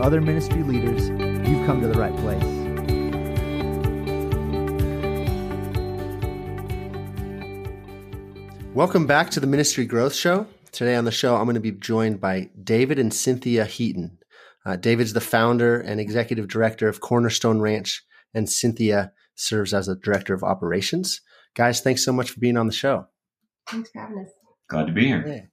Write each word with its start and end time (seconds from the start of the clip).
other 0.00 0.20
ministry 0.20 0.62
leaders, 0.62 1.08
you've 1.48 1.66
come 1.66 1.80
to 1.80 1.88
the 1.88 1.98
right 1.98 2.16
place. 2.16 2.42
Welcome 8.74 9.06
back 9.06 9.30
to 9.30 9.40
the 9.40 9.46
Ministry 9.46 9.84
Growth 9.84 10.14
Show. 10.14 10.46
Today 10.72 10.94
on 10.94 11.04
the 11.04 11.10
show, 11.10 11.36
I'm 11.36 11.44
going 11.44 11.54
to 11.54 11.60
be 11.60 11.72
joined 11.72 12.20
by 12.20 12.50
David 12.62 12.98
and 12.98 13.12
Cynthia 13.12 13.64
Heaton. 13.64 14.18
Uh, 14.64 14.76
David's 14.76 15.12
the 15.12 15.20
founder 15.20 15.80
and 15.80 16.00
executive 16.00 16.48
director 16.48 16.88
of 16.88 17.00
Cornerstone 17.00 17.60
Ranch, 17.60 18.02
and 18.32 18.48
Cynthia 18.48 19.12
serves 19.34 19.74
as 19.74 19.88
a 19.88 19.96
director 19.96 20.34
of 20.34 20.44
operations. 20.44 21.20
Guys, 21.54 21.80
thanks 21.80 22.04
so 22.04 22.12
much 22.12 22.30
for 22.30 22.40
being 22.40 22.56
on 22.56 22.66
the 22.66 22.72
show. 22.72 23.06
Thanks 23.68 23.90
for 23.90 24.00
having 24.00 24.18
us. 24.20 24.30
Glad 24.68 24.86
to 24.86 24.92
be 24.92 25.06
here. 25.06 25.50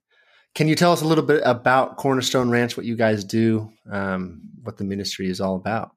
Can 0.54 0.68
you 0.68 0.74
tell 0.74 0.92
us 0.92 1.02
a 1.02 1.06
little 1.06 1.24
bit 1.24 1.42
about 1.44 1.96
Cornerstone 1.96 2.50
Ranch, 2.50 2.76
what 2.76 2.86
you 2.86 2.96
guys 2.96 3.24
do, 3.24 3.70
um, 3.90 4.40
what 4.62 4.76
the 4.76 4.84
ministry 4.84 5.28
is 5.28 5.40
all 5.40 5.56
about? 5.56 5.92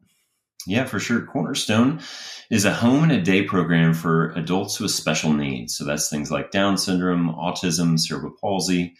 Yeah, 0.67 0.85
for 0.85 0.99
sure. 0.99 1.25
Cornerstone 1.25 1.99
is 2.51 2.65
a 2.65 2.73
home 2.73 3.03
and 3.03 3.11
a 3.11 3.21
day 3.21 3.41
program 3.41 3.93
for 3.93 4.31
adults 4.31 4.79
with 4.79 4.91
special 4.91 5.33
needs. 5.33 5.75
So 5.75 5.85
that's 5.85 6.09
things 6.09 6.29
like 6.29 6.51
Down 6.51 6.77
syndrome, 6.77 7.33
autism, 7.33 7.99
cerebral 7.99 8.35
palsy. 8.39 8.95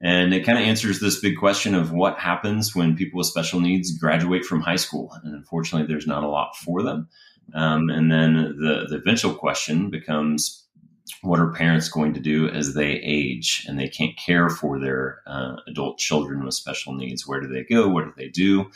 And 0.00 0.32
it 0.32 0.46
kind 0.46 0.58
of 0.58 0.64
answers 0.64 1.00
this 1.00 1.20
big 1.20 1.36
question 1.36 1.74
of 1.74 1.92
what 1.92 2.18
happens 2.18 2.74
when 2.74 2.96
people 2.96 3.18
with 3.18 3.26
special 3.26 3.60
needs 3.60 3.98
graduate 3.98 4.44
from 4.44 4.60
high 4.60 4.76
school. 4.76 5.12
And 5.24 5.34
unfortunately, 5.34 5.86
there's 5.86 6.06
not 6.06 6.24
a 6.24 6.28
lot 6.28 6.56
for 6.56 6.82
them. 6.82 7.08
Um, 7.52 7.90
and 7.90 8.10
then 8.10 8.34
the, 8.58 8.86
the 8.88 8.96
eventual 8.96 9.34
question 9.34 9.90
becomes 9.90 10.68
what 11.22 11.40
are 11.40 11.52
parents 11.52 11.88
going 11.88 12.14
to 12.14 12.20
do 12.20 12.48
as 12.48 12.74
they 12.74 12.92
age 12.92 13.64
and 13.68 13.78
they 13.78 13.88
can't 13.88 14.16
care 14.16 14.48
for 14.48 14.78
their 14.78 15.20
uh, 15.26 15.56
adult 15.66 15.98
children 15.98 16.44
with 16.44 16.54
special 16.54 16.94
needs? 16.94 17.26
Where 17.26 17.40
do 17.40 17.48
they 17.48 17.64
go? 17.64 17.88
What 17.88 18.04
do 18.04 18.12
they 18.16 18.28
do? 18.28 18.70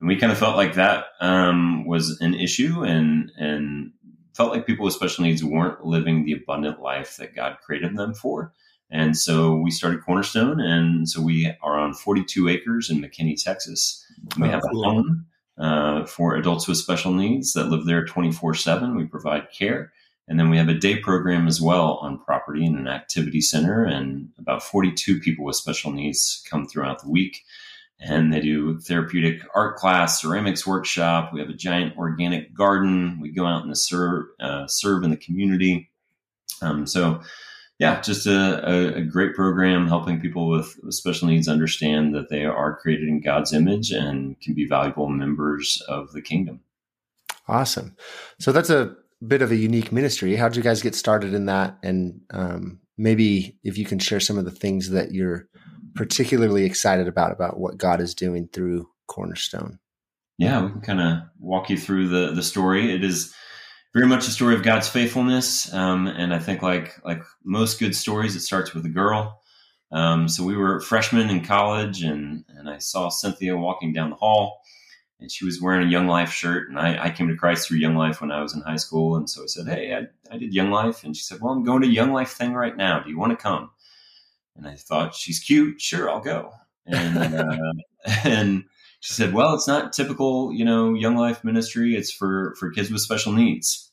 And 0.00 0.08
we 0.08 0.16
kind 0.16 0.32
of 0.32 0.38
felt 0.38 0.56
like 0.56 0.74
that 0.74 1.06
um, 1.20 1.86
was 1.86 2.20
an 2.20 2.34
issue 2.34 2.84
and, 2.84 3.32
and 3.38 3.92
felt 4.34 4.52
like 4.52 4.66
people 4.66 4.84
with 4.84 4.94
special 4.94 5.24
needs 5.24 5.42
weren't 5.42 5.84
living 5.84 6.24
the 6.24 6.32
abundant 6.32 6.80
life 6.80 7.16
that 7.16 7.34
God 7.34 7.56
created 7.64 7.96
them 7.96 8.14
for. 8.14 8.52
And 8.90 9.16
so 9.16 9.56
we 9.56 9.70
started 9.70 10.04
Cornerstone. 10.04 10.60
And 10.60 11.08
so 11.08 11.20
we 11.20 11.52
are 11.62 11.78
on 11.78 11.94
42 11.94 12.48
acres 12.48 12.90
in 12.90 13.00
McKinney, 13.00 13.42
Texas. 13.42 14.04
We 14.38 14.48
oh, 14.48 14.50
have 14.50 14.64
a 14.64 14.68
home 14.68 15.26
uh, 15.58 16.04
for 16.04 16.36
adults 16.36 16.68
with 16.68 16.76
special 16.76 17.12
needs 17.12 17.52
that 17.54 17.68
live 17.68 17.86
there 17.86 18.04
24 18.04 18.54
7. 18.54 18.94
We 18.94 19.06
provide 19.06 19.48
care. 19.50 19.92
And 20.28 20.38
then 20.40 20.50
we 20.50 20.56
have 20.56 20.68
a 20.68 20.74
day 20.74 20.96
program 20.96 21.46
as 21.46 21.60
well 21.60 21.98
on 22.02 22.18
property 22.18 22.64
in 22.64 22.76
an 22.76 22.88
activity 22.88 23.40
center. 23.40 23.84
And 23.84 24.30
about 24.38 24.62
42 24.62 25.20
people 25.20 25.44
with 25.44 25.56
special 25.56 25.92
needs 25.92 26.44
come 26.50 26.66
throughout 26.66 27.02
the 27.02 27.10
week. 27.10 27.44
And 28.00 28.32
they 28.32 28.40
do 28.40 28.78
therapeutic 28.80 29.40
art 29.54 29.76
class, 29.76 30.20
ceramics 30.20 30.66
workshop. 30.66 31.32
We 31.32 31.40
have 31.40 31.48
a 31.48 31.54
giant 31.54 31.96
organic 31.96 32.54
garden. 32.54 33.20
We 33.20 33.30
go 33.30 33.46
out 33.46 33.64
and 33.64 33.78
serve, 33.78 34.26
uh, 34.40 34.66
serve 34.66 35.04
in 35.04 35.10
the 35.10 35.16
community. 35.16 35.90
Um, 36.60 36.86
so, 36.86 37.20
yeah, 37.78 38.00
just 38.00 38.26
a, 38.26 38.68
a, 38.68 38.94
a, 38.96 39.02
great 39.02 39.34
program 39.34 39.86
helping 39.86 40.18
people 40.18 40.48
with, 40.48 40.78
with 40.82 40.94
special 40.94 41.28
needs 41.28 41.46
understand 41.46 42.14
that 42.14 42.30
they 42.30 42.46
are 42.46 42.76
created 42.76 43.08
in 43.08 43.20
God's 43.20 43.52
image 43.52 43.90
and 43.90 44.40
can 44.40 44.54
be 44.54 44.66
valuable 44.66 45.08
members 45.08 45.82
of 45.86 46.12
the 46.12 46.22
kingdom. 46.22 46.60
Awesome. 47.48 47.94
So 48.38 48.50
that's 48.50 48.70
a 48.70 48.96
bit 49.26 49.42
of 49.42 49.50
a 49.50 49.56
unique 49.56 49.92
ministry. 49.92 50.36
How 50.36 50.48
did 50.48 50.56
you 50.56 50.62
guys 50.62 50.82
get 50.82 50.94
started 50.94 51.34
in 51.34 51.46
that? 51.46 51.78
And 51.82 52.20
um, 52.30 52.80
maybe 52.98 53.58
if 53.62 53.78
you 53.78 53.84
can 53.84 53.98
share 53.98 54.20
some 54.20 54.38
of 54.38 54.44
the 54.44 54.50
things 54.50 54.90
that 54.90 55.12
you're 55.12 55.48
particularly 55.94 56.64
excited 56.64 57.08
about 57.08 57.32
about 57.32 57.58
what 57.58 57.78
God 57.78 58.00
is 58.00 58.14
doing 58.14 58.48
through 58.52 58.88
Cornerstone. 59.08 59.78
Yeah, 60.38 60.62
we 60.62 60.70
can 60.70 60.80
kind 60.82 61.00
of 61.00 61.22
walk 61.40 61.70
you 61.70 61.78
through 61.78 62.08
the 62.08 62.32
the 62.32 62.42
story. 62.42 62.92
It 62.92 63.02
is 63.02 63.34
very 63.94 64.06
much 64.06 64.28
a 64.28 64.30
story 64.30 64.54
of 64.54 64.62
God's 64.62 64.88
faithfulness, 64.88 65.72
um, 65.72 66.06
and 66.06 66.34
I 66.34 66.38
think 66.38 66.62
like 66.62 66.92
like 67.04 67.22
most 67.42 67.80
good 67.80 67.96
stories, 67.96 68.36
it 68.36 68.40
starts 68.40 68.74
with 68.74 68.84
a 68.84 68.90
girl. 68.90 69.40
Um, 69.92 70.28
so 70.28 70.44
we 70.44 70.56
were 70.56 70.80
freshmen 70.80 71.30
in 71.30 71.44
college, 71.44 72.02
and 72.02 72.44
and 72.48 72.68
I 72.68 72.78
saw 72.78 73.08
Cynthia 73.08 73.56
walking 73.56 73.94
down 73.94 74.10
the 74.10 74.16
hall 74.16 74.60
and 75.20 75.30
she 75.30 75.44
was 75.44 75.60
wearing 75.60 75.86
a 75.86 75.90
Young 75.90 76.06
Life 76.06 76.30
shirt. 76.30 76.68
And 76.68 76.78
I, 76.78 77.04
I, 77.04 77.10
came 77.10 77.28
to 77.28 77.36
Christ 77.36 77.66
through 77.66 77.78
Young 77.78 77.96
Life 77.96 78.20
when 78.20 78.30
I 78.30 78.42
was 78.42 78.54
in 78.54 78.60
high 78.60 78.76
school. 78.76 79.16
And 79.16 79.28
so 79.28 79.42
I 79.42 79.46
said, 79.46 79.66
Hey, 79.66 79.94
I, 79.94 80.34
I 80.34 80.38
did 80.38 80.54
Young 80.54 80.70
Life. 80.70 81.04
And 81.04 81.16
she 81.16 81.22
said, 81.22 81.40
Well, 81.40 81.52
I'm 81.52 81.64
going 81.64 81.82
to 81.82 81.88
Young 81.88 82.12
Life 82.12 82.30
thing 82.30 82.52
right 82.52 82.76
now. 82.76 83.00
Do 83.00 83.10
you 83.10 83.18
want 83.18 83.30
to 83.30 83.42
come? 83.42 83.70
And 84.56 84.66
I 84.66 84.74
thought, 84.74 85.14
She's 85.14 85.40
cute. 85.40 85.80
Sure, 85.80 86.10
I'll 86.10 86.20
go. 86.20 86.52
And, 86.86 87.34
uh, 87.34 87.56
and 88.24 88.64
she 89.00 89.14
said, 89.14 89.32
Well, 89.32 89.54
it's 89.54 89.68
not 89.68 89.92
typical, 89.92 90.52
you 90.52 90.64
know, 90.64 90.94
Young 90.94 91.16
Life 91.16 91.44
ministry. 91.44 91.96
It's 91.96 92.12
for, 92.12 92.54
for 92.58 92.70
kids 92.70 92.90
with 92.90 93.00
special 93.00 93.32
needs. 93.32 93.90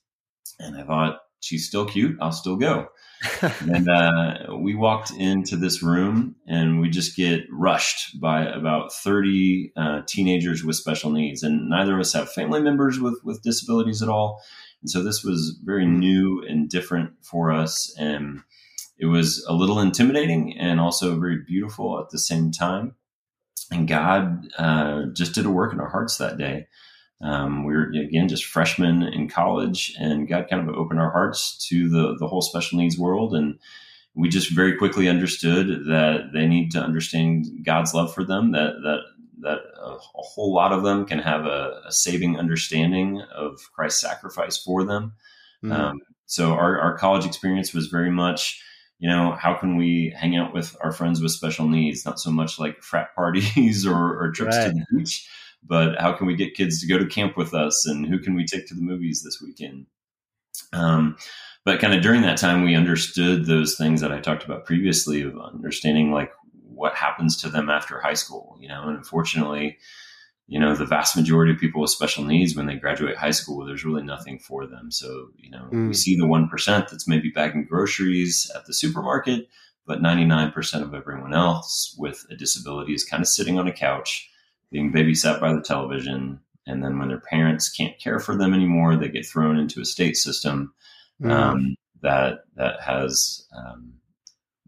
And 0.60 0.76
I 0.76 0.84
thought, 0.84 1.20
She's 1.40 1.68
still 1.68 1.86
cute. 1.86 2.18
I'll 2.22 2.32
still 2.32 2.56
go 2.56 2.90
and 3.62 3.90
uh, 3.90 4.56
we 4.58 4.76
walked 4.76 5.12
into 5.12 5.56
this 5.56 5.82
room 5.82 6.36
and 6.48 6.80
we 6.80 6.90
just 6.90 7.16
get 7.16 7.42
rushed 7.52 8.20
by 8.20 8.46
about 8.46 8.94
30 8.94 9.72
uh, 9.76 10.02
teenagers 10.08 10.64
with 10.64 10.76
special 10.76 11.12
needs. 11.12 11.44
And 11.44 11.70
neither 11.70 11.94
of 11.94 12.00
us 12.00 12.14
have 12.14 12.32
family 12.32 12.62
members 12.62 13.00
with, 13.00 13.20
with 13.24 13.42
disabilities 13.42 14.02
at 14.02 14.10
all. 14.10 14.42
And 14.82 14.90
so 14.90 15.04
this 15.04 15.24
was 15.24 15.60
very 15.64 15.86
hmm. 15.86 16.00
new 16.00 16.44
and 16.48 16.70
different 16.70 17.14
for 17.22 17.52
us. 17.52 17.94
And 17.98 18.42
it 18.98 19.06
was 19.06 19.46
a 19.48 19.54
little 19.54 19.80
intimidating 19.80 20.58
and 20.58 20.80
also 20.80 21.20
very 21.20 21.40
beautiful 21.46 22.00
at 22.00 22.10
the 22.10 22.20
same 22.20 22.52
time. 22.52 22.96
And 23.72 23.88
god 23.88 24.48
uh, 24.58 25.04
just 25.14 25.34
did 25.34 25.46
a 25.46 25.50
work 25.50 25.74
in 25.74 25.80
our 25.80 25.90
hearts 25.90 26.18
that 26.18 26.38
day 26.38 26.68
um, 27.24 27.64
we 27.64 27.74
were 27.74 27.90
again 27.90 28.28
just 28.28 28.46
freshmen 28.46 29.02
in 29.02 29.30
college, 29.30 29.96
and 30.00 30.28
God 30.28 30.48
kind 30.50 30.68
of 30.68 30.76
opened 30.76 31.00
our 31.00 31.12
hearts 31.12 31.58
to 31.70 31.90
the 31.90 32.16
the 32.20 32.28
whole 32.28 32.42
special 32.42 32.80
needs 32.80 32.98
world, 32.98 33.34
and 33.34 33.58
we 34.14 34.30
just 34.30 34.52
very 34.52 34.78
quickly 34.78 35.08
understood 35.08 35.86
that 35.86 36.32
they 36.34 36.48
need 36.48 36.72
to 36.72 36.80
understand 36.80 37.46
God's 37.64 37.94
love 37.94 38.14
for 38.14 38.24
them. 38.24 38.52
That 38.52 38.74
that 38.84 39.00
that 39.40 39.60
a, 39.82 39.98
whole 40.00 40.54
lot 40.54 40.72
of 40.72 40.84
them 40.84 41.06
can 41.06 41.20
have 41.20 41.46
a, 41.46 41.82
a, 41.86 41.92
saving 41.92 42.38
understanding 42.38 43.22
of 43.36 43.60
Christ's 43.74 44.02
sacrifice 44.02 44.58
for 44.58 44.84
them. 44.84 45.14
Mm-hmm. 45.64 45.74
Um, 45.74 46.02
so 46.26 46.54
our, 46.54 46.80
our 46.80 46.98
college 46.98 47.26
experience 47.26 47.74
was 47.74 47.88
very 47.88 48.10
much 48.10 48.62
you 49.04 49.10
know, 49.10 49.34
how 49.34 49.54
can 49.54 49.76
we 49.76 50.16
hang 50.18 50.38
out 50.38 50.54
with 50.54 50.78
our 50.80 50.94
friends 50.94 51.22
with 51.22 51.34
special 51.34 51.68
needs? 51.68 52.06
Not 52.06 52.22
so 52.22 52.32
much 52.32 52.58
like 52.58 52.82
frat 52.82 53.14
parties 53.16 53.86
or, 53.86 54.18
or 54.18 54.32
trips 54.32 54.56
right. 54.56 54.68
to 54.68 54.72
the 54.72 54.86
beach, 54.98 55.30
but 55.66 56.00
how 56.00 56.14
can 56.14 56.28
we 56.28 56.36
get 56.36 56.56
kids 56.56 56.80
to 56.82 56.88
go 56.88 56.98
to 56.98 57.06
camp 57.06 57.38
with 57.38 57.54
us? 57.54 57.86
And 57.86 58.06
who 58.06 58.20
can 58.20 58.36
we 58.36 58.46
take 58.46 58.68
to 58.68 58.76
the 58.76 58.82
movies 58.82 59.24
this 59.24 59.42
weekend? 59.42 59.86
Um, 60.72 61.18
but 61.66 61.80
kind 61.80 61.94
of 61.94 62.02
during 62.02 62.22
that 62.24 62.38
time 62.38 62.64
we 62.64 62.76
understood 62.76 63.46
those 63.46 63.76
things 63.76 64.02
that 64.02 64.12
i 64.12 64.20
talked 64.20 64.44
about 64.44 64.66
previously 64.66 65.22
of 65.22 65.38
understanding 65.40 66.12
like 66.12 66.32
what 66.64 66.96
happens 66.96 67.38
to 67.38 67.50
them 67.50 67.70
after 67.70 68.00
high 68.00 68.14
school 68.14 68.58
you 68.60 68.68
know? 68.68 68.84
And 68.84 68.98
unfortunately 68.98 69.78
you 70.48 70.60
know 70.60 70.76
the 70.76 70.86
vast 70.86 71.16
majority 71.16 71.54
of 71.54 71.60
people 71.60 71.82
with 71.82 71.90
special 71.90 72.24
needs 72.24 72.56
when 72.56 72.66
they 72.66 72.76
graduate 72.76 73.18
high 73.18 73.32
school 73.32 73.66
there's 73.66 73.86
really 73.86 74.04
nothing 74.04 74.40
for 74.40 74.68
them. 74.68 74.92
So 74.92 75.30
you 75.38 75.50
know 75.50 75.70
mm. 75.72 75.88
we 75.88 75.94
see 75.94 76.18
the 76.18 76.26
1% 76.26 76.50
that's 76.66 77.08
maybe 77.08 77.30
bagging 77.30 77.66
groceries 77.66 78.52
at 78.56 78.66
the 78.66 78.74
supermarket 78.74 79.48
but 79.86 80.02
99% 80.02 80.82
of 80.82 80.94
everyone 80.94 81.34
else 81.34 81.94
with 81.98 82.26
a 82.30 82.36
disability 82.36 82.94
is 82.94 83.04
kind 83.04 83.22
of 83.22 83.28
sitting 83.28 83.60
on 83.60 83.68
a 83.68 83.74
couch 83.74 84.30
being 84.74 84.92
babysat 84.92 85.40
by 85.40 85.54
the 85.54 85.62
television. 85.62 86.40
And 86.66 86.84
then 86.84 86.98
when 86.98 87.08
their 87.08 87.22
parents 87.22 87.70
can't 87.70 87.98
care 88.00 88.20
for 88.20 88.36
them 88.36 88.54
anymore, 88.54 88.98
they 88.98 89.08
get 89.08 89.26
thrown 89.26 89.58
into 89.58 89.80
a 89.80 89.86
state 89.86 90.18
system 90.18 90.74
mm. 91.22 91.32
um, 91.32 91.76
that 92.02 92.40
that 92.56 92.82
has 92.82 93.48
um, 93.56 93.94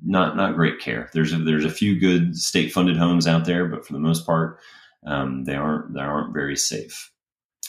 not 0.05 0.37
not 0.37 0.55
great 0.55 0.79
care. 0.79 1.09
There's 1.13 1.33
a, 1.33 1.37
there's 1.37 1.65
a 1.65 1.69
few 1.69 1.99
good 1.99 2.37
state 2.37 2.71
funded 2.71 2.97
homes 2.97 3.27
out 3.27 3.45
there, 3.45 3.65
but 3.65 3.85
for 3.85 3.93
the 3.93 3.99
most 3.99 4.25
part, 4.25 4.59
um, 5.05 5.45
they 5.45 5.55
aren't 5.55 5.93
they 5.93 6.01
aren't 6.01 6.33
very 6.33 6.55
safe. 6.55 7.11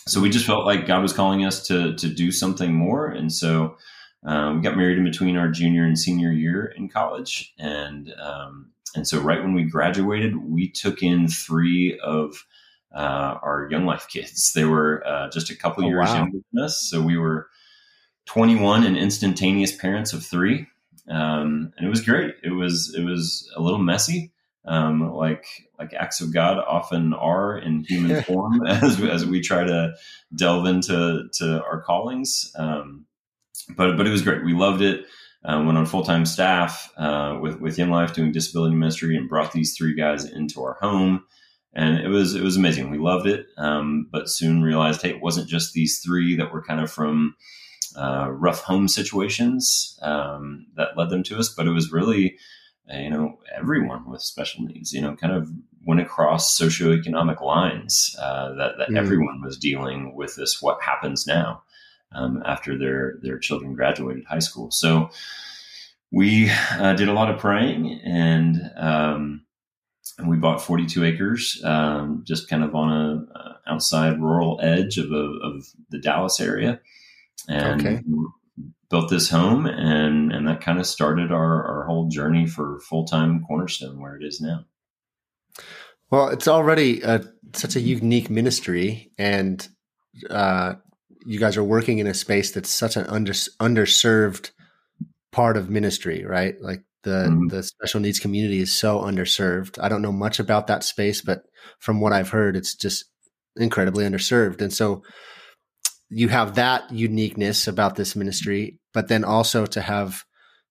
So 0.07 0.21
we 0.21 0.31
just 0.31 0.47
felt 0.47 0.67
like 0.67 0.87
God 0.87 1.03
was 1.03 1.13
calling 1.13 1.45
us 1.45 1.67
to 1.69 1.95
to 1.97 2.09
do 2.09 2.31
something 2.31 2.75
more, 2.75 3.07
and 3.07 3.33
so 3.33 3.77
um, 4.25 4.57
we 4.57 4.63
got 4.63 4.77
married 4.77 4.99
in 4.99 5.05
between 5.05 5.37
our 5.37 5.49
junior 5.49 5.85
and 5.85 5.99
senior 5.99 6.33
year 6.33 6.73
in 6.77 6.89
college, 6.89 7.55
and 7.59 8.13
um, 8.21 8.73
and 8.97 9.07
so, 9.07 9.21
right 9.21 9.43
when 9.43 9.55
we 9.55 9.63
graduated, 9.65 10.37
we 10.37 10.69
took 10.71 11.03
in 11.03 11.29
three 11.29 11.99
of 12.03 12.45
uh, 12.95 13.39
our 13.43 13.69
Young 13.71 13.85
Life 13.87 14.09
kids. 14.09 14.53
They 14.55 14.65
were 14.65 15.07
uh, 15.07 15.31
just 15.31 15.51
a 15.51 15.57
couple 15.57 15.85
Oh, 15.85 15.89
years 15.89 16.09
wow. 16.09 16.17
younger 16.17 16.39
than 16.53 16.65
us, 16.65 16.81
so 16.81 17.01
we 17.03 17.17
were 17.19 17.49
21 18.27 18.85
and 18.85 18.97
instantaneous 18.97 19.75
parents 19.77 20.13
of 20.13 20.25
three, 20.25 20.67
um, 21.09 21.73
and 21.77 21.87
it 21.87 21.91
was 21.91 22.01
great. 22.01 22.35
It 22.43 22.51
was 22.51 22.95
it 22.97 23.05
was 23.05 23.51
a 23.57 23.61
little 23.61 23.79
messy, 23.79 24.33
um, 24.65 25.13
like 25.15 25.45
like 25.79 25.93
acts 25.95 26.21
of 26.21 26.33
God 26.33 26.59
often 26.59 27.13
are 27.13 27.57
in 27.59 27.85
human 27.85 28.23
form 28.25 28.67
as 28.67 29.01
as 29.03 29.25
we 29.27 29.41
try 29.41 29.63
to 29.65 29.95
delve 30.35 30.67
into 30.67 31.29
to 31.35 31.63
our 31.63 31.83
callings. 31.83 32.51
Um, 32.57 33.07
but 33.77 33.97
but 33.97 34.07
it 34.07 34.11
was 34.11 34.23
great. 34.23 34.45
We 34.45 34.55
loved 34.55 34.83
it. 34.83 35.05
Uh, 35.47 35.63
went 35.65 35.79
on 35.79 35.87
full 35.87 36.03
time 36.03 36.27
staff 36.27 36.93
uh, 36.97 37.39
with 37.41 37.61
with 37.61 37.79
Young 37.79 37.91
Life 37.91 38.13
doing 38.15 38.33
disability 38.33 38.75
ministry 38.75 39.17
and 39.17 39.29
brought 39.29 39.53
these 39.53 39.77
three 39.77 39.95
guys 39.95 40.25
into 40.25 40.61
our 40.63 40.77
home, 40.81 41.25
and 41.73 41.99
it 41.99 42.09
was 42.09 42.35
it 42.35 42.43
was 42.43 42.57
amazing. 42.57 42.91
We 42.91 42.99
loved 42.99 43.27
it, 43.29 43.47
um, 43.57 44.09
but 44.11 44.29
soon 44.29 44.63
realized, 44.63 45.03
hey, 45.03 45.11
it 45.11 45.23
wasn't 45.23 45.49
just 45.49 45.73
these 45.73 46.01
three 46.05 46.35
that 46.37 46.53
were 46.53 46.65
kind 46.65 46.81
of 46.81 46.91
from 46.91 47.37
uh, 47.97 48.29
rough 48.31 48.63
home 48.63 48.89
situations 48.89 49.97
um, 50.03 50.67
that 50.77 50.97
led 50.97 51.11
them 51.11 51.23
to 51.23 51.39
us, 51.39 51.49
but 51.49 51.67
it 51.69 51.71
was 51.73 51.93
really 51.93 52.37
uh, 52.93 52.97
you 52.99 53.11
know 53.11 53.39
everyone 53.57 54.11
with 54.11 54.23
special 54.23 54.65
needs. 54.65 54.93
You 54.93 55.01
know, 55.03 55.15
kind 55.15 55.33
of 55.33 55.49
went 55.87 56.01
across 56.01 56.59
socioeconomic 56.59 57.41
lines 57.41 58.17
uh, 58.21 58.53
that 58.55 58.73
that 58.79 58.89
Mm. 58.89 58.99
everyone 58.99 59.41
was 59.45 59.57
dealing 59.57 60.17
with 60.17 60.35
this. 60.35 60.61
What 60.61 60.83
happens 60.83 61.25
now? 61.25 61.63
Um, 62.15 62.43
after 62.47 62.79
their 62.79 63.19
their 63.23 63.39
children 63.39 63.75
graduated 63.75 64.25
high 64.25 64.39
school. 64.41 64.71
So 64.71 65.11
we 66.13 66.51
uh, 66.79 66.95
did 66.95 67.09
a 67.09 67.13
lot 67.13 67.31
of 67.31 67.39
praying, 67.39 68.01
and 68.05 68.71
um, 68.77 69.45
and 70.19 70.29
we 70.29 70.37
bought 70.37 70.63
42 70.63 71.05
acres, 71.05 71.61
um, 71.65 72.23
just 72.27 72.49
kind 72.49 72.63
of 72.65 72.75
on 72.75 72.93
a, 72.93 73.39
uh 73.39 73.53
outside 73.69 74.21
rural 74.21 74.61
edge 74.63 74.97
of, 74.97 75.11
a, 75.11 75.33
of 75.43 75.67
the 75.91 75.99
Dallas 75.99 76.39
area, 76.41 76.81
and 77.49 77.81
Okay. 77.83 78.03
built 78.91 79.11
this 79.11 79.29
home, 79.29 79.67
and 79.67 80.33
and 80.33 80.47
that 80.49 80.61
kind 80.61 80.79
of 80.79 80.87
started 80.87 81.33
our 81.33 81.65
our 81.65 81.87
whole 81.87 82.09
journey 82.09 82.47
for 82.47 82.81
full 82.81 83.05
time 83.05 83.45
Cornerstone, 83.45 84.01
where 84.01 84.17
it 84.17 84.25
is 84.25 84.41
now. 84.41 84.65
Well, 86.11 86.29
it's 86.29 86.47
already 86.47 87.03
a, 87.03 87.25
such 87.53 87.75
a 87.75 87.81
unique 87.81 88.31
ministry, 88.31 89.11
and 89.19 89.67
uh, 90.31 90.75
you 91.27 91.39
guys 91.39 91.57
are 91.57 91.65
working 91.65 91.99
in 91.99 92.07
a 92.07 92.15
space 92.15 92.53
that's 92.53 92.71
such 92.71 92.97
an 92.97 93.07
under, 93.07 93.33
underserved 93.33 94.51
part 95.33 95.57
of 95.57 95.69
ministry, 95.69 96.25
right? 96.25 96.55
Like 96.61 96.83
the 97.03 97.29
Mhm. 97.29 97.51
the 97.51 97.63
special 97.63 98.01
needs 98.01 98.19
community 98.19 98.61
is 98.61 98.75
so 98.75 99.01
underserved. 99.01 99.79
I 99.83 99.89
don't 99.89 100.03
know 100.03 100.13
much 100.13 100.39
about 100.41 100.67
that 100.67 100.85
space, 100.85 101.21
but 101.21 101.43
from 101.79 102.01
what 102.01 102.13
I've 102.13 102.31
heard, 102.31 102.57
it's 102.57 102.75
just 102.75 103.05
incredibly 103.57 104.05
underserved, 104.05 104.61
and 104.63 104.73
so 104.73 105.03
you 106.09 106.29
have 106.29 106.55
that 106.55 106.91
uniqueness 106.93 107.67
about 107.67 107.97
this 107.97 108.15
ministry, 108.15 108.79
but 108.95 109.09
then 109.09 109.25
also 109.25 109.67
to 109.67 109.81
have 109.81 110.25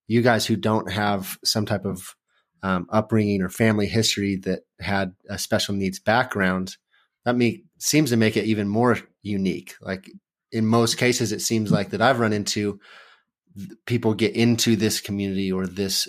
you 0.07 0.22
guys 0.22 0.46
who 0.46 0.56
don't 0.56 0.92
have 0.92 1.38
some 1.44 1.66
type 1.66 1.86
of 1.86 2.16
um, 2.63 2.88
upbringing 2.90 3.42
or 3.42 3.50
family 3.50 3.86
history 3.88 4.38
that 4.38 4.62
had 4.80 5.13
a 5.30 5.38
special 5.38 5.75
needs 5.75 6.00
background, 6.00 6.78
that 7.25 7.36
make, 7.36 7.66
seems 7.80 8.10
to 8.12 8.18
make 8.18 8.38
it 8.38 8.46
even 8.46 8.68
more 8.68 8.98
unique. 9.22 9.75
Like 9.81 10.10
in 10.51 10.65
most 10.65 10.97
cases, 10.97 11.31
it 11.31 11.42
seems 11.42 11.71
like 11.71 11.89
that 11.92 12.01
I've 12.01 12.19
run 12.19 12.33
into 12.33 12.80
people 13.86 14.13
get 14.13 14.36
into 14.36 14.75
this 14.75 15.00
community 15.00 15.51
or 15.51 15.65
this 15.65 16.07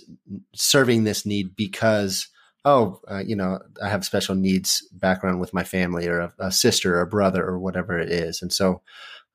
serving 0.54 1.04
this 1.04 1.24
need 1.24 1.54
because 1.54 2.28
oh 2.64 3.00
uh, 3.08 3.22
you 3.24 3.36
know 3.36 3.60
i 3.82 3.88
have 3.88 4.04
special 4.04 4.34
needs 4.34 4.86
background 4.92 5.38
with 5.38 5.54
my 5.54 5.62
family 5.62 6.08
or 6.08 6.18
a, 6.18 6.32
a 6.40 6.52
sister 6.52 6.96
or 6.96 7.02
a 7.02 7.06
brother 7.06 7.44
or 7.44 7.58
whatever 7.58 7.98
it 7.98 8.10
is. 8.10 8.42
And 8.42 8.52
so 8.52 8.82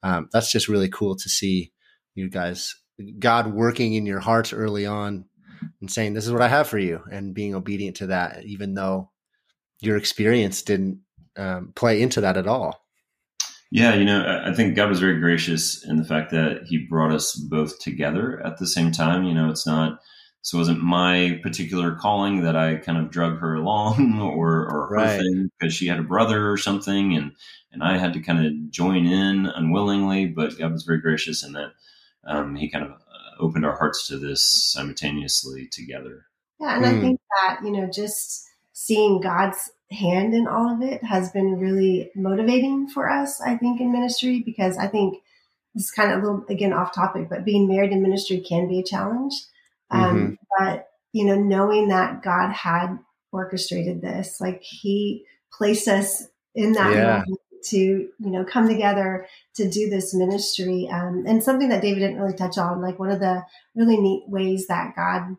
um, 0.03 0.30
that's 0.33 0.51
just 0.51 0.68
really 0.68 0.89
cool 0.89 1.15
to 1.15 1.30
see 1.30 1.71
you 2.15 2.30
guys 2.30 2.75
god 3.19 3.53
working 3.53 3.94
in 3.94 4.06
your 4.06 4.19
hearts 4.19 4.53
early 4.53 4.86
on 4.86 5.25
and 5.80 5.89
saying 5.89 6.13
this 6.13 6.25
is 6.25 6.31
what 6.31 6.42
i 6.42 6.48
have 6.48 6.68
for 6.68 6.77
you 6.77 7.01
and 7.12 7.33
being 7.33 7.56
obedient 7.56 7.95
to 7.95 8.07
that 8.07 8.44
even 8.44 8.74
though 8.74 9.09
your 9.80 9.98
experience 9.98 10.62
didn't 10.62 11.00
um, 11.38 11.71
play 11.75 12.01
into 12.01 12.21
that 12.21 12.38
at 12.38 12.48
all 12.48 12.86
Yeah, 13.72 13.96
you 13.96 14.04
know, 14.06 14.22
I- 14.22 14.50
I 14.50 14.54
think 14.54 14.76
God 14.76 14.90
was 14.90 15.00
very 15.00 15.20
gracious 15.20 15.84
in 15.86 15.96
the 15.98 16.04
fact 16.04 16.32
that 16.32 16.64
He 16.68 16.78
brought 16.78 17.12
us 17.12 17.34
both 17.36 17.80
together 17.80 18.46
at 18.46 18.58
the 18.58 18.68
same 18.68 18.92
time. 18.92 19.24
You 19.24 19.34
know, 19.34 19.50
it's 19.50 19.66
not 19.66 20.00
this 20.44 20.54
wasn't 20.54 20.84
my 20.84 21.40
particular 21.44 21.96
calling 21.96 22.42
that 22.42 22.56
I 22.56 22.76
kind 22.78 22.98
of 22.98 23.12
drug 23.12 23.38
her 23.40 23.54
along 23.56 24.20
or 24.22 24.66
or 24.70 24.88
her 24.88 24.96
Right. 24.96 25.20
thing 25.20 25.50
because 25.60 25.74
she 25.74 25.88
had 25.88 26.00
a 26.00 26.04
brother 26.04 26.52
or 26.52 26.58
something, 26.58 27.16
and 27.16 27.32
and 27.72 27.82
I 27.84 27.98
had 27.98 28.14
to 28.14 28.20
kind 28.20 28.46
of 28.46 28.72
join 28.72 29.06
in 29.06 29.46
unwillingly. 29.48 30.28
But 30.28 30.58
God 30.58 30.74
was 30.74 30.84
very 30.84 31.00
gracious 31.00 31.44
in 31.44 31.54
that 31.54 31.72
um, 32.26 32.56
He 32.56 32.70
kind 32.70 32.84
of 32.86 32.92
uh, 32.92 32.96
opened 33.40 33.66
our 33.66 33.78
hearts 33.78 34.08
to 34.08 34.18
this 34.18 34.44
simultaneously 34.44 35.68
together. 35.72 36.26
Yeah, 36.60 36.76
and 36.76 36.86
I 36.86 36.94
Hmm. 36.96 37.02
think 37.02 37.20
that, 37.42 37.60
you 37.64 37.72
know, 37.72 37.90
just 37.90 38.48
seeing 38.74 39.22
God's 39.22 39.72
hand 39.92 40.34
in 40.34 40.48
all 40.48 40.74
of 40.74 40.82
it 40.82 41.04
has 41.04 41.32
been 41.32 41.60
really 41.60 42.12
motivating 42.16 42.88
for 42.88 43.10
us, 43.10 43.42
I 43.42 43.58
think, 43.58 43.82
in 43.82 43.92
ministry, 43.92 44.42
because 44.46 44.78
I 44.78 44.88
think 44.88 45.18
this 45.76 45.86
is 45.86 45.92
kind 45.92 46.12
of 46.12 46.20
a 46.20 46.22
little, 46.22 46.46
again, 46.50 46.74
off 46.74 46.94
topic, 46.94 47.30
but 47.30 47.46
being 47.46 47.68
married 47.68 47.92
in 47.92 48.02
ministry 48.02 48.40
can 48.40 48.68
be 48.68 48.80
a 48.80 48.84
challenge. 48.84 49.34
Um, 49.90 50.38
but, 50.58 50.90
you 51.12 51.26
know, 51.26 51.36
knowing 51.36 51.90
that 51.90 52.24
God 52.24 52.52
had 52.52 52.98
orchestrated 53.32 54.02
this, 54.02 54.40
like 54.40 54.62
He 54.64 55.26
placed 55.52 55.88
us 55.88 56.28
in 56.56 56.74
that 56.74 56.94
Yeah. 56.94 57.24
to, 57.66 57.78
you 57.78 58.12
know, 58.20 58.44
come 58.44 58.68
together 58.68 59.28
to 59.56 59.70
do 59.70 59.90
this 59.90 60.14
ministry. 60.16 60.90
Um, 60.92 61.26
and 61.28 61.44
something 61.44 61.70
that 61.70 61.82
David 61.82 62.00
didn't 62.00 62.20
really 62.20 62.36
touch 62.36 62.58
on, 62.58 62.82
like 62.82 62.98
one 62.98 63.12
of 63.12 63.20
the 63.20 63.44
really 63.76 63.98
neat 63.98 64.24
ways 64.28 64.68
that 64.68 64.96
God 64.96 65.38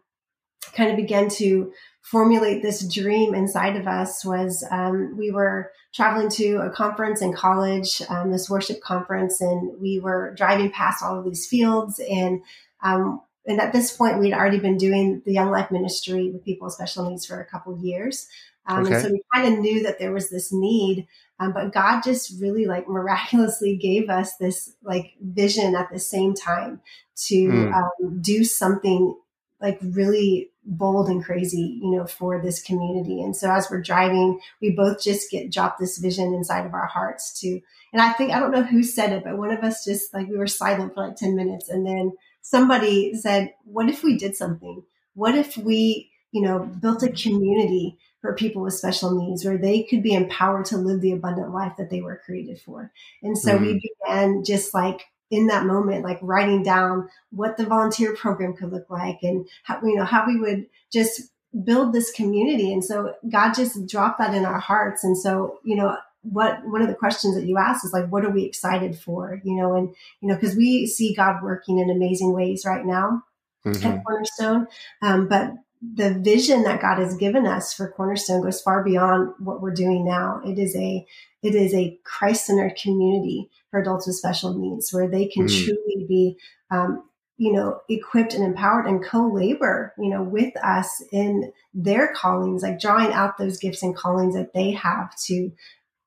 kind 0.74 0.90
of 0.90 0.96
began 0.96 1.28
to 1.28 1.72
formulate 2.02 2.62
this 2.62 2.86
dream 2.92 3.34
inside 3.34 3.76
of 3.76 3.86
us 3.86 4.24
was 4.24 4.64
um, 4.70 5.16
we 5.16 5.30
were 5.30 5.70
traveling 5.94 6.28
to 6.30 6.56
a 6.56 6.70
conference 6.70 7.22
in 7.22 7.32
college, 7.32 8.02
um, 8.08 8.30
this 8.30 8.50
worship 8.50 8.80
conference, 8.82 9.40
and 9.40 9.80
we 9.80 9.98
were 10.00 10.34
driving 10.36 10.70
past 10.70 11.02
all 11.02 11.18
of 11.18 11.24
these 11.24 11.46
fields. 11.46 12.00
And 12.10 12.42
um, 12.82 13.20
and 13.46 13.60
at 13.60 13.72
this 13.72 13.96
point, 13.96 14.20
we'd 14.20 14.34
already 14.34 14.58
been 14.60 14.76
doing 14.76 15.22
the 15.24 15.32
Young 15.32 15.50
Life 15.50 15.70
ministry 15.70 16.30
with 16.30 16.44
people 16.44 16.66
with 16.66 16.74
special 16.74 17.08
needs 17.08 17.26
for 17.26 17.40
a 17.40 17.44
couple 17.46 17.72
of 17.74 17.80
years. 17.80 18.28
Um, 18.66 18.84
Okay. 18.86 18.94
And 18.94 19.02
so 19.02 19.10
we 19.10 19.22
kind 19.34 19.52
of 19.52 19.58
knew 19.60 19.82
that 19.82 19.98
there 19.98 20.12
was 20.12 20.30
this 20.30 20.52
need, 20.52 21.08
um, 21.40 21.52
but 21.52 21.72
God 21.72 22.02
just 22.02 22.40
really 22.40 22.66
like 22.66 22.88
miraculously 22.88 23.76
gave 23.82 24.08
us 24.10 24.36
this 24.36 24.74
like 24.84 25.14
vision 25.20 25.74
at 25.74 25.90
the 25.92 25.98
same 25.98 26.34
time 26.34 26.80
to 27.26 27.34
Mm. 27.48 27.74
um, 27.74 28.20
do 28.22 28.44
something 28.44 29.16
like 29.60 29.78
really 29.82 30.51
bold 30.64 31.08
and 31.08 31.24
crazy, 31.24 31.80
you 31.82 31.90
know, 31.90 32.06
for 32.06 32.40
this 32.40 32.62
community. 32.62 33.20
And 33.20 33.36
so 33.36 33.50
as 33.50 33.68
we're 33.70 33.82
driving, 33.82 34.40
we 34.60 34.70
both 34.70 35.02
just 35.02 35.30
get 35.30 35.50
dropped 35.50 35.80
this 35.80 35.98
vision 35.98 36.34
inside 36.34 36.66
of 36.66 36.74
our 36.74 36.86
hearts 36.86 37.38
to, 37.40 37.60
and 37.92 38.00
I 38.00 38.12
think, 38.12 38.32
I 38.32 38.38
don't 38.38 38.52
know 38.52 38.62
who 38.62 38.82
said 38.82 39.12
it, 39.12 39.24
but 39.24 39.38
one 39.38 39.50
of 39.50 39.64
us 39.64 39.84
just 39.84 40.14
like, 40.14 40.28
we 40.28 40.36
were 40.36 40.46
silent 40.46 40.94
for 40.94 41.06
like 41.06 41.16
10 41.16 41.34
minutes. 41.34 41.68
And 41.68 41.86
then 41.86 42.12
somebody 42.42 43.14
said, 43.14 43.54
what 43.64 43.88
if 43.88 44.02
we 44.04 44.16
did 44.16 44.36
something? 44.36 44.82
What 45.14 45.34
if 45.34 45.56
we, 45.56 46.10
you 46.30 46.42
know, 46.42 46.60
built 46.60 47.02
a 47.02 47.10
community 47.10 47.98
for 48.20 48.34
people 48.34 48.62
with 48.62 48.74
special 48.74 49.18
needs 49.18 49.44
where 49.44 49.58
they 49.58 49.82
could 49.82 50.02
be 50.02 50.14
empowered 50.14 50.66
to 50.66 50.78
live 50.78 51.00
the 51.00 51.12
abundant 51.12 51.52
life 51.52 51.72
that 51.76 51.90
they 51.90 52.00
were 52.00 52.22
created 52.24 52.60
for? 52.60 52.92
And 53.22 53.36
so 53.36 53.56
we 53.56 53.74
mm-hmm. 53.74 53.78
began 54.06 54.44
just 54.44 54.72
like 54.72 55.06
in 55.32 55.46
that 55.46 55.64
moment, 55.64 56.04
like 56.04 56.18
writing 56.20 56.62
down 56.62 57.08
what 57.30 57.56
the 57.56 57.64
volunteer 57.64 58.14
program 58.14 58.54
could 58.54 58.70
look 58.70 58.88
like 58.90 59.18
and 59.22 59.48
how, 59.64 59.80
you 59.82 59.96
know, 59.96 60.04
how 60.04 60.26
we 60.26 60.38
would 60.38 60.66
just 60.92 61.22
build 61.64 61.92
this 61.92 62.12
community. 62.12 62.70
And 62.70 62.84
so 62.84 63.14
God 63.28 63.54
just 63.54 63.86
dropped 63.88 64.18
that 64.18 64.34
in 64.34 64.44
our 64.44 64.60
hearts. 64.60 65.02
And 65.02 65.16
so, 65.16 65.58
you 65.64 65.74
know, 65.74 65.96
what 66.20 66.60
one 66.66 66.82
of 66.82 66.88
the 66.88 66.94
questions 66.94 67.34
that 67.34 67.46
you 67.46 67.56
asked 67.56 67.82
is 67.84 67.94
like, 67.94 68.12
what 68.12 68.26
are 68.26 68.30
we 68.30 68.44
excited 68.44 68.96
for? 68.96 69.40
You 69.42 69.56
know, 69.56 69.74
and 69.74 69.88
you 70.20 70.28
know, 70.28 70.34
because 70.34 70.54
we 70.54 70.86
see 70.86 71.14
God 71.14 71.42
working 71.42 71.78
in 71.78 71.88
amazing 71.88 72.34
ways 72.34 72.64
right 72.66 72.84
now 72.84 73.24
Mhm. 73.64 73.84
at 73.84 74.04
Cornerstone. 74.04 74.68
Um, 75.00 75.28
but 75.28 75.54
the 75.82 76.14
vision 76.14 76.62
that 76.62 76.80
God 76.80 76.98
has 76.98 77.16
given 77.16 77.46
us 77.46 77.72
for 77.72 77.90
Cornerstone 77.90 78.42
goes 78.42 78.60
far 78.60 78.84
beyond 78.84 79.32
what 79.38 79.62
we're 79.62 79.74
doing 79.74 80.04
now. 80.04 80.40
It 80.44 80.58
is 80.58 80.76
a 80.76 81.06
it 81.42 81.54
is 81.54 81.74
a 81.74 81.98
Christ 82.04 82.46
centered 82.46 82.76
community 82.76 83.50
for 83.70 83.80
adults 83.80 84.06
with 84.06 84.16
special 84.16 84.54
needs 84.58 84.92
where 84.92 85.08
they 85.08 85.26
can 85.26 85.46
Mm. 85.46 85.64
truly 85.64 86.06
be 86.08 86.36
um, 86.70 87.02
you 87.38 87.52
know 87.52 87.80
equipped 87.88 88.34
and 88.34 88.44
empowered 88.44 88.86
and 88.86 89.04
co-labor 89.04 89.94
you 89.98 90.08
know 90.08 90.22
with 90.22 90.54
us 90.64 91.02
in 91.12 91.52
their 91.74 92.12
callings 92.14 92.62
like 92.62 92.78
drawing 92.78 93.12
out 93.12 93.38
those 93.38 93.58
gifts 93.58 93.82
and 93.82 93.96
callings 93.96 94.34
that 94.34 94.52
they 94.52 94.70
have 94.70 95.16
to 95.16 95.50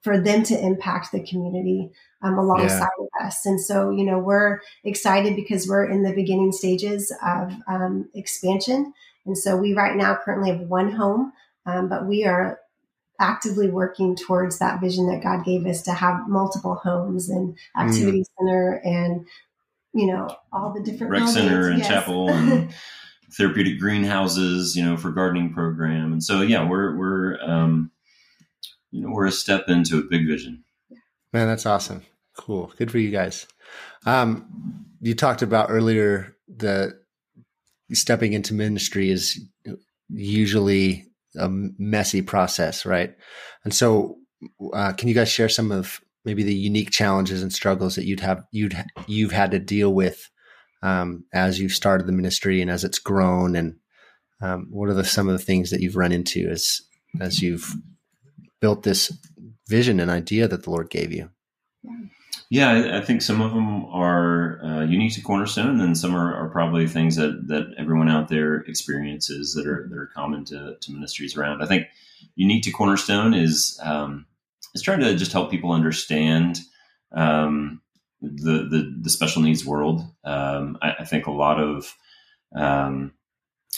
for 0.01 0.19
them 0.19 0.43
to 0.43 0.59
impact 0.63 1.11
the 1.11 1.23
community 1.23 1.89
um, 2.21 2.37
alongside 2.37 2.87
of 2.99 3.07
us. 3.25 3.43
And 3.43 3.59
so, 3.59 3.89
you 3.89 4.05
know, 4.05 4.19
we're 4.19 4.59
excited 4.83 5.35
because 5.35 5.67
we're 5.67 5.89
in 5.89 6.03
the 6.03 6.13
beginning 6.13 6.51
stages 6.51 7.11
of 7.25 7.51
um, 7.67 8.07
expansion. 8.13 8.93
And 9.25 9.35
so 9.35 9.57
we 9.57 9.73
right 9.73 9.95
now 9.95 10.15
currently 10.23 10.51
have 10.51 10.59
one 10.61 10.91
home, 10.91 11.33
um, 11.65 11.89
but 11.89 12.05
we 12.05 12.23
are 12.23 12.59
actively 13.19 13.69
working 13.69 14.15
towards 14.15 14.59
that 14.59 14.81
vision 14.81 15.07
that 15.07 15.23
God 15.23 15.45
gave 15.45 15.65
us 15.65 15.81
to 15.83 15.93
have 15.93 16.27
multiple 16.27 16.75
homes 16.75 17.29
and 17.29 17.57
activity 17.77 18.21
mm. 18.21 18.25
center 18.37 18.81
and 18.83 19.25
you 19.93 20.07
know 20.07 20.27
all 20.51 20.73
the 20.73 20.81
different 20.81 21.11
rec 21.11 21.23
buildings. 21.23 21.37
center 21.37 21.69
and 21.69 21.79
yes. 21.79 21.87
chapel 21.87 22.29
and 22.33 22.73
therapeutic 23.31 23.79
greenhouses, 23.79 24.75
you 24.75 24.83
know, 24.83 24.97
for 24.97 25.11
gardening 25.11 25.53
program. 25.53 26.11
And 26.13 26.23
so 26.23 26.41
yeah, 26.41 26.67
we're 26.67 26.95
we're 26.97 27.41
um, 27.41 27.91
you 28.91 29.01
know 29.01 29.09
we're 29.11 29.27
a 29.27 29.31
step 29.31 29.65
into 29.67 29.97
a 29.99 30.03
big 30.03 30.27
vision. 30.27 30.63
Man, 31.33 31.47
that's 31.47 31.65
awesome. 31.65 32.03
Cool. 32.37 32.71
Good 32.77 32.91
for 32.91 32.97
you 32.97 33.11
guys. 33.11 33.47
Um, 34.05 34.85
you 35.01 35.15
talked 35.15 35.41
about 35.41 35.69
earlier 35.69 36.35
the 36.47 36.97
stepping 37.91 38.33
into 38.33 38.53
ministry 38.53 39.09
is 39.09 39.39
usually 40.09 41.05
a 41.37 41.49
messy 41.77 42.21
process, 42.21 42.85
right? 42.85 43.15
And 43.63 43.73
so, 43.73 44.17
uh, 44.73 44.93
can 44.93 45.07
you 45.07 45.15
guys 45.15 45.29
share 45.29 45.49
some 45.49 45.71
of 45.71 46.01
maybe 46.23 46.43
the 46.43 46.55
unique 46.55 46.91
challenges 46.91 47.41
and 47.41 47.53
struggles 47.53 47.95
that 47.95 48.05
you'd 48.05 48.19
have 48.19 48.43
you'd 48.51 48.75
you've 49.07 49.31
had 49.31 49.51
to 49.51 49.59
deal 49.59 49.93
with 49.93 50.29
um, 50.81 51.25
as 51.33 51.59
you've 51.59 51.71
started 51.71 52.07
the 52.07 52.13
ministry 52.13 52.61
and 52.61 52.69
as 52.69 52.83
it's 52.83 52.99
grown, 52.99 53.55
and 53.55 53.75
um, 54.41 54.67
what 54.69 54.89
are 54.89 54.93
the 54.93 55.03
some 55.03 55.27
of 55.27 55.37
the 55.37 55.43
things 55.43 55.71
that 55.71 55.81
you've 55.81 55.95
run 55.95 56.11
into 56.11 56.47
as 56.49 56.81
as 57.21 57.41
you've 57.41 57.73
built 58.59 58.83
this 58.83 59.11
vision 59.67 59.99
and 59.99 60.11
idea 60.11 60.47
that 60.47 60.63
the 60.63 60.69
Lord 60.69 60.89
gave 60.89 61.11
you? 61.11 61.29
Yeah, 61.83 61.91
I 62.95 63.01
think 63.01 63.21
some 63.21 63.41
of 63.41 63.53
them 63.53 63.85
are 63.85 64.63
uh, 64.63 64.83
unique 64.83 65.13
to 65.13 65.21
Cornerstone, 65.21 65.81
and 65.81 65.97
some 65.97 66.15
are, 66.15 66.33
are, 66.35 66.49
probably 66.49 66.87
things 66.87 67.15
that, 67.15 67.47
that 67.47 67.73
everyone 67.77 68.07
out 68.07 68.27
there 68.27 68.57
experiences 68.61 69.53
that 69.55 69.65
are 69.65 69.87
that 69.89 69.97
are 69.97 70.11
common 70.13 70.45
to, 70.45 70.75
to 70.79 70.91
ministries 70.91 71.35
around. 71.35 71.63
I 71.63 71.65
think 71.65 71.87
unique 72.35 72.63
to 72.63 72.71
Cornerstone 72.71 73.33
is 73.33 73.79
um, 73.83 74.27
is 74.75 74.83
trying 74.83 74.99
to 74.99 75.15
just 75.15 75.31
help 75.31 75.49
people 75.49 75.71
understand 75.71 76.59
um, 77.13 77.81
the, 78.21 78.67
the, 78.69 78.95
the 79.01 79.09
special 79.09 79.41
needs 79.41 79.65
world. 79.65 80.01
Um, 80.23 80.77
I, 80.81 80.95
I, 80.99 81.05
think 81.05 81.27
a 81.27 81.31
lot 81.31 81.59
of 81.59 81.95
um, 82.55 83.13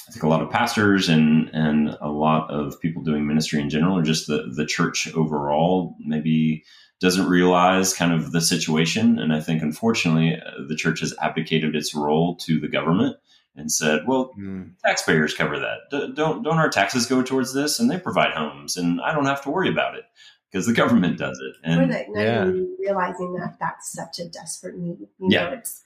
I 0.07 0.12
think 0.12 0.24
a 0.24 0.27
lot 0.29 0.41
of 0.41 0.50
pastors 0.50 1.09
and 1.09 1.50
and 1.53 1.97
a 2.01 2.09
lot 2.09 2.51
of 2.51 2.79
people 2.81 3.03
doing 3.03 3.25
ministry 3.25 3.62
in 3.62 3.69
general, 3.69 3.97
or 3.97 4.03
just 4.03 4.27
the 4.27 4.51
the 4.53 4.65
church 4.65 5.13
overall, 5.13 5.95
maybe 6.00 6.63
doesn't 7.00 7.27
realize 7.27 7.94
kind 7.94 8.12
of 8.12 8.32
the 8.32 8.42
situation. 8.42 9.20
And 9.20 9.34
I 9.34 9.39
think, 9.39 9.62
unfortunately, 9.62 10.36
uh, 10.36 10.68
the 10.68 10.75
church 10.75 11.01
has 11.01 11.13
abdicated 11.22 11.75
its 11.75 11.94
role 11.94 12.36
to 12.38 12.60
the 12.60 12.68
government 12.68 13.18
and 13.56 13.72
said, 13.72 14.01
"Well, 14.08 14.34
mm. 14.38 14.72
taxpayers 14.86 15.34
cover 15.34 15.60
that. 15.60 15.89
D- 15.92 16.13
don't 16.16 16.44
don't 16.44 16.58
our 16.58 16.70
taxes 16.70 17.06
go 17.06 17.22
towards 17.22 17.54
this? 17.54 17.80
And 17.80 17.89
they 17.89 18.00
provide 18.00 18.34
homes, 18.34 18.77
and 18.77 19.01
I 19.01 19.13
don't 19.13 19.25
have 19.25 19.44
to 19.44 19.50
worry 19.50 19.70
about 19.70 19.96
it 19.96 20.06
because 20.51 20.66
the 20.66 20.74
government 20.74 21.18
does 21.18 21.39
it." 21.39 21.56
And 21.63 21.92
they, 21.92 22.08
yeah. 22.13 22.51
realizing 22.80 23.34
that 23.34 23.58
that's 23.60 23.92
such 23.92 24.20
a 24.20 24.27
desperate 24.27 24.77
need. 24.77 25.00
You 25.00 25.30
yeah. 25.30 25.44
know, 25.50 25.54
it's 25.54 25.82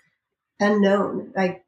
unknown, 0.59 1.33
like 1.35 1.65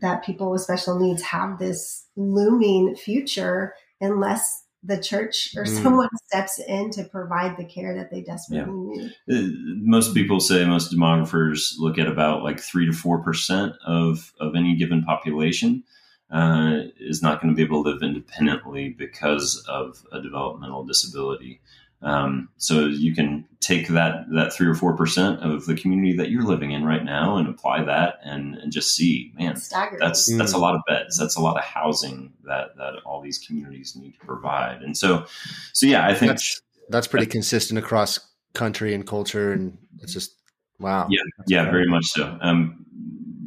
that 0.00 0.24
people 0.24 0.50
with 0.50 0.62
special 0.62 0.98
needs 0.98 1.22
have 1.22 1.58
this 1.58 2.06
looming 2.16 2.94
future 2.96 3.74
unless 4.00 4.64
the 4.88 5.00
church 5.00 5.54
or 5.56 5.64
mm. 5.64 5.82
someone 5.82 6.08
steps 6.26 6.58
in 6.58 6.90
to 6.90 7.04
provide 7.04 7.56
the 7.56 7.64
care 7.64 7.94
that 7.94 8.10
they 8.10 8.22
desperately 8.22 8.96
yeah. 8.96 9.08
need. 9.28 9.52
Uh, 9.52 9.76
most 9.82 10.14
people 10.14 10.40
say 10.40 10.64
most 10.64 10.92
demographers 10.92 11.74
look 11.78 11.98
at 11.98 12.08
about 12.08 12.42
like 12.42 12.58
three 12.58 12.86
to 12.86 12.92
four 12.92 13.22
percent 13.22 13.74
of 13.86 14.32
of 14.40 14.56
any 14.56 14.74
given 14.74 15.04
population 15.04 15.84
uh, 16.30 16.80
is 16.98 17.22
not 17.22 17.40
going 17.40 17.52
to 17.52 17.56
be 17.56 17.62
able 17.62 17.84
to 17.84 17.90
live 17.90 18.02
independently 18.02 18.88
because 18.88 19.64
of 19.68 20.04
a 20.10 20.20
developmental 20.20 20.84
disability. 20.84 21.60
Um, 22.00 22.48
so 22.58 22.86
you 22.86 23.12
can 23.14 23.44
take 23.60 23.88
that 23.88 24.26
that 24.32 24.52
three 24.52 24.68
or 24.68 24.74
four 24.74 24.96
percent 24.96 25.40
of 25.40 25.66
the 25.66 25.74
community 25.74 26.16
that 26.16 26.30
you're 26.30 26.44
living 26.44 26.70
in 26.70 26.84
right 26.84 27.04
now 27.04 27.36
and 27.36 27.48
apply 27.48 27.82
that 27.84 28.20
and, 28.22 28.54
and 28.54 28.70
just 28.70 28.94
see, 28.94 29.32
man, 29.36 29.54
that's 29.98 30.30
mm. 30.30 30.38
that's 30.38 30.52
a 30.52 30.58
lot 30.58 30.76
of 30.76 30.80
beds, 30.86 31.18
that's 31.18 31.36
a 31.36 31.40
lot 31.40 31.56
of 31.56 31.64
housing 31.64 32.32
that 32.44 32.76
that 32.76 32.94
all 33.04 33.20
these 33.20 33.38
communities 33.38 33.96
need 33.96 34.12
to 34.12 34.26
provide. 34.26 34.82
And 34.82 34.96
so, 34.96 35.26
so 35.72 35.86
yeah, 35.86 36.06
I 36.06 36.14
think 36.14 36.30
that's, 36.30 36.60
that's 36.88 37.06
pretty 37.08 37.26
that, 37.26 37.32
consistent 37.32 37.78
across 37.78 38.20
country 38.54 38.94
and 38.94 39.04
culture, 39.04 39.52
and 39.52 39.76
it's 40.00 40.12
just 40.12 40.36
wow. 40.78 41.08
Yeah, 41.10 41.20
that's 41.36 41.50
yeah, 41.50 41.70
very 41.70 41.88
much 41.88 42.06
so. 42.06 42.38
Um, 42.40 42.86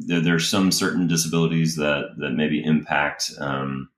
there, 0.06 0.20
there's 0.20 0.46
some 0.46 0.70
certain 0.70 1.06
disabilities 1.06 1.76
that 1.76 2.16
that 2.18 2.32
maybe 2.32 2.62
impact. 2.62 3.30
Um, 3.38 3.88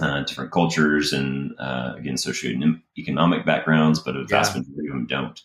uh, 0.00 0.22
different 0.24 0.52
cultures 0.52 1.12
and 1.12 1.52
uh, 1.58 1.94
again 1.96 2.14
socioeconomic 2.14 3.44
backgrounds, 3.44 3.98
but 3.98 4.16
a 4.16 4.24
vast 4.24 4.54
yeah. 4.54 4.60
majority 4.60 4.88
of 4.88 4.94
them 4.94 5.06
don't. 5.06 5.40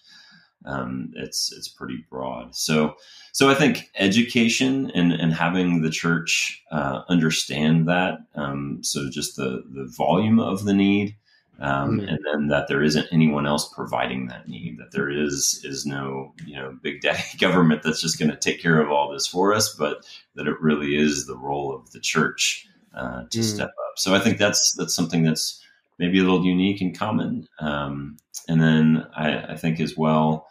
Um, 0.66 1.12
it's 1.16 1.52
it's 1.52 1.68
pretty 1.68 2.06
broad. 2.10 2.56
So 2.56 2.96
so 3.32 3.50
I 3.50 3.56
think 3.56 3.90
education 3.98 4.92
and 4.92 5.12
and 5.12 5.34
having 5.34 5.82
the 5.82 5.90
church 5.90 6.62
uh, 6.72 7.02
understand 7.10 7.88
that. 7.88 8.20
Um, 8.36 8.80
so 8.82 9.10
just 9.10 9.36
the 9.36 9.64
the 9.74 9.92
volume 9.98 10.40
of 10.40 10.66
the 10.66 10.74
need. 10.74 11.16
Um, 11.60 12.00
mm-hmm. 12.00 12.08
and 12.08 12.20
then 12.26 12.48
that 12.48 12.68
there 12.68 12.82
isn't 12.82 13.08
anyone 13.12 13.46
else 13.46 13.72
providing 13.74 14.26
that 14.28 14.48
need 14.48 14.80
that 14.80 14.92
there 14.92 15.08
is 15.08 15.62
is 15.64 15.86
no 15.86 16.34
you 16.48 16.56
know 16.56 16.76
big 16.82 17.02
daddy 17.02 17.38
government 17.38 17.84
that's 17.84 18.02
just 18.02 18.18
going 18.18 18.32
to 18.32 18.36
take 18.38 18.60
care 18.60 18.82
of 18.82 18.90
all 18.90 19.12
this 19.12 19.28
for 19.28 19.54
us 19.54 19.74
but 19.76 20.04
that 20.34 20.48
it 20.48 20.60
really 20.60 20.96
is 20.96 21.28
the 21.28 21.38
role 21.38 21.72
of 21.72 21.92
the 21.92 22.00
church 22.00 22.68
uh, 22.94 23.24
to 23.30 23.40
mm. 23.40 23.44
step 23.44 23.70
up. 23.70 23.98
So 23.98 24.14
I 24.14 24.20
think 24.20 24.38
that's 24.38 24.74
that's 24.74 24.96
something 24.96 25.24
that's 25.24 25.62
maybe 26.00 26.20
a 26.20 26.24
little 26.24 26.46
unique 26.46 26.82
and 26.82 26.98
common. 26.98 27.48
Um, 27.60 28.18
and 28.48 28.62
then 28.62 29.08
I, 29.16 29.54
I, 29.54 29.56
think 29.56 29.80
as 29.80 29.96
well, 29.96 30.48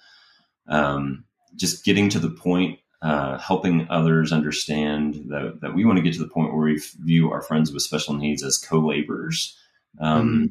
um, 0.68 1.24
just 1.56 1.84
getting 1.84 2.08
to 2.10 2.18
the 2.18 2.30
point, 2.30 2.78
uh, 3.02 3.38
helping 3.38 3.86
others 3.90 4.32
understand 4.32 5.24
that, 5.28 5.58
that 5.60 5.74
we 5.74 5.84
want 5.84 5.98
to 5.98 6.02
get 6.02 6.14
to 6.14 6.20
the 6.20 6.28
point 6.28 6.54
where 6.54 6.64
we 6.64 6.80
view 7.00 7.32
our 7.32 7.42
friends 7.42 7.72
with 7.72 7.82
special 7.82 8.14
needs 8.14 8.42
as 8.44 8.56
co-laborers, 8.56 9.56
um, 10.00 10.50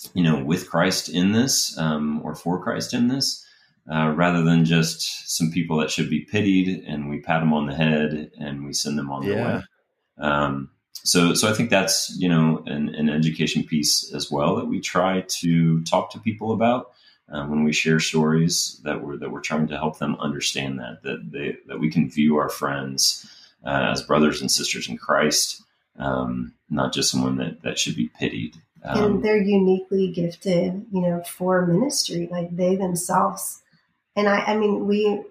mm. 0.00 0.10
you 0.14 0.22
know, 0.22 0.42
with 0.42 0.70
Christ 0.70 1.08
in 1.08 1.32
this 1.32 1.76
um, 1.76 2.20
or 2.24 2.34
for 2.34 2.62
Christ 2.62 2.94
in 2.94 3.08
this. 3.08 3.44
Uh, 3.90 4.12
rather 4.14 4.42
than 4.42 4.66
just 4.66 5.34
some 5.34 5.50
people 5.50 5.78
that 5.78 5.90
should 5.90 6.10
be 6.10 6.20
pitied 6.20 6.84
and 6.84 7.08
we 7.08 7.20
pat 7.20 7.40
them 7.40 7.54
on 7.54 7.66
the 7.66 7.74
head 7.74 8.30
and 8.38 8.66
we 8.66 8.70
send 8.70 8.98
them 8.98 9.10
on 9.10 9.22
yeah. 9.22 9.34
their 9.34 9.44
way. 9.46 9.62
Um, 10.18 10.70
so 11.04 11.34
so 11.34 11.48
I 11.48 11.52
think 11.52 11.70
that's 11.70 12.14
you 12.18 12.28
know 12.28 12.62
an, 12.66 12.94
an, 12.94 13.08
education 13.08 13.64
piece 13.64 14.12
as 14.14 14.30
well 14.30 14.56
that 14.56 14.66
we 14.66 14.80
try 14.80 15.24
to 15.40 15.82
talk 15.84 16.10
to 16.12 16.18
people 16.18 16.52
about 16.52 16.92
uh, 17.32 17.46
when 17.46 17.64
we 17.64 17.72
share 17.72 18.00
stories 18.00 18.80
that 18.84 19.02
we're 19.02 19.16
that 19.16 19.30
we're 19.30 19.40
trying 19.40 19.68
to 19.68 19.76
help 19.76 19.98
them 19.98 20.16
understand 20.20 20.78
that 20.78 21.02
that 21.02 21.30
they 21.30 21.56
that 21.66 21.80
we 21.80 21.90
can 21.90 22.10
view 22.10 22.36
our 22.36 22.48
friends 22.48 23.26
uh, 23.64 23.90
as 23.92 24.02
brothers 24.02 24.40
and 24.40 24.50
sisters 24.50 24.88
in 24.88 24.96
Christ, 24.96 25.62
um, 25.98 26.54
not 26.70 26.92
just 26.92 27.10
someone 27.10 27.36
that 27.38 27.62
that 27.62 27.78
should 27.78 27.96
be 27.96 28.08
pitied. 28.08 28.56
Um, 28.84 29.04
and 29.04 29.24
they're 29.24 29.42
uniquely 29.42 30.12
gifted, 30.12 30.86
you 30.92 31.00
know, 31.00 31.22
for 31.24 31.66
ministry, 31.66 32.28
like 32.30 32.54
they 32.54 32.76
themselves. 32.76 33.60
And 34.14 34.28
I, 34.28 34.38
I 34.38 34.56
mean, 34.56 34.86
we 34.86 35.24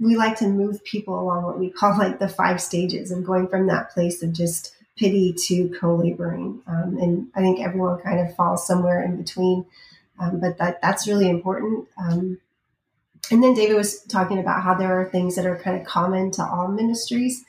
we 0.00 0.16
like 0.16 0.38
to 0.38 0.48
move 0.48 0.84
people 0.84 1.18
along 1.18 1.44
what 1.44 1.58
we 1.58 1.70
call 1.70 1.96
like 1.96 2.18
the 2.18 2.28
five 2.28 2.60
stages 2.60 3.10
of 3.10 3.24
going 3.24 3.48
from 3.48 3.66
that 3.68 3.90
place 3.90 4.22
of 4.22 4.32
just 4.32 4.74
pity 4.96 5.32
to 5.46 5.68
co-laboring. 5.80 6.62
Um, 6.66 6.98
and 7.00 7.28
I 7.34 7.40
think 7.40 7.60
everyone 7.60 8.00
kind 8.00 8.20
of 8.20 8.34
falls 8.36 8.66
somewhere 8.66 9.02
in 9.02 9.16
between. 9.16 9.66
Um, 10.18 10.40
but 10.40 10.58
that 10.58 10.80
that's 10.80 11.08
really 11.08 11.28
important. 11.28 11.88
Um, 11.98 12.38
and 13.30 13.42
then 13.42 13.54
David 13.54 13.76
was 13.76 14.02
talking 14.02 14.38
about 14.38 14.62
how 14.62 14.74
there 14.74 15.00
are 15.00 15.08
things 15.08 15.36
that 15.36 15.46
are 15.46 15.56
kind 15.56 15.80
of 15.80 15.86
common 15.86 16.30
to 16.32 16.44
all 16.44 16.68
ministries. 16.68 17.44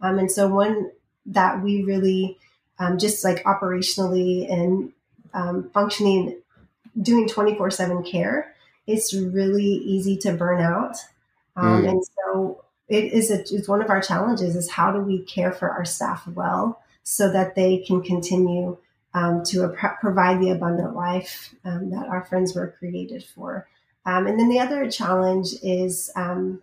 Um, 0.00 0.18
and 0.18 0.30
so 0.30 0.48
one 0.48 0.90
that 1.26 1.62
we 1.62 1.82
really 1.84 2.36
um, 2.78 2.98
just 2.98 3.24
like 3.24 3.44
operationally 3.44 4.50
and 4.50 4.92
um, 5.32 5.70
functioning, 5.72 6.40
doing 7.00 7.28
24 7.28 7.70
seven 7.70 8.02
care, 8.02 8.54
it's 8.86 9.14
really 9.14 9.62
easy 9.64 10.16
to 10.18 10.32
burn 10.32 10.60
out. 10.60 10.96
Mm. 11.56 11.88
And 11.88 12.04
so 12.04 12.64
it 12.88 13.12
is 13.12 13.30
a, 13.30 13.40
it's 13.40 13.68
one 13.68 13.82
of 13.82 13.90
our 13.90 14.00
challenges 14.00 14.56
is 14.56 14.70
how 14.70 14.92
do 14.92 15.00
we 15.00 15.22
care 15.22 15.52
for 15.52 15.70
our 15.70 15.84
staff 15.84 16.26
well 16.26 16.79
so 17.02 17.32
that 17.32 17.54
they 17.54 17.78
can 17.78 18.02
continue 18.02 18.76
um, 19.14 19.42
to 19.44 19.74
provide 20.00 20.40
the 20.40 20.50
abundant 20.50 20.94
life 20.94 21.54
um, 21.64 21.90
that 21.90 22.06
our 22.06 22.24
friends 22.24 22.54
were 22.54 22.74
created 22.78 23.24
for. 23.24 23.68
Um, 24.06 24.26
and 24.26 24.38
then 24.38 24.48
the 24.48 24.60
other 24.60 24.90
challenge 24.90 25.54
is 25.62 26.10
um, 26.16 26.62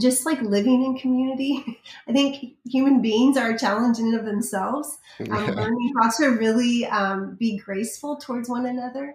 just 0.00 0.26
like 0.26 0.40
living 0.42 0.84
in 0.84 0.98
community. 0.98 1.80
I 2.08 2.12
think 2.12 2.56
human 2.64 3.02
beings 3.02 3.36
are 3.36 3.50
a 3.50 3.58
challenge 3.58 3.98
in 3.98 4.06
and 4.06 4.16
of 4.16 4.24
themselves. 4.24 4.98
Um, 5.30 5.46
learning 5.54 5.92
how 6.00 6.10
to 6.10 6.28
really 6.28 6.86
um, 6.86 7.36
be 7.36 7.58
graceful 7.58 8.16
towards 8.16 8.48
one 8.48 8.66
another 8.66 9.14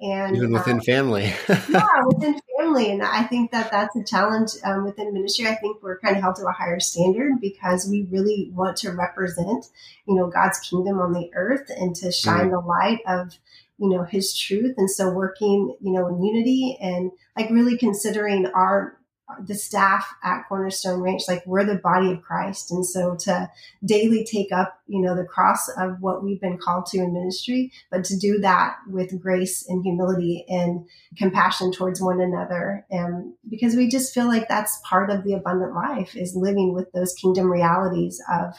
and 0.00 0.36
even 0.36 0.52
within 0.52 0.76
um, 0.76 0.80
family 0.80 1.32
yeah 1.68 1.86
within 2.06 2.40
family 2.58 2.90
and 2.90 3.02
i 3.02 3.22
think 3.22 3.50
that 3.50 3.70
that's 3.70 3.94
a 3.96 4.04
challenge 4.04 4.52
um, 4.64 4.84
within 4.84 5.12
ministry 5.12 5.46
i 5.46 5.54
think 5.54 5.82
we're 5.82 5.98
kind 5.98 6.16
of 6.16 6.22
held 6.22 6.36
to 6.36 6.46
a 6.46 6.52
higher 6.52 6.80
standard 6.80 7.40
because 7.40 7.88
we 7.88 8.06
really 8.10 8.50
want 8.54 8.76
to 8.76 8.90
represent 8.90 9.66
you 10.06 10.14
know 10.14 10.28
god's 10.28 10.58
kingdom 10.60 10.98
on 10.98 11.12
the 11.12 11.30
earth 11.34 11.70
and 11.76 11.94
to 11.94 12.10
shine 12.10 12.48
mm. 12.48 12.50
the 12.50 12.60
light 12.60 13.00
of 13.06 13.38
you 13.80 13.88
know, 13.88 14.04
his 14.04 14.36
truth. 14.36 14.74
And 14.76 14.90
so 14.90 15.10
working, 15.10 15.74
you 15.80 15.92
know, 15.92 16.06
in 16.08 16.22
unity 16.22 16.76
and 16.82 17.10
like 17.36 17.48
really 17.48 17.78
considering 17.78 18.46
our 18.54 18.99
the 19.38 19.54
staff 19.54 20.14
at 20.22 20.42
Cornerstone 20.48 21.00
Ranch, 21.00 21.22
like 21.28 21.42
we're 21.46 21.64
the 21.64 21.76
body 21.76 22.12
of 22.12 22.22
Christ. 22.22 22.70
And 22.70 22.84
so 22.84 23.16
to 23.20 23.50
daily 23.84 24.24
take 24.24 24.52
up, 24.52 24.80
you 24.86 25.00
know, 25.00 25.14
the 25.14 25.24
cross 25.24 25.68
of 25.78 26.00
what 26.00 26.22
we've 26.22 26.40
been 26.40 26.58
called 26.58 26.86
to 26.86 26.98
in 26.98 27.12
ministry, 27.12 27.72
but 27.90 28.04
to 28.04 28.16
do 28.16 28.38
that 28.38 28.76
with 28.88 29.20
grace 29.20 29.66
and 29.68 29.82
humility 29.82 30.44
and 30.48 30.86
compassion 31.16 31.72
towards 31.72 32.00
one 32.00 32.20
another. 32.20 32.84
And 32.90 33.34
because 33.48 33.74
we 33.74 33.88
just 33.88 34.14
feel 34.14 34.26
like 34.26 34.48
that's 34.48 34.80
part 34.84 35.10
of 35.10 35.24
the 35.24 35.34
abundant 35.34 35.74
life 35.74 36.16
is 36.16 36.36
living 36.36 36.74
with 36.74 36.90
those 36.92 37.14
kingdom 37.14 37.50
realities 37.50 38.22
of, 38.32 38.54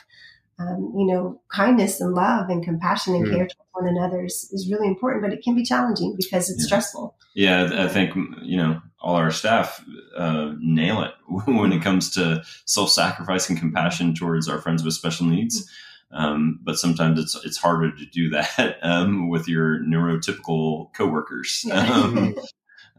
um, 0.60 0.94
you 0.96 1.06
know, 1.06 1.42
kindness 1.50 2.02
and 2.02 2.14
love 2.14 2.50
and 2.50 2.64
compassion 2.64 3.16
and 3.16 3.26
mm. 3.26 3.32
care 3.32 3.48
towards 3.48 3.70
one 3.72 3.88
another 3.88 4.26
is, 4.26 4.50
is, 4.52 4.70
really 4.72 4.88
important, 4.88 5.24
but 5.24 5.34
it 5.34 5.44
can 5.44 5.56
be 5.56 5.64
challenging 5.64 6.16
because 6.18 6.50
it's 6.50 6.62
yeah. 6.62 6.68
stressful. 6.68 7.16
Yeah, 7.34 7.70
I 7.84 7.88
think, 7.88 8.14
you 8.44 8.58
know, 8.58 8.82
all 9.02 9.16
our 9.16 9.32
staff 9.32 9.84
uh, 10.16 10.54
nail 10.60 11.02
it 11.02 11.14
when 11.48 11.74
it 11.74 11.82
comes 11.82 12.12
to 12.12 12.44
self-sacrifice 12.66 13.50
and 13.50 13.60
compassion 13.60 14.14
towards 14.14 14.48
our 14.48 14.60
friends 14.60 14.84
with 14.84 14.94
special 14.94 15.26
needs. 15.26 15.70
Um, 16.14 16.60
but 16.62 16.78
sometimes 16.78 17.20
it's 17.20 17.46
it's 17.46 17.58
harder 17.58 17.96
to 17.96 18.06
do 18.06 18.30
that 18.32 18.78
um, 18.82 19.30
with 19.30 19.48
your 19.48 19.80
neurotypical 19.80 20.94
coworkers. 20.94 21.64
Yeah. 21.66 22.34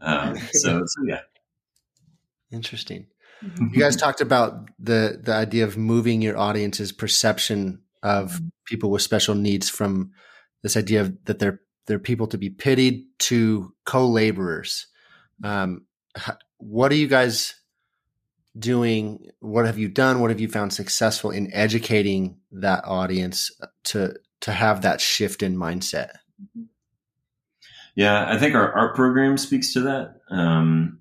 Um, 0.05 0.33
um, 0.33 0.37
so, 0.51 0.81
so, 0.85 1.03
yeah, 1.07 1.21
interesting. 2.51 3.07
Mm-hmm. 3.41 3.73
You 3.73 3.79
guys 3.79 3.95
talked 3.95 4.19
about 4.19 4.69
the 4.79 5.17
the 5.23 5.33
idea 5.33 5.63
of 5.63 5.77
moving 5.77 6.21
your 6.21 6.37
audience's 6.37 6.91
perception 6.91 7.81
of 8.01 8.41
people 8.65 8.91
with 8.91 9.01
special 9.01 9.33
needs 9.33 9.69
from 9.69 10.11
this 10.61 10.75
idea 10.75 11.01
of 11.01 11.25
that 11.25 11.39
they're 11.39 11.61
they're 11.87 11.99
people 11.99 12.27
to 12.27 12.37
be 12.37 12.49
pitied 12.49 13.05
to 13.19 13.73
co-laborers. 13.85 14.87
Um, 15.43 15.85
what 16.57 16.91
are 16.91 16.95
you 16.95 17.07
guys 17.07 17.55
doing? 18.57 19.31
What 19.39 19.65
have 19.65 19.77
you 19.77 19.87
done? 19.87 20.19
What 20.19 20.29
have 20.29 20.39
you 20.39 20.47
found 20.47 20.73
successful 20.73 21.31
in 21.31 21.53
educating 21.53 22.37
that 22.51 22.83
audience 22.85 23.51
to 23.85 24.15
to 24.41 24.51
have 24.51 24.81
that 24.81 25.01
shift 25.01 25.43
in 25.43 25.55
mindset? 25.55 26.11
Yeah, 27.95 28.25
I 28.27 28.37
think 28.37 28.55
our 28.55 28.71
art 28.71 28.95
program 28.95 29.37
speaks 29.37 29.73
to 29.73 29.81
that. 29.81 30.15
Um, 30.29 30.99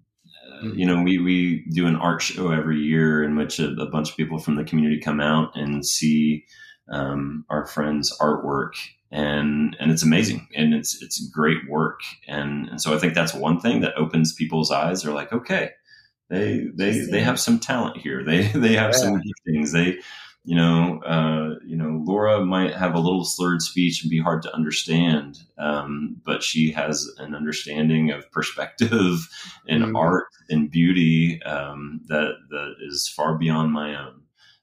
mm-hmm. 0.63 0.79
You 0.79 0.87
know, 0.87 1.03
we 1.03 1.19
we 1.19 1.65
do 1.73 1.87
an 1.87 1.97
art 1.97 2.23
show 2.23 2.51
every 2.51 2.79
year 2.79 3.23
in 3.23 3.37
which 3.37 3.59
a, 3.59 3.69
a 3.69 3.91
bunch 3.91 4.11
of 4.11 4.17
people 4.17 4.39
from 4.39 4.57
the 4.57 4.65
community 4.65 5.01
come 5.01 5.21
out 5.21 5.57
and 5.57 5.87
see 5.87 6.45
um, 6.91 7.45
our 7.49 7.67
friends' 7.67 8.17
artwork 8.21 8.73
and 9.13 9.77
and 9.79 9.91
it's 9.93 10.03
amazing 10.03 10.49
and 10.57 10.73
it's 10.75 11.01
it's 11.03 11.29
great 11.29 11.69
work 11.69 12.01
and 12.27 12.69
and 12.69 12.81
so 12.81 12.95
I 12.95 12.99
think 12.99 13.15
that's 13.15 13.35
one 13.35 13.61
thing 13.61 13.83
that 13.83 13.95
opens 13.97 14.33
people's 14.33 14.71
eyes. 14.71 15.03
They're 15.03 15.15
like, 15.15 15.33
okay, 15.33 15.71
they 16.31 16.67
they 16.75 17.01
they 17.01 17.21
have 17.21 17.39
some 17.39 17.61
talent 17.61 17.99
here. 17.99 18.25
They 18.25 18.43
they 18.55 18.73
have 18.73 18.93
yeah. 18.93 18.99
some 18.99 19.23
things. 19.45 19.73
They 19.73 19.99
you 20.45 20.57
know 20.57 21.01
uh, 21.03 21.57
you 21.65 21.77
know 21.77 22.03
Laura 22.05 22.45
might 22.45 22.75
have 22.75 22.95
a 22.95 23.01
little 23.01 23.25
slurred 23.25 23.61
speech 23.61 24.03
and 24.03 24.11
be 24.11 24.21
hard 24.21 24.43
to 24.43 24.55
understand, 24.55 25.41
um, 25.59 26.17
but 26.25 26.43
she 26.43 26.73
has 26.73 27.09
an 27.19 27.35
understanding 27.35 28.11
of 28.11 28.31
perspective 28.33 29.29
and 29.69 29.85
mm-hmm. 29.85 29.97
art 29.97 30.27
and 30.49 30.71
beauty 30.71 31.43
um, 31.43 32.01
that 32.07 32.33
that 32.49 32.77
is 32.81 33.13
far 33.15 33.37
beyond 33.37 33.73
my 33.73 33.95
own. 33.95 34.22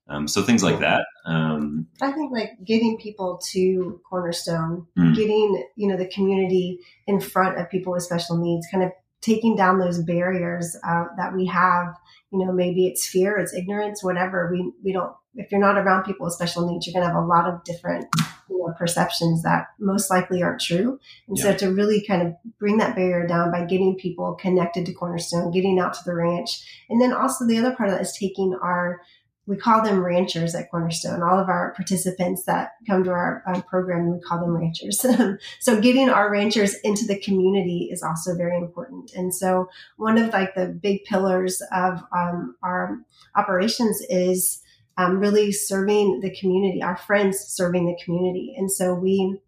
Um, 0.10 0.28
so 0.28 0.42
things 0.42 0.64
like 0.64 0.80
that. 0.80 1.06
Um, 1.26 1.88
I 2.02 2.12
think 2.12 2.32
like 2.32 2.52
getting 2.66 2.98
people 2.98 3.40
to 3.52 4.02
Cornerstone, 4.10 4.88
mm. 4.98 5.16
getting 5.16 5.64
you 5.76 5.88
know 5.88 5.98
the 5.98 6.08
community 6.08 6.80
in 7.08 7.20
front 7.20 7.60
of 7.60 7.70
people 7.70 7.94
with 7.94 8.04
special 8.04 8.38
needs, 8.38 8.68
kind 8.72 8.84
of 8.84 8.92
taking 9.22 9.56
down 9.56 9.80
those 9.80 10.02
barriers 10.02 10.76
uh, 10.88 11.06
that 11.18 11.36
we 11.36 11.46
have. 11.46 11.96
You 12.32 12.46
know, 12.46 12.52
maybe 12.52 12.88
it's 12.88 13.08
fear, 13.08 13.38
it's 13.38 13.54
ignorance, 13.54 14.04
whatever. 14.04 14.50
We 14.52 14.72
we 14.84 14.94
don't. 14.94 15.14
If 15.36 15.52
you're 15.52 15.62
not 15.62 15.78
around 15.78 16.04
people 16.04 16.26
with 16.26 16.34
special 16.34 16.70
needs, 16.70 16.88
you're 16.88 16.94
going 16.94 17.08
to 17.08 17.14
have 17.14 17.24
a 17.24 17.26
lot 17.26 17.48
of 17.48 17.64
different 17.64 18.08
you 18.50 18.58
know, 18.58 18.74
perceptions 18.78 19.44
that 19.44 19.68
most 19.80 20.10
likely 20.10 20.42
aren't 20.42 20.60
true. 20.60 21.00
And 21.28 21.38
yeah. 21.38 21.44
so 21.44 21.54
to 21.58 21.74
really 21.74 22.04
kind 22.06 22.28
of 22.28 22.34
bring 22.60 22.78
that 22.78 22.96
barrier 22.96 23.28
down 23.28 23.52
by 23.52 23.66
getting 23.66 23.96
people 23.96 24.34
connected 24.34 24.88
to 24.88 24.94
Cornerstone, 24.94 25.52
getting 25.52 25.80
out 25.80 25.94
to 25.94 26.00
the 26.04 26.16
ranch, 26.16 26.66
and 26.90 27.00
then 27.00 27.14
also 27.14 27.46
the 27.46 27.60
other 27.60 27.76
part 27.76 27.90
of 27.90 27.96
that 27.96 28.02
is 28.02 28.18
taking 28.20 28.58
our 28.62 29.02
we 29.50 29.58
call 29.58 29.84
them 29.84 30.06
ranchers 30.06 30.54
at 30.54 30.70
Cornerstone. 30.70 31.24
All 31.24 31.40
of 31.40 31.50
our 31.50 31.74
participants 31.76 32.44
that 32.44 32.74
come 32.86 33.04
to 33.04 33.10
our 33.10 33.44
program, 33.68 34.12
we 34.12 34.20
call 34.22 34.40
them 34.40 34.56
ranchers. 34.56 35.04
so 35.60 35.82
getting 35.82 36.08
our 36.08 36.32
ranchers 36.32 36.76
into 36.84 37.08
the 37.08 37.20
community 37.20 37.90
is 37.92 38.04
also 38.04 38.36
very 38.36 38.56
important. 38.56 39.12
And 39.16 39.34
so 39.34 39.68
one 39.98 40.20
of 40.20 40.32
like 40.32 40.54
the 40.54 40.68
big 40.68 41.04
pillars 41.06 41.64
of 41.72 42.04
um, 42.16 42.58
our 42.62 43.00
operations 43.36 44.00
is 44.08 44.62
um, 44.98 45.18
really 45.18 45.52
serving 45.52 46.20
the 46.20 46.36
community, 46.36 46.84
our 46.84 46.98
friends 46.98 47.40
serving 47.40 47.88
the 47.88 48.00
community. 48.04 48.54
And 48.56 48.72
so 48.72 48.94
we 48.94 49.40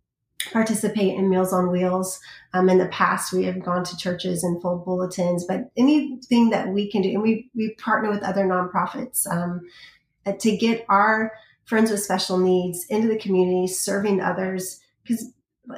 participate 0.51 1.15
in 1.15 1.29
Meals 1.29 1.53
on 1.53 1.71
Wheels. 1.71 2.19
Um, 2.53 2.69
in 2.69 2.77
the 2.77 2.87
past, 2.87 3.33
we 3.33 3.43
have 3.45 3.63
gone 3.63 3.83
to 3.85 3.97
churches 3.97 4.43
and 4.43 4.61
fold 4.61 4.85
bulletins, 4.85 5.45
but 5.45 5.71
anything 5.77 6.49
that 6.49 6.69
we 6.69 6.89
can 6.89 7.01
do, 7.01 7.09
and 7.09 7.21
we 7.21 7.49
we 7.55 7.75
partner 7.75 8.09
with 8.09 8.23
other 8.23 8.45
nonprofits 8.45 9.29
um, 9.31 9.61
uh, 10.25 10.33
to 10.39 10.57
get 10.57 10.85
our 10.89 11.33
friends 11.65 11.91
with 11.91 12.03
special 12.03 12.37
needs 12.37 12.85
into 12.89 13.07
the 13.07 13.17
community, 13.17 13.67
serving 13.67 14.21
others. 14.21 14.81
Because 15.03 15.31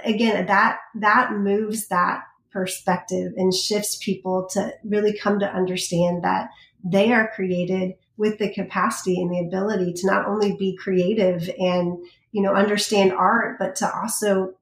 again, 0.03 0.45
that 0.45 0.79
that 0.95 1.33
moves 1.33 1.87
that 1.87 2.23
perspective 2.51 3.33
and 3.35 3.53
shifts 3.53 3.97
people 4.03 4.47
to 4.51 4.73
really 4.83 5.17
come 5.17 5.39
to 5.39 5.53
understand 5.53 6.23
that 6.23 6.49
they 6.83 7.11
are 7.11 7.31
created 7.33 7.95
with 8.17 8.37
the 8.37 8.53
capacity 8.53 9.19
and 9.19 9.31
the 9.31 9.39
ability 9.39 9.93
to 9.93 10.07
not 10.07 10.27
only 10.27 10.55
be 10.57 10.77
creative 10.77 11.49
and 11.59 11.97
you 12.33 12.41
know, 12.41 12.53
understand 12.53 13.13
art, 13.13 13.57
but 13.59 13.77
to 13.77 13.95
also 13.95 14.55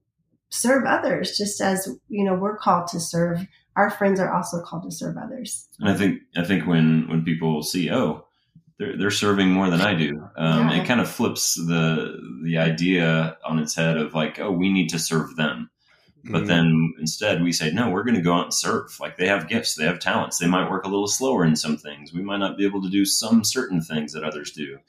serve 0.49 0.86
others, 0.86 1.36
just 1.38 1.60
as, 1.62 1.89
you 2.10 2.23
know, 2.23 2.36
we're 2.36 2.57
called 2.57 2.88
to 2.89 2.99
serve. 2.99 3.47
Our 3.75 3.89
friends 3.89 4.19
are 4.19 4.31
also 4.31 4.62
called 4.62 4.84
to 4.84 4.91
serve 4.91 5.15
others. 5.17 5.67
And 5.79 5.89
I 5.89 5.95
think, 5.95 6.19
I 6.36 6.43
think 6.43 6.67
when, 6.67 7.07
when 7.10 7.23
people 7.23 7.63
see, 7.63 7.89
oh, 7.89 8.27
they're, 8.77 8.97
they're 8.97 9.12
serving 9.12 9.49
more 9.49 9.69
than 9.69 9.79
I 9.79 9.95
do. 9.95 10.21
Um, 10.36 10.69
yeah. 10.69 10.81
It 10.81 10.88
kind 10.88 10.99
of 10.99 11.10
flips 11.10 11.55
the 11.55 12.19
the 12.43 12.57
idea 12.57 13.38
on 13.45 13.60
its 13.60 13.75
head 13.75 13.95
of 13.95 14.13
like, 14.13 14.39
oh, 14.39 14.51
we 14.51 14.73
need 14.73 14.89
to 14.89 14.99
serve 14.99 15.36
them. 15.36 15.69
But 16.23 16.39
mm-hmm. 16.39 16.47
then 16.47 16.93
instead 16.99 17.43
we 17.43 17.51
say, 17.51 17.71
no, 17.71 17.89
we're 17.89 18.03
going 18.03 18.15
to 18.15 18.21
go 18.21 18.34
out 18.34 18.45
and 18.45 18.53
serve. 18.53 18.99
Like 18.99 19.17
they 19.17 19.27
have 19.27 19.47
gifts, 19.47 19.75
they 19.75 19.86
have 19.86 19.99
talents. 19.99 20.39
They 20.39 20.47
might 20.47 20.69
work 20.69 20.84
a 20.84 20.89
little 20.89 21.07
slower 21.07 21.45
in 21.45 21.55
some 21.55 21.77
things. 21.77 22.12
We 22.12 22.23
might 22.23 22.39
not 22.39 22.57
be 22.57 22.65
able 22.65 22.81
to 22.81 22.89
do 22.89 23.05
some 23.05 23.43
certain 23.43 23.81
things 23.81 24.13
that 24.13 24.23
others 24.23 24.51
do 24.51 24.79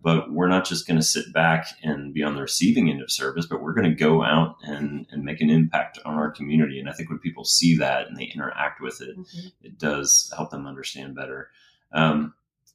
but 0.00 0.32
we're 0.32 0.48
not 0.48 0.64
just 0.64 0.86
going 0.86 0.98
to 0.98 1.02
sit 1.02 1.32
back 1.32 1.68
and 1.82 2.12
be 2.12 2.22
on 2.22 2.34
the 2.34 2.42
receiving 2.42 2.90
end 2.90 3.02
of 3.02 3.10
service, 3.10 3.46
but 3.46 3.62
we're 3.62 3.74
going 3.74 3.88
to 3.88 3.96
go 3.96 4.24
out 4.24 4.56
and, 4.62 5.06
and 5.10 5.24
make 5.24 5.40
an 5.40 5.50
impact 5.50 5.98
on 6.04 6.14
our 6.14 6.30
community. 6.30 6.80
And 6.80 6.88
I 6.88 6.92
think 6.92 7.08
when 7.08 7.20
people 7.20 7.44
see 7.44 7.76
that 7.76 8.08
and 8.08 8.16
they 8.16 8.24
interact 8.24 8.80
with 8.80 9.00
it, 9.00 9.16
mm-hmm. 9.16 9.48
it 9.62 9.78
does 9.78 10.32
help 10.36 10.50
them 10.50 10.66
understand 10.66 11.14
better. 11.14 11.50
Um, 11.92 12.34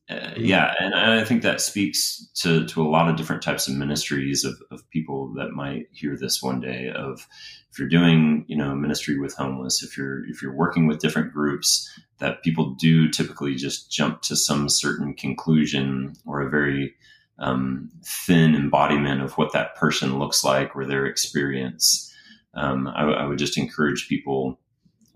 uh, 0.09 0.31
yeah, 0.37 0.73
and 0.79 0.95
I 0.95 1.25
think 1.25 1.41
that 1.41 1.59
speaks 1.59 2.29
to, 2.35 2.65
to 2.67 2.81
a 2.81 2.87
lot 2.87 3.09
of 3.09 3.17
different 3.17 3.41
types 3.41 3.67
of 3.67 3.75
ministries 3.75 4.45
of, 4.45 4.55
of 4.71 4.89
people 4.89 5.33
that 5.33 5.51
might 5.51 5.87
hear 5.91 6.15
this 6.15 6.41
one 6.41 6.61
day. 6.61 6.89
Of 6.89 7.27
if 7.71 7.77
you're 7.77 7.89
doing, 7.89 8.45
you 8.47 8.55
know, 8.55 8.73
ministry 8.73 9.19
with 9.19 9.35
homeless, 9.35 9.83
if 9.83 9.97
you're 9.97 10.25
if 10.29 10.41
you're 10.41 10.55
working 10.55 10.87
with 10.87 10.99
different 10.99 11.33
groups, 11.33 11.89
that 12.19 12.41
people 12.41 12.75
do 12.75 13.09
typically 13.09 13.55
just 13.55 13.91
jump 13.91 14.21
to 14.23 14.37
some 14.37 14.69
certain 14.69 15.13
conclusion 15.13 16.13
or 16.25 16.41
a 16.41 16.49
very 16.49 16.95
um, 17.39 17.91
thin 18.05 18.55
embodiment 18.55 19.21
of 19.21 19.33
what 19.33 19.51
that 19.51 19.75
person 19.75 20.19
looks 20.19 20.41
like 20.43 20.73
or 20.73 20.85
their 20.85 21.05
experience. 21.05 22.13
Um, 22.53 22.87
I, 22.87 23.03
I, 23.03 23.25
would 23.25 23.37
just 23.37 23.57
encourage 23.57 24.07
people 24.07 24.59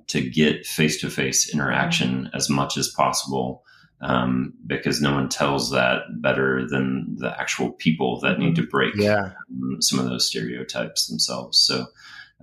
to 0.08 0.21
get 0.21 0.67
face 0.67 1.01
to 1.01 1.10
face 1.10 1.51
interaction 1.51 2.30
as 2.36 2.49
much 2.49 2.77
as 2.77 2.89
possible 2.89 3.63
um, 4.01 4.53
because 4.65 5.01
no 5.01 5.13
one 5.13 5.29
tells 5.29 5.71
that 5.71 6.01
better 6.21 6.67
than 6.67 7.15
the 7.17 7.39
actual 7.39 7.71
people 7.71 8.19
that 8.21 8.39
need 8.39 8.55
to 8.55 8.67
break 8.67 8.95
yeah. 8.95 9.31
Um, 9.49 9.81
some 9.81 9.99
of 9.99 10.05
those 10.05 10.27
stereotypes 10.27 11.07
themselves. 11.07 11.59
So, 11.59 11.85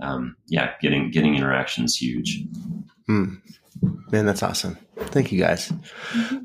um, 0.00 0.36
yeah, 0.46 0.72
getting 0.80 1.10
getting 1.10 1.34
interaction 1.34 1.84
is 1.84 1.96
huge. 1.96 2.44
Hmm. 3.06 3.34
Man, 4.10 4.26
that's 4.26 4.42
awesome. 4.42 4.78
Thank 4.96 5.30
you 5.30 5.38
guys. 5.38 5.70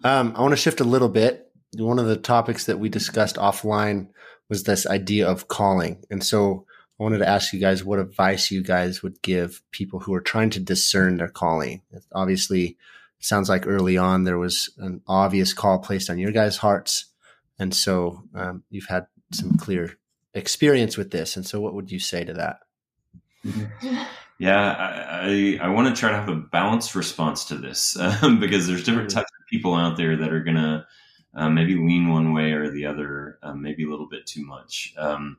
Um, 0.03 0.33
I 0.35 0.41
want 0.41 0.51
to 0.51 0.57
shift 0.57 0.81
a 0.81 0.85
little 0.85 1.09
bit 1.09 1.43
one 1.81 1.99
of 1.99 2.05
the 2.05 2.17
topics 2.17 2.65
that 2.65 2.79
we 2.79 2.89
discussed 2.89 3.35
offline 3.37 4.07
was 4.49 4.63
this 4.63 4.85
idea 4.85 5.27
of 5.27 5.47
calling. 5.47 6.03
And 6.09 6.23
so 6.23 6.65
I 6.99 7.03
wanted 7.03 7.19
to 7.19 7.27
ask 7.27 7.53
you 7.53 7.59
guys 7.59 7.83
what 7.83 7.99
advice 7.99 8.51
you 8.51 8.61
guys 8.61 9.01
would 9.01 9.21
give 9.21 9.61
people 9.71 9.99
who 9.99 10.13
are 10.13 10.21
trying 10.21 10.51
to 10.51 10.59
discern 10.59 11.17
their 11.17 11.29
calling. 11.29 11.81
Obviously, 12.13 12.77
sounds 13.23 13.49
like 13.49 13.65
early 13.65 13.97
on 13.97 14.23
there 14.23 14.37
was 14.37 14.69
an 14.77 15.01
obvious 15.07 15.53
call 15.53 15.79
placed 15.79 16.09
on 16.09 16.17
your 16.17 16.31
guys' 16.31 16.57
hearts. 16.57 17.05
And 17.59 17.73
so 17.73 18.23
um, 18.35 18.63
you've 18.69 18.87
had 18.87 19.07
some 19.31 19.57
clear 19.57 19.97
experience 20.33 20.97
with 20.97 21.11
this. 21.11 21.35
And 21.35 21.45
so 21.45 21.61
what 21.61 21.73
would 21.73 21.91
you 21.91 21.99
say 21.99 22.23
to 22.23 22.33
that? 22.33 22.59
Yeah, 24.39 24.71
I, 24.73 25.59
I, 25.61 25.67
I 25.67 25.67
want 25.69 25.93
to 25.93 25.99
try 25.99 26.09
to 26.09 26.17
have 26.17 26.27
a 26.27 26.35
balanced 26.35 26.95
response 26.95 27.45
to 27.45 27.55
this 27.55 27.97
um, 27.97 28.39
because 28.41 28.67
there's 28.67 28.83
different 28.83 29.09
mm. 29.09 29.13
types 29.13 29.31
of 29.39 29.47
people 29.49 29.75
out 29.75 29.95
there 29.95 30.17
that 30.17 30.33
are 30.33 30.43
going 30.43 30.57
to 30.57 30.85
uh, 31.35 31.49
maybe 31.49 31.75
lean 31.75 32.09
one 32.09 32.33
way 32.33 32.51
or 32.51 32.69
the 32.69 32.85
other, 32.85 33.39
um, 33.43 33.61
maybe 33.61 33.83
a 33.83 33.89
little 33.89 34.09
bit 34.09 34.25
too 34.25 34.45
much. 34.45 34.93
Um, 34.97 35.37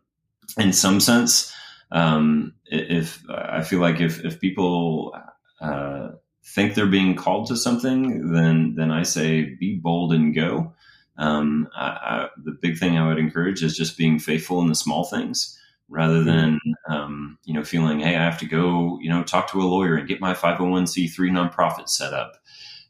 in 0.58 0.72
some 0.72 1.00
sense, 1.00 1.52
um, 1.90 2.54
if 2.66 3.22
I 3.28 3.62
feel 3.62 3.80
like 3.80 4.00
if, 4.00 4.24
if 4.24 4.40
people 4.40 5.14
uh, 5.60 6.10
think 6.46 6.74
they're 6.74 6.86
being 6.86 7.14
called 7.14 7.48
to 7.48 7.56
something, 7.56 8.32
then 8.32 8.74
then 8.76 8.90
I 8.90 9.02
say 9.02 9.54
be 9.58 9.76
bold 9.76 10.12
and 10.12 10.34
go. 10.34 10.74
Um, 11.16 11.68
I, 11.74 11.86
I, 11.86 12.28
the 12.42 12.56
big 12.60 12.78
thing 12.78 12.98
I 12.98 13.06
would 13.06 13.18
encourage 13.18 13.62
is 13.62 13.76
just 13.76 13.96
being 13.96 14.18
faithful 14.18 14.60
in 14.60 14.68
the 14.68 14.74
small 14.74 15.04
things 15.04 15.58
rather 15.88 16.16
mm-hmm. 16.16 16.26
than 16.26 16.60
um, 16.88 17.38
you 17.44 17.54
know 17.54 17.64
feeling 17.64 18.00
hey 18.00 18.16
I 18.16 18.24
have 18.24 18.38
to 18.40 18.46
go 18.46 18.98
you 19.00 19.08
know 19.08 19.22
talk 19.22 19.50
to 19.52 19.60
a 19.60 19.64
lawyer 19.64 19.96
and 19.96 20.08
get 20.08 20.20
my 20.20 20.34
501c3 20.34 21.16
nonprofit 21.30 21.88
set 21.88 22.12
up. 22.12 22.36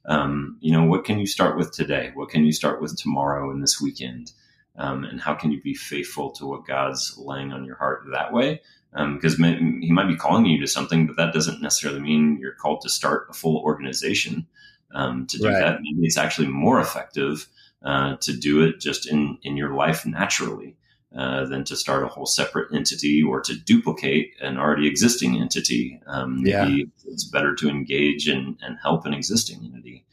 Um, 0.06 0.58
you 0.60 0.72
know 0.72 0.84
what 0.84 1.04
can 1.04 1.18
you 1.18 1.26
start 1.26 1.56
with 1.56 1.72
today? 1.72 2.10
What 2.14 2.30
can 2.30 2.44
you 2.44 2.52
start 2.52 2.80
with 2.80 2.96
tomorrow 2.96 3.50
and 3.50 3.62
this 3.62 3.80
weekend? 3.80 4.32
Um, 4.76 5.04
and 5.04 5.20
how 5.20 5.34
can 5.34 5.52
you 5.52 5.62
be 5.62 5.74
faithful 5.74 6.32
to 6.32 6.46
what 6.46 6.66
God's 6.66 7.16
laying 7.16 7.52
on 7.52 7.64
your 7.64 7.76
heart 7.76 8.04
that 8.12 8.32
way? 8.32 8.60
Because 8.92 9.40
um, 9.40 9.80
He 9.80 9.92
might 9.92 10.08
be 10.08 10.16
calling 10.16 10.46
you 10.46 10.60
to 10.60 10.66
something, 10.66 11.06
but 11.06 11.16
that 11.16 11.32
doesn't 11.32 11.62
necessarily 11.62 12.00
mean 12.00 12.38
you're 12.40 12.54
called 12.54 12.80
to 12.82 12.88
start 12.88 13.28
a 13.30 13.34
full 13.34 13.58
organization 13.58 14.46
um, 14.94 15.26
to 15.28 15.38
do 15.38 15.48
right. 15.48 15.60
that. 15.60 15.80
Maybe 15.80 16.06
it's 16.06 16.18
actually 16.18 16.48
more 16.48 16.80
effective 16.80 17.48
uh, 17.82 18.16
to 18.16 18.32
do 18.32 18.62
it 18.62 18.80
just 18.80 19.06
in 19.06 19.38
in 19.42 19.56
your 19.56 19.74
life 19.74 20.04
naturally. 20.06 20.76
Uh, 21.16 21.44
than 21.44 21.62
to 21.62 21.76
start 21.76 22.02
a 22.02 22.08
whole 22.08 22.26
separate 22.26 22.74
entity 22.74 23.22
or 23.22 23.40
to 23.40 23.54
duplicate 23.54 24.34
an 24.40 24.58
already 24.58 24.88
existing 24.88 25.40
entity. 25.40 26.00
Um, 26.08 26.42
maybe 26.42 26.72
yeah. 26.72 26.84
it's 27.06 27.22
better 27.22 27.54
to 27.54 27.68
engage 27.68 28.26
and, 28.26 28.58
and 28.60 28.78
help 28.82 29.06
an 29.06 29.14
existing 29.14 29.60
entity. 29.64 30.04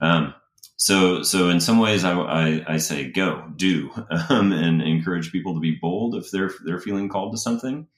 Um, 0.00 0.32
so, 0.78 1.24
so 1.24 1.48
in 1.48 1.58
some 1.60 1.80
ways, 1.80 2.04
I, 2.04 2.12
I, 2.12 2.64
I 2.74 2.76
say 2.76 3.10
go, 3.10 3.42
do, 3.56 3.90
um, 4.30 4.52
and 4.52 4.80
encourage 4.80 5.32
people 5.32 5.54
to 5.54 5.60
be 5.60 5.74
bold 5.74 6.14
if 6.14 6.30
they're 6.30 6.52
they're 6.64 6.80
feeling 6.80 7.08
called 7.08 7.32
to 7.32 7.38
something. 7.38 7.88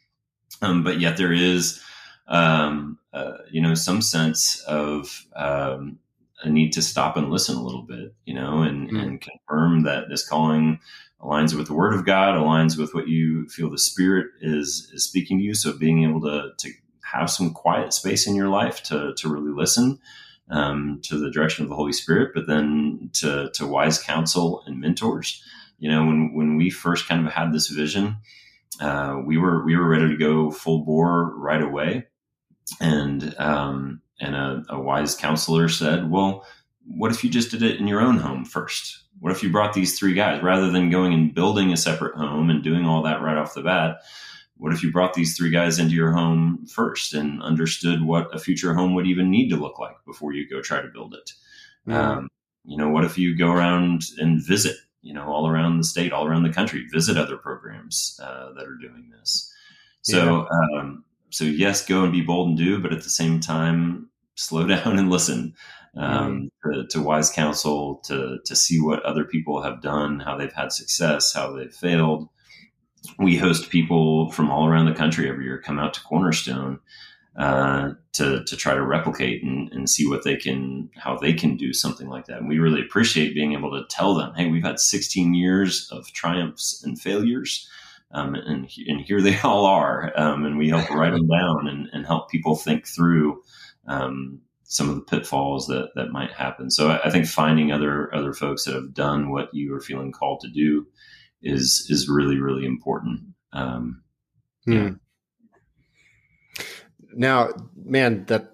Um, 0.63 0.83
but 0.83 0.99
yet 0.99 1.19
there 1.19 1.33
is, 1.33 1.83
um, 2.27 2.99
uh, 3.13 3.35
you 3.51 3.61
know, 3.61 3.75
some 3.75 4.01
sense 4.01 4.61
of 4.67 5.27
um, 5.37 5.99
a 6.43 6.49
need 6.49 6.73
to 6.73 6.83
stop 6.83 7.19
and 7.19 7.31
listen 7.31 7.57
a 7.57 7.63
little 7.63 7.83
bit, 7.83 8.15
you 8.25 8.35
know, 8.35 8.63
and, 8.63 8.91
mm. 8.91 8.99
and 8.99 9.21
confirm 9.21 9.83
that 9.83 10.09
this 10.09 10.27
calling 10.27 10.81
aligns 11.21 11.55
with 11.55 11.67
the 11.67 11.75
word 11.75 11.93
of 11.93 12.07
God, 12.07 12.35
aligns 12.35 12.79
with 12.79 12.95
what 12.95 13.09
you 13.09 13.47
feel 13.49 13.71
the 13.71 13.79
spirit 13.79 14.29
is, 14.41 14.91
is 14.95 15.05
speaking 15.05 15.39
to 15.39 15.45
you. 15.45 15.55
So 15.55 15.77
being 15.77 16.03
able 16.05 16.23
to, 16.23 16.53
to 16.57 16.73
have 17.03 17.31
some 17.31 17.53
quiet 17.53 17.93
space 17.93 18.27
in 18.27 18.35
your 18.35 18.49
life 18.49 18.83
to, 18.85 19.13
to 19.19 19.29
really 19.29 19.53
listen, 19.53 19.99
um, 20.51 21.01
to 21.05 21.19
the 21.19 21.31
direction 21.31 21.63
of 21.63 21.69
the 21.69 21.77
Holy 21.77 21.93
Spirit, 21.93 22.33
but 22.35 22.47
then 22.47 23.11
to, 23.15 23.51
to 23.55 23.67
wise 23.67 24.03
counsel 24.03 24.63
and 24.67 24.81
mentors. 24.81 25.43
You 25.79 25.91
know, 25.91 26.05
when, 26.05 26.35
when 26.35 26.57
we 26.57 26.71
first 26.71 27.09
kind 27.09 27.27
of 27.27 27.33
had 27.33 27.53
this 27.53 27.69
vision, 27.69 28.17
uh, 28.81 29.21
we 29.25 29.39
were, 29.39 29.65
we 29.65 29.77
were 29.77 29.89
ready 29.89 30.09
to 30.09 30.17
go 30.17 30.51
full 30.51 30.85
bore 30.85 31.35
right 31.37 31.63
away. 31.63 32.07
And, 32.81 33.35
um, 33.39 34.03
and 34.21 34.35
a, 34.35 34.65
a 34.69 34.81
wise 34.81 35.15
counselor 35.15 35.69
said, 35.69 36.11
well, 36.11 36.45
what 36.87 37.11
if 37.11 37.25
you 37.25 37.31
just 37.31 37.51
did 37.51 37.63
it 37.63 37.81
in 37.81 37.87
your 37.87 38.01
own 38.01 38.19
home 38.19 38.45
first? 38.45 39.05
What 39.21 39.33
if 39.33 39.43
you 39.43 39.51
brought 39.51 39.75
these 39.75 39.99
three 39.99 40.15
guys 40.15 40.43
rather 40.43 40.71
than 40.71 40.91
going 40.91 41.13
and 41.13 41.35
building 41.35 41.73
a 41.73 41.77
separate 41.77 42.17
home 42.17 42.51
and 42.51 42.65
doing 42.65 42.85
all 42.85 43.03
that 43.03 43.23
right 43.23 43.37
off 43.37 43.55
the 43.55 43.63
bat? 43.63 43.99
What 44.61 44.75
if 44.75 44.83
you 44.83 44.93
brought 44.93 45.15
these 45.15 45.37
three 45.37 45.51
guys 45.51 45.79
into 45.79 45.95
your 45.95 46.13
home 46.13 46.67
first 46.67 47.15
and 47.15 47.43
understood 47.43 48.03
what 48.03 48.35
a 48.35 48.39
future 48.39 48.75
home 48.75 48.95
would 48.95 49.07
even 49.07 49.31
need 49.31 49.49
to 49.49 49.57
look 49.57 49.79
like 49.79 49.97
before 50.05 50.35
you 50.35 50.47
go 50.49 50.61
try 50.61 50.83
to 50.83 50.89
build 50.89 51.15
it? 51.15 51.33
Um, 51.91 52.29
you 52.65 52.77
know, 52.77 52.91
what 52.91 53.05
if 53.05 53.17
you 53.17 53.37
go 53.37 53.51
around 53.51 54.03
and 54.19 54.47
visit, 54.47 54.77
you 55.01 55.15
know, 55.15 55.25
all 55.25 55.49
around 55.49 55.79
the 55.79 55.85
state, 55.85 56.13
all 56.13 56.27
around 56.27 56.43
the 56.43 56.53
country, 56.53 56.87
visit 56.93 57.17
other 57.17 57.39
programs 57.39 58.21
uh, 58.23 58.53
that 58.53 58.67
are 58.67 58.77
doing 58.77 59.11
this? 59.19 59.51
So, 60.03 60.47
yeah. 60.51 60.81
um, 60.81 61.05
so 61.31 61.45
yes, 61.45 61.87
go 61.87 62.05
and 62.05 62.13
be 62.13 62.21
bold 62.21 62.49
and 62.49 62.59
do, 62.59 62.79
but 62.81 62.93
at 62.93 63.03
the 63.03 63.11
same 63.11 63.41
time, 63.41 64.11
slow 64.35 64.67
down 64.67 64.99
and 64.99 65.11
listen 65.11 65.55
um, 65.97 66.51
mm. 66.67 66.75
to, 66.75 66.87
to, 66.99 67.03
wise 67.03 67.31
counsel, 67.31 67.97
to 68.05 68.39
to 68.45 68.55
see 68.55 68.79
what 68.81 69.03
other 69.05 69.25
people 69.25 69.63
have 69.63 69.81
done, 69.81 70.21
how 70.21 70.37
they've 70.37 70.53
had 70.53 70.71
success, 70.71 71.33
how 71.33 71.53
they've 71.53 71.73
failed. 71.73 72.29
We 73.19 73.37
host 73.37 73.71
people 73.71 74.31
from 74.31 74.51
all 74.51 74.67
around 74.67 74.87
the 74.87 74.95
country 74.95 75.29
every 75.29 75.45
year 75.45 75.61
come 75.61 75.79
out 75.79 75.95
to 75.95 76.01
Cornerstone 76.03 76.81
uh, 77.37 77.91
to 78.13 78.45
to 78.45 78.57
try 78.57 78.75
to 78.75 78.83
replicate 78.83 79.43
and, 79.43 79.73
and 79.73 79.89
see 79.89 80.07
what 80.07 80.25
they 80.25 80.37
can, 80.37 80.91
how 80.97 81.17
they 81.17 81.33
can 81.33 81.57
do 81.57 81.73
something 81.73 82.09
like 82.09 82.27
that. 82.27 82.39
And 82.39 82.49
we 82.49 82.59
really 82.59 82.81
appreciate 82.81 83.35
being 83.35 83.53
able 83.53 83.71
to 83.71 83.87
tell 83.89 84.15
them, 84.15 84.35
hey, 84.35 84.49
we've 84.51 84.65
had 84.65 84.81
16 84.81 85.35
years 85.35 85.89
of 85.93 86.07
triumphs 86.13 86.83
and 86.85 87.01
failures. 87.01 87.69
Um, 88.13 88.35
and, 88.35 88.69
and 88.89 89.01
here 89.01 89.21
they 89.21 89.39
all 89.45 89.65
are. 89.67 90.13
Um, 90.17 90.45
and 90.45 90.59
we 90.59 90.69
help 90.69 90.91
write 90.95 91.13
them 91.13 91.29
down 91.29 91.69
and, 91.69 91.89
and 91.93 92.05
help 92.05 92.31
people 92.31 92.57
think 92.57 92.87
through 92.87 93.43
um, 93.87 94.41
some 94.65 94.89
of 94.89 94.95
the 94.95 95.03
pitfalls 95.03 95.67
that 95.67 95.91
that 95.95 96.13
might 96.13 96.33
happen. 96.33 96.71
So 96.71 96.91
I, 96.91 97.07
I, 97.07 97.11
think 97.11 97.27
finding 97.27 97.73
other 97.73 98.15
other 98.15 98.33
folks 98.33 98.65
that 98.65 98.75
have 98.75 98.95
done 98.95 99.31
what 99.31 99.53
you 99.53 99.75
are 99.75 99.81
feeling 99.81 100.13
called 100.13 100.41
to 100.41 100.49
do 100.49 100.87
is 101.43 101.87
is 101.89 102.09
really 102.09 102.39
really 102.39 102.65
important. 102.65 103.21
Um, 103.53 104.03
hmm. 104.65 104.73
yeah. 104.73 104.91
Now, 107.13 107.49
man, 107.75 108.25
that 108.27 108.53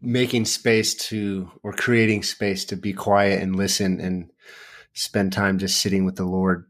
making 0.00 0.46
space 0.46 0.94
to 0.94 1.50
or 1.62 1.72
creating 1.72 2.22
space 2.22 2.64
to 2.66 2.76
be 2.76 2.92
quiet 2.92 3.42
and 3.42 3.56
listen 3.56 4.00
and 4.00 4.30
spend 4.94 5.32
time 5.32 5.58
just 5.58 5.80
sitting 5.80 6.04
with 6.04 6.16
the 6.16 6.24
Lord 6.24 6.66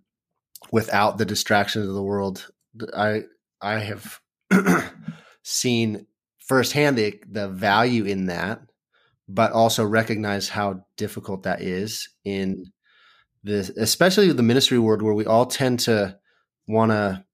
without 0.73 1.19
the 1.19 1.25
distractions 1.25 1.87
of 1.87 1.95
the 1.95 2.03
world. 2.03 2.51
I 2.97 3.23
I 3.61 3.79
have 3.81 4.21
seen 5.43 6.07
firsthand 6.39 6.99
the 6.99 7.21
the 7.31 7.49
value 7.49 8.05
in 8.05 8.27
that, 8.27 8.61
but 9.29 9.53
also 9.53 9.85
recognize 9.85 10.49
how 10.49 10.85
difficult 10.97 11.45
that 11.45 11.63
is 11.63 12.09
in 12.25 12.73
this, 13.43 13.71
especially 13.71 14.33
the 14.33 14.43
ministry 14.43 14.79
world 14.79 15.03
where 15.03 15.15
we 15.15 15.27
all 15.27 15.47
tend 15.47 15.81
to 15.81 16.19
want 16.69 16.91
to 16.91 17.25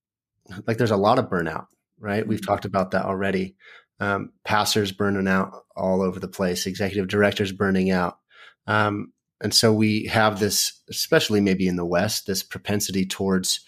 like. 0.66 0.78
There's 0.78 0.90
a 0.90 0.96
lot 0.96 1.18
of 1.18 1.28
burnout, 1.28 1.66
right? 1.98 2.26
We've 2.26 2.40
mm-hmm. 2.40 2.46
talked 2.46 2.64
about 2.64 2.92
that 2.92 3.04
already. 3.04 3.56
Um, 3.98 4.32
pastors 4.44 4.92
burning 4.92 5.26
out 5.26 5.52
all 5.74 6.02
over 6.02 6.20
the 6.20 6.28
place, 6.28 6.66
executive 6.66 7.08
directors 7.08 7.52
burning 7.52 7.90
out. 7.90 8.18
Um, 8.66 9.12
and 9.40 9.54
so 9.54 9.72
we 9.72 10.06
have 10.06 10.38
this, 10.38 10.80
especially 10.90 11.40
maybe 11.40 11.66
in 11.66 11.76
the 11.76 11.84
West, 11.84 12.26
this 12.26 12.42
propensity 12.42 13.06
towards 13.06 13.60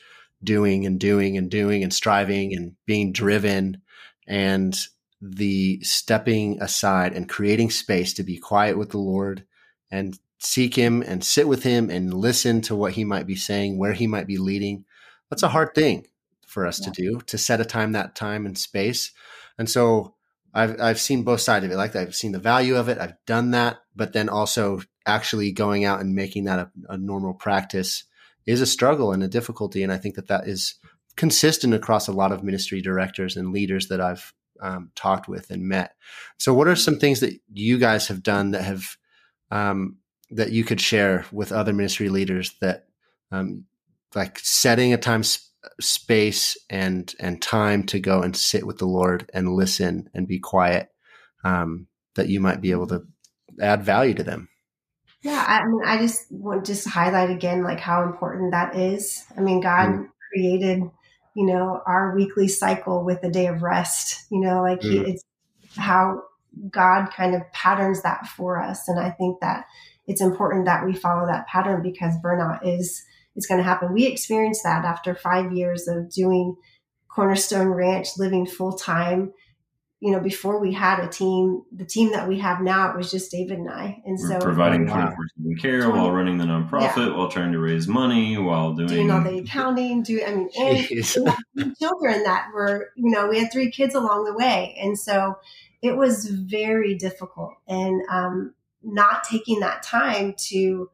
doing 0.42 0.86
and 0.86 1.00
doing 1.00 1.36
and 1.36 1.50
doing 1.50 1.82
and 1.82 1.92
striving 1.92 2.54
and 2.54 2.72
being 2.86 3.12
driven. 3.12 3.82
And 4.26 4.78
the 5.20 5.80
stepping 5.82 6.60
aside 6.62 7.12
and 7.12 7.28
creating 7.28 7.70
space 7.70 8.12
to 8.14 8.22
be 8.22 8.36
quiet 8.36 8.78
with 8.78 8.90
the 8.90 8.98
Lord 8.98 9.44
and 9.90 10.18
seek 10.38 10.74
Him 10.74 11.02
and 11.02 11.22
sit 11.22 11.48
with 11.48 11.62
Him 11.62 11.90
and 11.90 12.14
listen 12.14 12.60
to 12.62 12.76
what 12.76 12.92
He 12.92 13.04
might 13.04 13.26
be 13.26 13.36
saying, 13.36 13.78
where 13.78 13.92
He 13.92 14.06
might 14.06 14.26
be 14.26 14.38
leading. 14.38 14.84
That's 15.30 15.42
a 15.42 15.48
hard 15.48 15.74
thing 15.74 16.06
for 16.46 16.66
us 16.66 16.80
yeah. 16.80 16.86
to 16.86 17.02
do 17.02 17.20
to 17.26 17.38
set 17.38 17.60
a 17.60 17.64
time 17.64 17.92
that 17.92 18.14
time 18.14 18.46
and 18.46 18.56
space. 18.56 19.12
And 19.58 19.68
so 19.68 20.14
I've 20.54 20.80
I've 20.80 21.00
seen 21.00 21.22
both 21.22 21.40
sides 21.40 21.64
of 21.64 21.70
it. 21.70 21.76
Like 21.76 21.94
I've 21.94 22.14
seen 22.14 22.32
the 22.32 22.38
value 22.38 22.76
of 22.76 22.88
it. 22.88 22.98
I've 22.98 23.14
done 23.26 23.50
that, 23.52 23.78
but 23.94 24.12
then 24.12 24.28
also 24.28 24.80
actually 25.06 25.52
going 25.52 25.84
out 25.84 26.00
and 26.00 26.14
making 26.14 26.44
that 26.44 26.58
a, 26.58 26.70
a 26.88 26.96
normal 26.96 27.34
practice 27.34 28.04
is 28.46 28.60
a 28.60 28.66
struggle 28.66 29.12
and 29.12 29.22
a 29.22 29.28
difficulty. 29.28 29.82
And 29.82 29.92
I 29.92 29.98
think 29.98 30.14
that 30.14 30.28
that 30.28 30.48
is 30.48 30.74
consistent 31.16 31.74
across 31.74 32.08
a 32.08 32.12
lot 32.12 32.32
of 32.32 32.42
ministry 32.42 32.80
directors 32.80 33.36
and 33.36 33.52
leaders 33.52 33.88
that 33.88 34.00
I've 34.00 34.32
um, 34.60 34.90
talked 34.94 35.28
with 35.28 35.50
and 35.50 35.68
met. 35.68 35.94
So, 36.38 36.54
what 36.54 36.68
are 36.68 36.76
some 36.76 36.98
things 36.98 37.20
that 37.20 37.38
you 37.52 37.78
guys 37.78 38.08
have 38.08 38.22
done 38.22 38.52
that 38.52 38.64
have 38.64 38.96
um, 39.50 39.98
that 40.30 40.52
you 40.52 40.64
could 40.64 40.80
share 40.80 41.24
with 41.32 41.52
other 41.52 41.72
ministry 41.72 42.08
leaders 42.08 42.54
that 42.60 42.86
um, 43.32 43.64
like 44.14 44.38
setting 44.40 44.92
a 44.92 44.98
time 44.98 45.22
sp- 45.24 45.46
space 45.80 46.56
and 46.70 47.14
and 47.18 47.42
time 47.42 47.82
to 47.84 47.98
go 47.98 48.22
and 48.22 48.36
sit 48.36 48.66
with 48.66 48.78
the 48.78 48.86
Lord 48.86 49.30
and 49.34 49.54
listen 49.54 50.08
and 50.14 50.28
be 50.28 50.38
quiet 50.38 50.90
um, 51.44 51.86
that 52.14 52.28
you 52.28 52.40
might 52.40 52.60
be 52.60 52.70
able 52.70 52.86
to 52.88 53.02
add 53.60 53.82
value 53.82 54.14
to 54.14 54.22
them. 54.22 54.48
Yeah, 55.22 55.44
I 55.46 55.64
mean, 55.66 55.82
I 55.84 55.98
just 55.98 56.30
want 56.30 56.64
to 56.64 56.72
just 56.72 56.88
highlight 56.88 57.30
again 57.30 57.64
like 57.64 57.80
how 57.80 58.04
important 58.04 58.52
that 58.52 58.76
is. 58.76 59.24
I 59.36 59.40
mean, 59.40 59.60
God 59.60 59.88
mm. 59.88 60.08
created 60.32 60.82
you 61.38 61.46
know, 61.46 61.80
our 61.86 62.16
weekly 62.16 62.48
cycle 62.48 63.04
with 63.04 63.22
a 63.22 63.30
day 63.30 63.46
of 63.46 63.62
rest, 63.62 64.26
you 64.28 64.40
know, 64.40 64.60
like 64.60 64.80
mm. 64.80 65.06
it's 65.06 65.24
how 65.76 66.20
God 66.68 67.10
kind 67.10 67.32
of 67.32 67.42
patterns 67.52 68.02
that 68.02 68.26
for 68.26 68.60
us. 68.60 68.88
And 68.88 68.98
I 68.98 69.10
think 69.10 69.38
that 69.38 69.64
it's 70.08 70.20
important 70.20 70.64
that 70.64 70.84
we 70.84 70.94
follow 70.94 71.26
that 71.26 71.46
pattern 71.46 71.82
because 71.82 72.14
burnout 72.24 72.60
is, 72.64 73.04
is 73.36 73.46
going 73.46 73.58
to 73.58 73.64
happen. 73.64 73.92
We 73.92 74.06
experienced 74.06 74.64
that 74.64 74.84
after 74.84 75.14
five 75.14 75.52
years 75.52 75.86
of 75.86 76.10
doing 76.10 76.56
Cornerstone 77.14 77.68
Ranch, 77.68 78.08
living 78.18 78.46
full 78.46 78.72
time. 78.76 79.32
you 80.00 80.12
know, 80.12 80.20
before 80.20 80.60
we 80.60 80.72
had 80.72 81.00
a 81.00 81.08
team, 81.08 81.62
the 81.72 81.84
team 81.84 82.12
that 82.12 82.28
we 82.28 82.38
have 82.38 82.60
now, 82.60 82.88
it 82.90 82.96
was 82.96 83.10
just 83.10 83.32
David 83.32 83.58
and 83.58 83.68
I. 83.68 84.00
And 84.06 84.16
We're 84.20 84.38
so 84.38 84.38
providing 84.38 84.86
Wow. 84.86 84.94
24 84.94 85.16
7 85.42 85.56
care 85.56 85.90
while 85.90 86.12
running 86.12 86.38
the 86.38 86.44
nonprofit, 86.44 87.16
while 87.16 87.28
trying 87.28 87.50
to 87.50 87.58
raise 87.58 87.88
money, 87.88 88.38
while 88.38 88.74
doing, 88.74 88.88
doing 88.88 89.10
all 89.10 89.22
the 89.22 89.38
accounting, 89.38 90.04
do 90.04 90.22
I 90.24 90.34
mean, 90.36 90.48
and 90.60 90.78
Jeez. 90.78 91.14
children 91.80 92.22
that 92.22 92.46
were, 92.54 92.90
you 92.94 93.10
know, 93.10 93.26
we 93.26 93.40
had 93.40 93.50
three 93.52 93.72
kids 93.72 93.96
along 93.96 94.24
the 94.24 94.34
way. 94.34 94.76
And 94.80 94.96
so 94.96 95.34
it 95.82 95.96
was 95.96 96.26
very 96.28 96.94
difficult 96.96 97.54
and 97.66 98.00
um, 98.10 98.54
not 98.82 99.24
taking 99.24 99.60
that 99.60 99.82
time 99.82 100.34
to 100.36 100.90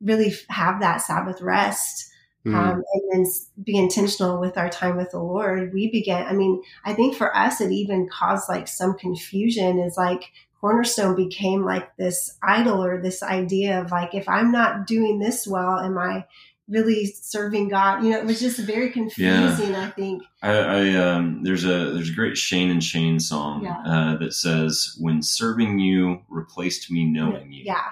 really 0.00 0.34
have 0.48 0.80
that 0.80 0.98
Sabbath 0.98 1.40
rest 1.40 2.12
Mm. 2.44 2.56
um, 2.56 2.82
and 2.92 3.02
then 3.24 3.32
be 3.62 3.78
intentional 3.78 4.40
with 4.40 4.58
our 4.58 4.68
time 4.68 4.96
with 4.96 5.12
the 5.12 5.20
Lord. 5.20 5.72
We 5.72 5.90
began, 5.90 6.26
I 6.26 6.32
mean, 6.32 6.60
I 6.84 6.92
think 6.92 7.14
for 7.14 7.34
us, 7.36 7.60
it 7.60 7.70
even 7.70 8.08
caused 8.08 8.48
like 8.48 8.66
some 8.66 8.98
confusion 8.98 9.78
is 9.78 9.96
like, 9.96 10.24
Cornerstone 10.60 11.14
became 11.14 11.64
like 11.64 11.94
this 11.96 12.36
idol 12.42 12.84
or 12.84 13.00
this 13.00 13.22
idea 13.22 13.80
of 13.80 13.90
like, 13.90 14.14
if 14.14 14.28
I'm 14.28 14.50
not 14.50 14.86
doing 14.86 15.18
this 15.18 15.46
well, 15.46 15.78
am 15.78 15.98
I 15.98 16.24
really 16.68 17.06
serving 17.06 17.68
God? 17.68 18.02
You 18.02 18.10
know, 18.10 18.18
it 18.18 18.24
was 18.24 18.40
just 18.40 18.58
very 18.58 18.90
confusing, 18.90 19.74
I 19.74 19.90
think. 19.90 20.22
I, 20.42 20.52
I 20.52 20.94
um, 20.94 21.42
there's 21.42 21.64
a 21.64 21.92
there's 21.92 22.10
a 22.10 22.14
great 22.14 22.36
Shane 22.36 22.70
and 22.70 22.82
Shane 22.82 23.20
song 23.20 23.64
Yeah. 23.64 23.82
uh, 23.86 24.16
that 24.18 24.32
says, 24.32 24.96
"When 25.00 25.22
serving 25.22 25.78
you 25.78 26.22
replaced 26.28 26.90
me 26.90 27.04
knowing 27.04 27.52
you," 27.52 27.64
Yeah. 27.66 27.82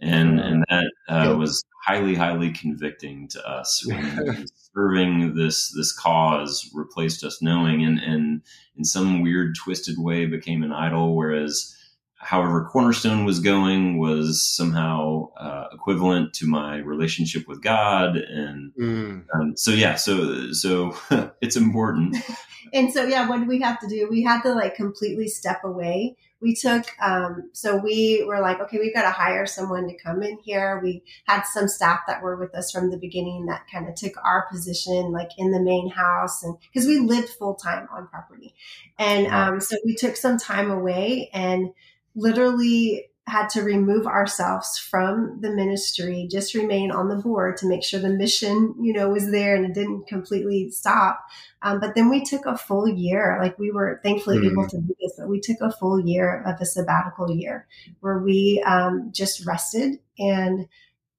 and 0.00 0.40
and 0.40 0.64
that 0.68 0.90
uh, 1.08 1.36
was 1.36 1.62
highly 1.86 2.14
highly 2.14 2.52
convicting 2.52 3.26
to 3.28 3.48
us 3.48 3.84
when 3.86 4.46
serving 4.74 5.34
this 5.34 5.72
this 5.76 5.92
cause 5.92 6.70
replaced 6.74 7.24
us 7.24 7.40
knowing 7.42 7.84
and 7.84 7.98
and 7.98 8.42
in 8.76 8.84
some 8.84 9.22
weird 9.22 9.54
twisted 9.56 9.96
way 9.98 10.26
became 10.26 10.62
an 10.62 10.72
idol 10.72 11.16
whereas 11.16 11.74
however 12.20 12.64
cornerstone 12.70 13.24
was 13.24 13.40
going 13.40 13.98
was 13.98 14.46
somehow 14.46 15.28
uh, 15.36 15.66
equivalent 15.72 16.32
to 16.34 16.46
my 16.46 16.76
relationship 16.76 17.48
with 17.48 17.62
god 17.62 18.16
and 18.16 18.72
Mm. 18.78 19.24
um, 19.34 19.56
so 19.56 19.70
yeah 19.72 19.94
so 19.96 20.52
so 20.52 20.96
it's 21.40 21.56
important 21.56 22.16
And 22.72 22.92
so, 22.92 23.04
yeah, 23.04 23.28
what 23.28 23.38
did 23.38 23.48
we 23.48 23.60
have 23.60 23.78
to 23.80 23.88
do? 23.88 24.08
We 24.10 24.22
had 24.22 24.42
to 24.42 24.52
like 24.52 24.74
completely 24.74 25.28
step 25.28 25.62
away. 25.64 26.16
We 26.40 26.54
took, 26.54 26.86
um, 27.02 27.50
so 27.52 27.76
we 27.76 28.24
were 28.26 28.40
like, 28.40 28.60
okay, 28.60 28.78
we've 28.78 28.94
got 28.94 29.02
to 29.02 29.10
hire 29.10 29.44
someone 29.44 29.86
to 29.88 29.96
come 29.98 30.22
in 30.22 30.38
here. 30.42 30.80
We 30.82 31.02
had 31.24 31.42
some 31.42 31.68
staff 31.68 32.00
that 32.06 32.22
were 32.22 32.36
with 32.36 32.54
us 32.54 32.70
from 32.70 32.90
the 32.90 32.96
beginning 32.96 33.46
that 33.46 33.66
kind 33.70 33.88
of 33.88 33.94
took 33.94 34.12
our 34.24 34.46
position, 34.50 35.12
like 35.12 35.30
in 35.36 35.50
the 35.50 35.60
main 35.60 35.90
house, 35.90 36.42
and 36.42 36.56
because 36.72 36.86
we 36.86 36.98
lived 36.98 37.28
full 37.28 37.56
time 37.56 37.88
on 37.94 38.08
property. 38.08 38.54
And 38.98 39.26
um, 39.26 39.60
so 39.60 39.76
we 39.84 39.94
took 39.94 40.16
some 40.16 40.38
time 40.38 40.70
away 40.70 41.28
and 41.34 41.70
literally 42.14 43.06
had 43.26 43.48
to 43.48 43.62
remove 43.62 44.06
ourselves 44.06 44.76
from 44.76 45.38
the 45.40 45.50
ministry, 45.50 46.26
just 46.28 46.54
remain 46.54 46.90
on 46.90 47.08
the 47.08 47.16
board 47.16 47.56
to 47.56 47.68
make 47.68 47.84
sure 47.84 48.00
the 48.00 48.08
mission, 48.08 48.74
you 48.80 48.92
know, 48.92 49.08
was 49.08 49.30
there 49.30 49.54
and 49.54 49.64
it 49.64 49.74
didn't 49.74 50.08
completely 50.08 50.68
stop. 50.70 51.24
Um, 51.62 51.78
but 51.78 51.94
then 51.94 52.08
we 52.10 52.24
took 52.24 52.44
a 52.46 52.58
full 52.58 52.88
year, 52.88 53.38
like 53.40 53.56
we 53.58 53.70
were 53.70 54.00
thankfully 54.02 54.38
Mhm. 54.38 54.50
able 54.50 54.68
to 54.68 54.78
do 54.78 54.96
this, 55.00 55.12
but 55.16 55.28
we 55.28 55.38
took 55.38 55.60
a 55.60 55.70
full 55.70 56.00
year 56.00 56.42
of 56.44 56.60
a 56.60 56.64
sabbatical 56.66 57.30
year 57.30 57.68
where 58.00 58.18
we 58.18 58.62
um, 58.66 59.10
just 59.12 59.46
rested 59.46 60.00
and 60.18 60.66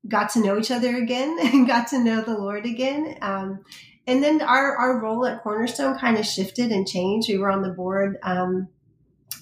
got 0.08 0.32
to 0.32 0.42
know 0.44 0.58
each 0.58 0.72
other 0.72 0.98
again 0.98 1.38
and 1.54 1.68
got 1.68 1.88
to 1.90 2.00
know 2.04 2.22
the 2.22 2.38
Lord 2.38 2.66
again. 2.66 3.18
Um, 3.22 3.64
and 4.08 4.22
then 4.22 4.42
our, 4.42 4.76
our 4.76 5.00
role 5.00 5.26
at 5.26 5.44
Cornerstone 5.44 5.98
kind 5.98 6.18
of 6.18 6.26
shifted 6.26 6.72
and 6.72 6.86
changed. 6.88 7.30
We 7.30 7.38
were 7.38 7.52
on 7.52 7.62
the 7.62 7.70
board 7.70 8.18
um, 8.24 8.68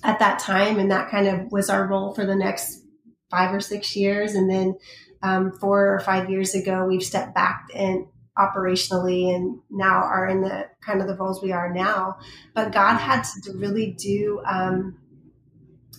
at 0.03 0.19
that 0.19 0.39
time, 0.39 0.79
and 0.79 0.91
that 0.91 1.09
kind 1.09 1.27
of 1.27 1.51
was 1.51 1.69
our 1.69 1.87
role 1.87 2.13
for 2.13 2.25
the 2.25 2.35
next 2.35 2.83
five 3.29 3.53
or 3.53 3.59
six 3.59 3.95
years. 3.95 4.35
And 4.35 4.49
then 4.49 4.77
um, 5.21 5.51
four 5.51 5.93
or 5.93 5.99
five 5.99 6.29
years 6.29 6.55
ago, 6.55 6.85
we've 6.85 7.03
stepped 7.03 7.35
back 7.35 7.67
and 7.75 8.07
operationally 8.37 9.35
and 9.35 9.59
now 9.69 10.01
are 10.03 10.27
in 10.27 10.41
the 10.41 10.67
kind 10.81 11.01
of 11.01 11.07
the 11.07 11.15
roles 11.15 11.43
we 11.43 11.51
are 11.51 11.73
now. 11.73 12.17
But 12.53 12.71
God 12.71 12.97
had 12.97 13.23
to 13.43 13.51
really 13.53 13.91
do, 13.91 14.41
um, 14.49 14.97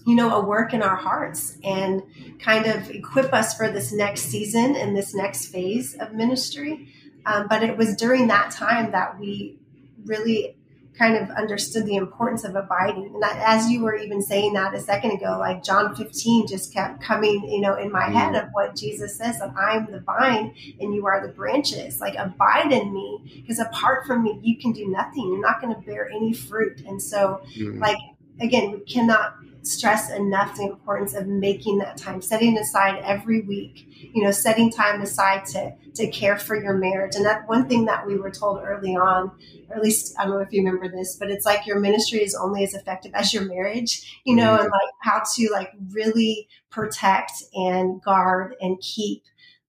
you 0.06 0.14
know, 0.14 0.34
a 0.34 0.44
work 0.44 0.72
in 0.72 0.82
our 0.82 0.96
hearts 0.96 1.58
and 1.62 2.02
kind 2.40 2.66
of 2.66 2.90
equip 2.90 3.34
us 3.34 3.54
for 3.54 3.70
this 3.70 3.92
next 3.92 4.22
season 4.22 4.74
and 4.74 4.96
this 4.96 5.14
next 5.14 5.46
phase 5.46 5.94
of 5.94 6.14
ministry. 6.14 6.88
Um, 7.26 7.46
but 7.48 7.62
it 7.62 7.76
was 7.76 7.94
during 7.96 8.28
that 8.28 8.50
time 8.50 8.92
that 8.92 9.20
we 9.20 9.58
really 10.06 10.56
kind 11.00 11.16
of 11.16 11.30
understood 11.30 11.86
the 11.86 11.96
importance 11.96 12.44
of 12.44 12.54
abiding. 12.54 13.06
And 13.06 13.22
that, 13.22 13.36
as 13.38 13.70
you 13.70 13.80
were 13.82 13.96
even 13.96 14.20
saying 14.20 14.52
that 14.52 14.74
a 14.74 14.80
second 14.80 15.12
ago, 15.12 15.38
like 15.40 15.64
John 15.64 15.96
15 15.96 16.46
just 16.46 16.74
kept 16.74 17.02
coming, 17.02 17.48
you 17.48 17.62
know, 17.62 17.76
in 17.76 17.90
my 17.90 18.10
head 18.10 18.34
of 18.34 18.50
what 18.52 18.76
Jesus 18.76 19.16
says 19.16 19.38
that 19.38 19.54
I'm 19.56 19.90
the 19.90 20.00
vine 20.00 20.54
and 20.78 20.94
you 20.94 21.06
are 21.06 21.26
the 21.26 21.32
branches. 21.32 22.00
Like 22.00 22.16
abide 22.16 22.70
in 22.70 22.92
me, 22.92 23.40
because 23.40 23.58
apart 23.60 24.06
from 24.06 24.22
me, 24.24 24.38
you 24.42 24.58
can 24.58 24.72
do 24.72 24.88
nothing. 24.88 25.26
You're 25.26 25.40
not 25.40 25.62
going 25.62 25.74
to 25.74 25.80
bear 25.80 26.10
any 26.10 26.34
fruit. 26.34 26.82
And 26.86 27.00
so, 27.00 27.40
Mm. 27.58 27.80
like 27.80 27.96
again, 28.40 28.72
we 28.72 28.80
cannot 28.80 29.36
stress 29.62 30.10
enough 30.10 30.56
the 30.56 30.64
importance 30.64 31.14
of 31.14 31.26
making 31.26 31.78
that 31.78 31.96
time, 31.96 32.22
setting 32.22 32.56
aside 32.58 33.02
every 33.04 33.42
week, 33.42 33.86
you 34.14 34.22
know, 34.22 34.30
setting 34.30 34.70
time 34.70 35.00
aside 35.02 35.44
to 35.46 35.74
to 35.94 36.06
care 36.10 36.38
for 36.38 36.60
your 36.60 36.74
marriage. 36.74 37.16
And 37.16 37.24
that 37.24 37.48
one 37.48 37.68
thing 37.68 37.84
that 37.86 38.06
we 38.06 38.16
were 38.16 38.30
told 38.30 38.60
early 38.62 38.94
on, 38.96 39.32
or 39.68 39.76
at 39.76 39.82
least 39.82 40.14
I 40.18 40.24
don't 40.24 40.34
know 40.34 40.40
if 40.40 40.52
you 40.52 40.64
remember 40.64 40.88
this, 40.88 41.16
but 41.16 41.30
it's 41.30 41.44
like 41.44 41.66
your 41.66 41.80
ministry 41.80 42.20
is 42.20 42.34
only 42.34 42.64
as 42.64 42.74
effective 42.74 43.12
as 43.14 43.34
your 43.34 43.44
marriage, 43.44 44.20
you 44.24 44.36
know, 44.36 44.54
and 44.54 44.70
like 44.70 44.90
how 45.00 45.22
to 45.34 45.48
like 45.52 45.72
really 45.92 46.48
protect 46.70 47.32
and 47.54 48.00
guard 48.02 48.54
and 48.60 48.80
keep 48.80 49.24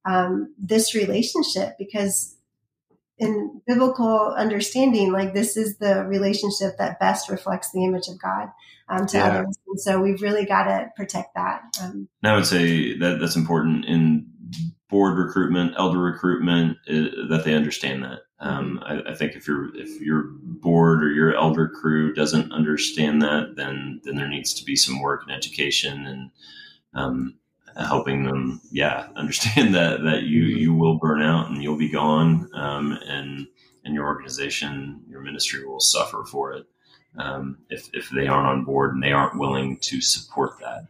um, 0.05 0.53
this 0.57 0.95
relationship 0.95 1.77
because 1.77 2.35
in 3.17 3.61
biblical 3.67 4.33
understanding, 4.35 5.11
like 5.11 5.33
this 5.33 5.55
is 5.55 5.77
the 5.77 6.03
relationship 6.05 6.77
that 6.77 6.99
best 6.99 7.29
reflects 7.29 7.71
the 7.71 7.85
image 7.85 8.07
of 8.07 8.19
God 8.19 8.49
um, 8.89 9.05
to 9.07 9.17
Yeah. 9.17 9.25
others. 9.27 9.57
And 9.67 9.79
so 9.79 10.01
we've 10.01 10.21
really 10.21 10.45
got 10.45 10.63
to 10.63 10.89
protect 10.95 11.35
that. 11.35 11.61
Um, 11.81 12.07
And 12.23 12.31
I 12.31 12.35
would 12.35 12.45
say 12.45 12.97
that 12.97 13.19
that's 13.19 13.35
important 13.35 13.85
in 13.85 14.27
board 14.89 15.17
recruitment, 15.17 15.73
elder 15.77 15.99
recruitment, 15.99 16.77
uh, 16.89 17.27
that 17.29 17.43
they 17.45 17.55
understand 17.55 18.03
that. 18.03 18.19
Um, 18.39 18.81
I, 18.83 19.11
I 19.11 19.15
think 19.15 19.33
if 19.35 19.47
your 19.47 19.73
if 19.75 20.01
your 20.01 20.23
board 20.41 21.03
or 21.03 21.11
your 21.11 21.35
elder 21.35 21.69
crew 21.69 22.13
doesn't 22.13 22.51
understand 22.51 23.21
that, 23.21 23.53
then 23.55 24.01
then 24.03 24.15
there 24.15 24.27
needs 24.27 24.53
to 24.55 24.65
be 24.65 24.75
some 24.75 24.99
work 24.99 25.21
and 25.23 25.31
education 25.31 26.05
and 26.05 26.31
um, 26.93 27.35
helping 27.77 28.23
them, 28.25 28.59
yeah, 28.71 29.07
understand 29.15 29.75
that 29.75 30.03
that 30.03 30.23
you 30.23 30.41
you 30.41 30.73
will 30.73 30.97
burn 30.97 31.21
out 31.21 31.49
and 31.49 31.63
you'll 31.63 31.77
be 31.77 31.89
gone, 31.89 32.49
um, 32.53 32.97
and 33.07 33.47
and 33.85 33.93
your 33.93 34.05
organization, 34.05 35.01
your 35.07 35.21
ministry 35.21 35.65
will 35.65 35.79
suffer 35.79 36.23
for 36.29 36.51
it 36.53 36.65
um, 37.17 37.57
if 37.69 37.89
if 37.93 38.09
they 38.09 38.27
aren't 38.27 38.47
on 38.47 38.63
board 38.63 38.93
and 38.93 39.03
they 39.03 39.11
aren't 39.11 39.37
willing 39.39 39.77
to 39.77 40.01
support 40.01 40.59
that. 40.59 40.87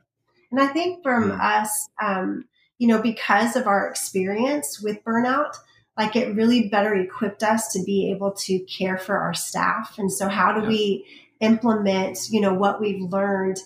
And 0.52 0.60
I 0.60 0.68
think 0.68 1.02
from 1.04 1.32
Mm. 1.32 1.40
us, 1.40 1.90
um, 2.02 2.46
you 2.78 2.88
know, 2.88 3.02
because 3.02 3.56
of 3.56 3.68
our 3.68 3.88
experience 3.88 4.82
with 4.82 5.04
burnout, 5.04 5.56
like 5.98 6.16
it 6.16 6.36
really 6.36 6.68
better 6.70 6.94
equipped 6.96 7.44
us 7.44 7.72
to 7.74 7.84
be 7.84 8.12
able 8.12 8.32
to 8.32 8.60
care 8.60 8.98
for 8.98 9.18
our 9.18 9.34
staff. 9.34 9.96
And 9.98 10.12
so, 10.12 10.28
how 10.30 10.52
do 10.54 10.62
Yeah. 10.62 10.68
we 10.68 11.06
implement, 11.40 12.28
you 12.30 12.42
know, 12.42 12.54
what 12.54 12.80
we've 12.82 13.02
learned 13.02 13.60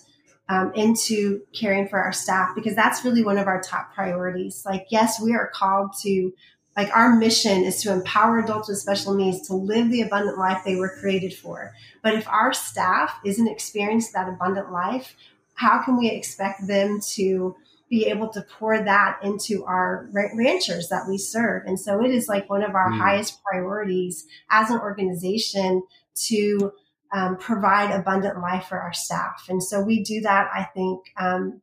um, 0.48 0.72
into 0.74 1.40
caring 1.52 1.88
for 1.88 1.98
our 1.98 2.12
staff? 2.12 2.54
Because 2.54 2.76
that's 2.76 3.04
really 3.04 3.24
one 3.24 3.36
of 3.38 3.48
our 3.48 3.60
top 3.60 3.92
priorities. 3.94 4.64
Like, 4.64 4.86
yes, 4.90 5.20
we 5.20 5.34
are 5.34 5.48
called 5.52 5.90
to. 6.02 6.32
Like 6.76 6.94
our 6.94 7.16
mission 7.16 7.62
is 7.64 7.80
to 7.82 7.92
empower 7.92 8.38
adults 8.38 8.68
with 8.68 8.78
special 8.78 9.14
needs 9.14 9.46
to 9.48 9.54
live 9.54 9.90
the 9.90 10.02
abundant 10.02 10.38
life 10.38 10.62
they 10.64 10.76
were 10.76 10.96
created 11.00 11.32
for. 11.34 11.72
But 12.02 12.14
if 12.14 12.28
our 12.28 12.52
staff 12.52 13.18
isn't 13.24 13.48
experiencing 13.48 14.12
that 14.14 14.28
abundant 14.28 14.70
life, 14.70 15.14
how 15.54 15.82
can 15.82 15.96
we 15.96 16.10
expect 16.10 16.66
them 16.66 17.00
to 17.14 17.56
be 17.88 18.06
able 18.06 18.28
to 18.28 18.42
pour 18.42 18.78
that 18.78 19.18
into 19.22 19.64
our 19.64 20.08
ranchers 20.12 20.88
that 20.88 21.08
we 21.08 21.16
serve? 21.16 21.62
And 21.66 21.80
so 21.80 22.04
it 22.04 22.10
is 22.10 22.28
like 22.28 22.50
one 22.50 22.62
of 22.62 22.74
our 22.74 22.90
Mm. 22.90 22.98
highest 22.98 23.42
priorities 23.42 24.26
as 24.50 24.70
an 24.70 24.78
organization 24.80 25.82
to 26.26 26.72
um, 27.12 27.36
provide 27.38 27.92
abundant 27.92 28.40
life 28.40 28.66
for 28.66 28.78
our 28.80 28.92
staff. 28.92 29.46
And 29.48 29.62
so 29.62 29.80
we 29.80 30.02
do 30.02 30.20
that, 30.22 30.50
I 30.52 30.64
think, 30.64 31.06
um, 31.16 31.62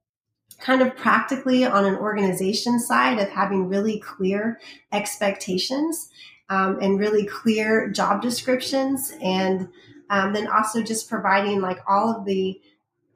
kind 0.63 0.81
of 0.81 0.95
practically 0.95 1.65
on 1.65 1.83
an 1.83 1.95
organization 1.95 2.79
side 2.79 3.19
of 3.19 3.29
having 3.29 3.67
really 3.67 3.99
clear 3.99 4.59
expectations 4.93 6.09
um, 6.49 6.79
and 6.81 6.99
really 6.99 7.25
clear 7.25 7.89
job 7.89 8.21
descriptions 8.21 9.13
and 9.21 9.67
um, 10.09 10.31
then 10.31 10.47
also 10.47 10.81
just 10.81 11.09
providing 11.09 11.59
like 11.59 11.79
all 11.85 12.15
of 12.15 12.25
the 12.25 12.59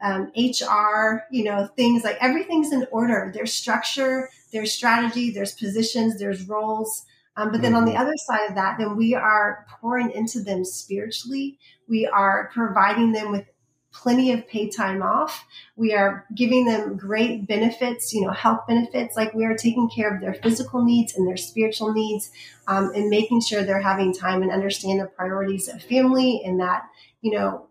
um, 0.01 0.29
HR, 0.35 1.23
you 1.31 1.45
know, 1.45 1.69
things 1.77 2.03
like 2.03 2.17
everything's 2.19 2.73
in 2.73 2.85
order. 2.91 3.31
There's 3.33 3.53
structure, 3.53 4.29
there's 4.51 4.73
strategy, 4.73 5.31
there's 5.31 5.53
positions, 5.53 6.19
there's 6.19 6.47
roles. 6.49 7.05
Um, 7.37 7.51
but 7.51 7.61
then 7.61 7.75
on 7.75 7.85
the 7.85 7.95
other 7.95 8.15
side 8.17 8.49
of 8.49 8.55
that, 8.55 8.77
then 8.77 8.97
we 8.97 9.15
are 9.15 9.65
pouring 9.79 10.11
into 10.11 10.41
them 10.41 10.65
spiritually. 10.65 11.57
We 11.87 12.07
are 12.07 12.49
providing 12.53 13.13
them 13.13 13.31
with 13.31 13.45
plenty 13.97 14.31
of 14.31 14.47
paid 14.47 14.69
time 14.75 15.01
off. 15.01 15.45
We 15.75 15.93
are 15.93 16.25
giving 16.35 16.65
them 16.65 16.97
great 16.97 17.47
benefits, 17.47 18.13
you 18.13 18.21
know, 18.21 18.31
health 18.31 18.61
benefits. 18.67 19.15
Like 19.15 19.33
we 19.33 19.45
are 19.45 19.55
taking 19.55 19.89
care 19.89 20.13
of 20.13 20.21
their 20.21 20.35
physical 20.35 20.83
needs 20.83 21.15
and 21.15 21.27
their 21.27 21.37
spiritual 21.37 21.93
needs, 21.93 22.31
um, 22.67 22.91
and 22.93 23.09
making 23.09 23.41
sure 23.41 23.63
they're 23.63 23.81
having 23.81 24.13
time 24.13 24.43
and 24.43 24.51
understand 24.51 24.99
the 24.99 25.05
priorities 25.05 25.67
of 25.67 25.81
family 25.81 26.41
and 26.45 26.59
that, 26.59 26.83
you 27.21 27.31
know, 27.31 27.67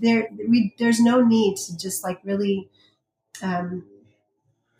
there 0.00 0.28
we 0.48 0.74
there's 0.78 1.00
no 1.00 1.20
need 1.22 1.56
to 1.56 1.76
just 1.76 2.04
like 2.04 2.20
really 2.24 2.70
um, 3.42 3.84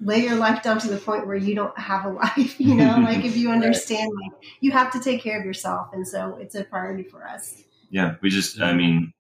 lay 0.00 0.18
your 0.18 0.36
life 0.36 0.62
down 0.62 0.78
to 0.78 0.88
the 0.88 0.96
point 0.96 1.26
where 1.26 1.36
you 1.36 1.54
don't 1.54 1.78
have 1.78 2.04
a 2.04 2.08
life 2.24 2.60
you 2.60 2.74
know 2.74 2.98
like 3.02 3.24
if 3.24 3.36
you 3.36 3.50
understand 3.50 4.10
like 4.22 4.42
you 4.60 4.70
have 4.70 4.92
to 4.92 5.00
take 5.00 5.22
care 5.22 5.38
of 5.38 5.46
yourself 5.46 5.88
and 5.92 6.06
so 6.06 6.36
it's 6.40 6.54
a 6.54 6.64
priority 6.64 7.02
for 7.02 7.26
us 7.26 7.62
yeah 7.90 8.16
we 8.20 8.28
just 8.28 8.60
i 8.60 8.74
mean 8.74 9.12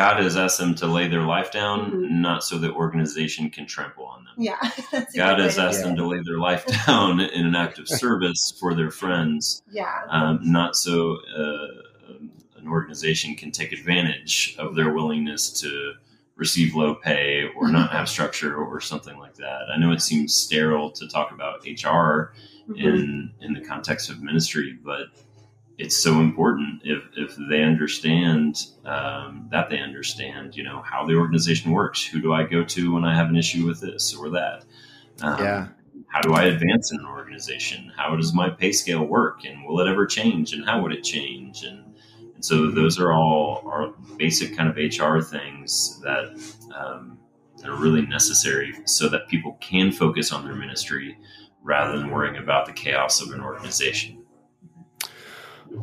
god 0.00 0.16
has 0.22 0.36
asked 0.36 0.58
them 0.58 0.74
to 0.74 0.86
lay 0.86 1.06
their 1.08 1.22
life 1.34 1.50
down 1.60 1.78
Mhm. 1.90 2.10
not 2.28 2.44
so 2.48 2.54
that 2.58 2.72
organization 2.84 3.50
can 3.50 3.64
trample 3.74 4.06
on 4.14 4.20
them 4.26 4.34
yeah 4.48 4.60
god 5.16 5.38
has 5.44 5.58
asked 5.58 5.82
them 5.82 5.96
to 5.96 6.06
lay 6.12 6.20
their 6.28 6.38
life 6.48 6.64
down 6.86 7.20
in 7.20 7.44
an 7.50 7.56
act 7.64 7.78
of 7.82 7.86
service 7.88 8.42
for 8.60 8.70
their 8.74 8.90
friends 8.90 9.62
yeah 9.70 10.02
um, 10.16 10.38
not 10.42 10.76
so 10.84 11.16
uh, 11.42 11.68
an 12.58 12.68
organization 12.68 13.34
can 13.34 13.50
take 13.50 13.72
advantage 13.72 14.54
of 14.58 14.74
their 14.76 14.92
willingness 14.92 15.42
to 15.62 15.94
receive 16.36 16.74
low 16.74 16.94
pay 16.94 17.48
or 17.56 17.68
not 17.70 17.90
have 17.92 18.08
structure 18.08 18.52
or 18.62 18.78
something 18.80 19.16
like 19.18 19.36
that. 19.36 19.62
I 19.74 19.78
know 19.78 19.90
it 19.92 20.02
seems 20.02 20.34
sterile 20.34 20.90
to 20.90 21.08
talk 21.08 21.28
about 21.32 21.64
HR 21.66 22.34
Mhm. 22.68 22.76
in 22.88 23.30
in 23.40 23.50
the 23.54 23.60
context 23.72 24.10
of 24.10 24.20
ministry, 24.30 24.78
but 24.84 25.06
it's 25.78 25.96
so 25.96 26.20
important 26.20 26.80
if 26.84 27.02
if 27.16 27.36
they 27.50 27.62
understand 27.62 28.66
um, 28.84 29.48
that 29.50 29.68
they 29.68 29.78
understand, 29.78 30.56
you 30.56 30.64
know, 30.64 30.82
how 30.82 31.04
the 31.04 31.14
organization 31.14 31.72
works. 31.72 32.04
Who 32.04 32.20
do 32.20 32.32
I 32.32 32.44
go 32.44 32.64
to 32.64 32.94
when 32.94 33.04
I 33.04 33.14
have 33.14 33.28
an 33.28 33.36
issue 33.36 33.66
with 33.66 33.80
this 33.80 34.14
or 34.14 34.30
that? 34.30 34.64
Um, 35.22 35.42
Yeah. 35.42 35.68
How 36.08 36.20
do 36.20 36.34
I 36.34 36.44
advance 36.44 36.92
in 36.92 37.00
an 37.00 37.06
organization? 37.06 37.92
How 37.96 38.16
does 38.16 38.32
my 38.32 38.48
pay 38.48 38.72
scale 38.72 39.04
work, 39.04 39.44
and 39.44 39.64
will 39.66 39.80
it 39.80 39.88
ever 39.88 40.06
change? 40.06 40.52
And 40.52 40.64
how 40.64 40.80
would 40.82 40.92
it 40.92 41.02
change? 41.02 41.62
And 41.64 41.84
and 42.34 42.44
so 42.44 42.70
those 42.70 42.98
are 42.98 43.12
all 43.12 43.62
are 43.66 43.92
basic 44.16 44.56
kind 44.56 44.68
of 44.68 44.76
HR 44.76 45.20
things 45.20 46.00
that 46.02 46.38
um, 46.74 47.18
that 47.58 47.68
are 47.68 47.76
really 47.76 48.02
necessary 48.06 48.74
so 48.84 49.08
that 49.08 49.28
people 49.28 49.58
can 49.60 49.92
focus 49.92 50.32
on 50.32 50.44
their 50.44 50.54
ministry 50.54 51.18
rather 51.62 51.98
than 51.98 52.10
worrying 52.10 52.36
about 52.36 52.66
the 52.66 52.72
chaos 52.72 53.20
of 53.20 53.32
an 53.32 53.40
organization. 53.40 54.22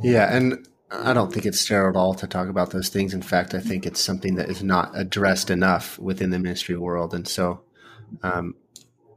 Yeah, 0.02 0.36
and 0.36 0.68
I 0.92 1.14
don't 1.14 1.34
think 1.34 1.46
it's 1.46 1.60
sterile 1.60 1.90
at 1.90 1.96
all 1.96 2.14
to 2.16 2.28
talk 2.28 2.48
about 2.50 2.72
those 2.72 2.90
things. 2.90 3.14
In 3.14 3.22
fact, 3.22 3.54
I 3.54 3.60
think 3.60 3.86
it's 3.86 4.00
something 4.00 4.36
that 4.36 4.50
is 4.50 4.64
not 4.64 4.92
addressed 4.94 5.50
enough 5.50 5.98
within 6.00 6.30
the 6.30 6.40
ministry 6.40 6.78
world. 6.78 7.14
And 7.14 7.28
so, 7.28 7.62
um, 8.22 8.56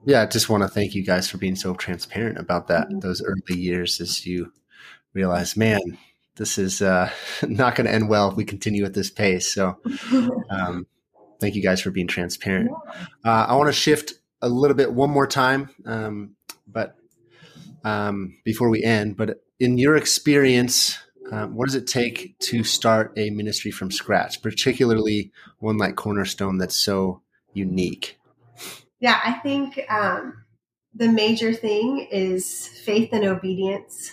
yeah, 0.04 0.22
I 0.22 0.26
just 0.26 0.48
want 0.48 0.62
to 0.62 0.68
thank 0.68 0.94
you 0.94 1.04
guys 1.04 1.28
for 1.28 1.38
being 1.38 1.56
so 1.56 1.74
transparent 1.74 2.38
about 2.38 2.68
that. 2.68 2.88
Those 3.00 3.22
early 3.22 3.60
years 3.60 4.00
as 4.00 4.26
you 4.26 4.52
realize, 5.12 5.56
man, 5.56 5.98
this 6.36 6.58
is 6.58 6.80
uh, 6.80 7.10
not 7.42 7.74
going 7.74 7.86
to 7.86 7.92
end 7.92 8.08
well 8.08 8.30
if 8.30 8.36
we 8.36 8.44
continue 8.44 8.84
at 8.84 8.94
this 8.94 9.10
pace. 9.10 9.52
So, 9.52 9.78
um, 10.50 10.86
thank 11.40 11.54
you 11.54 11.62
guys 11.62 11.80
for 11.80 11.90
being 11.90 12.06
transparent. 12.06 12.70
Uh, 13.24 13.46
I 13.48 13.54
want 13.56 13.68
to 13.68 13.72
shift 13.72 14.14
a 14.40 14.48
little 14.48 14.76
bit 14.76 14.92
one 14.92 15.10
more 15.10 15.26
time, 15.26 15.70
um, 15.84 16.36
but 16.66 16.96
um, 17.84 18.38
before 18.44 18.68
we 18.68 18.82
end, 18.82 19.16
but 19.16 19.42
in 19.58 19.78
your 19.78 19.96
experience, 19.96 20.98
um, 21.32 21.54
what 21.54 21.66
does 21.66 21.74
it 21.74 21.86
take 21.86 22.38
to 22.40 22.62
start 22.62 23.12
a 23.16 23.30
ministry 23.30 23.70
from 23.70 23.90
scratch, 23.90 24.42
particularly 24.42 25.32
one 25.58 25.78
like 25.78 25.96
Cornerstone 25.96 26.58
that's 26.58 26.76
so 26.76 27.22
unique? 27.52 28.18
Yeah, 29.00 29.20
I 29.24 29.32
think 29.34 29.80
um, 29.90 30.44
the 30.94 31.08
major 31.08 31.52
thing 31.52 32.06
is 32.10 32.68
faith 32.68 33.10
and 33.12 33.24
obedience. 33.24 34.12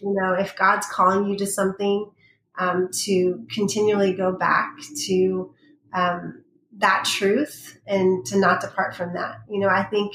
You 0.00 0.14
know, 0.14 0.34
if 0.34 0.56
God's 0.56 0.86
calling 0.86 1.28
you 1.28 1.36
to 1.38 1.46
something, 1.46 2.10
um, 2.58 2.90
to 3.04 3.46
continually 3.50 4.12
go 4.12 4.32
back 4.32 4.76
to 5.06 5.54
um, 5.94 6.44
that 6.78 7.04
truth 7.04 7.78
and 7.86 8.24
to 8.26 8.38
not 8.38 8.60
depart 8.60 8.94
from 8.94 9.14
that. 9.14 9.40
You 9.48 9.60
know, 9.60 9.68
I 9.68 9.84
think 9.84 10.14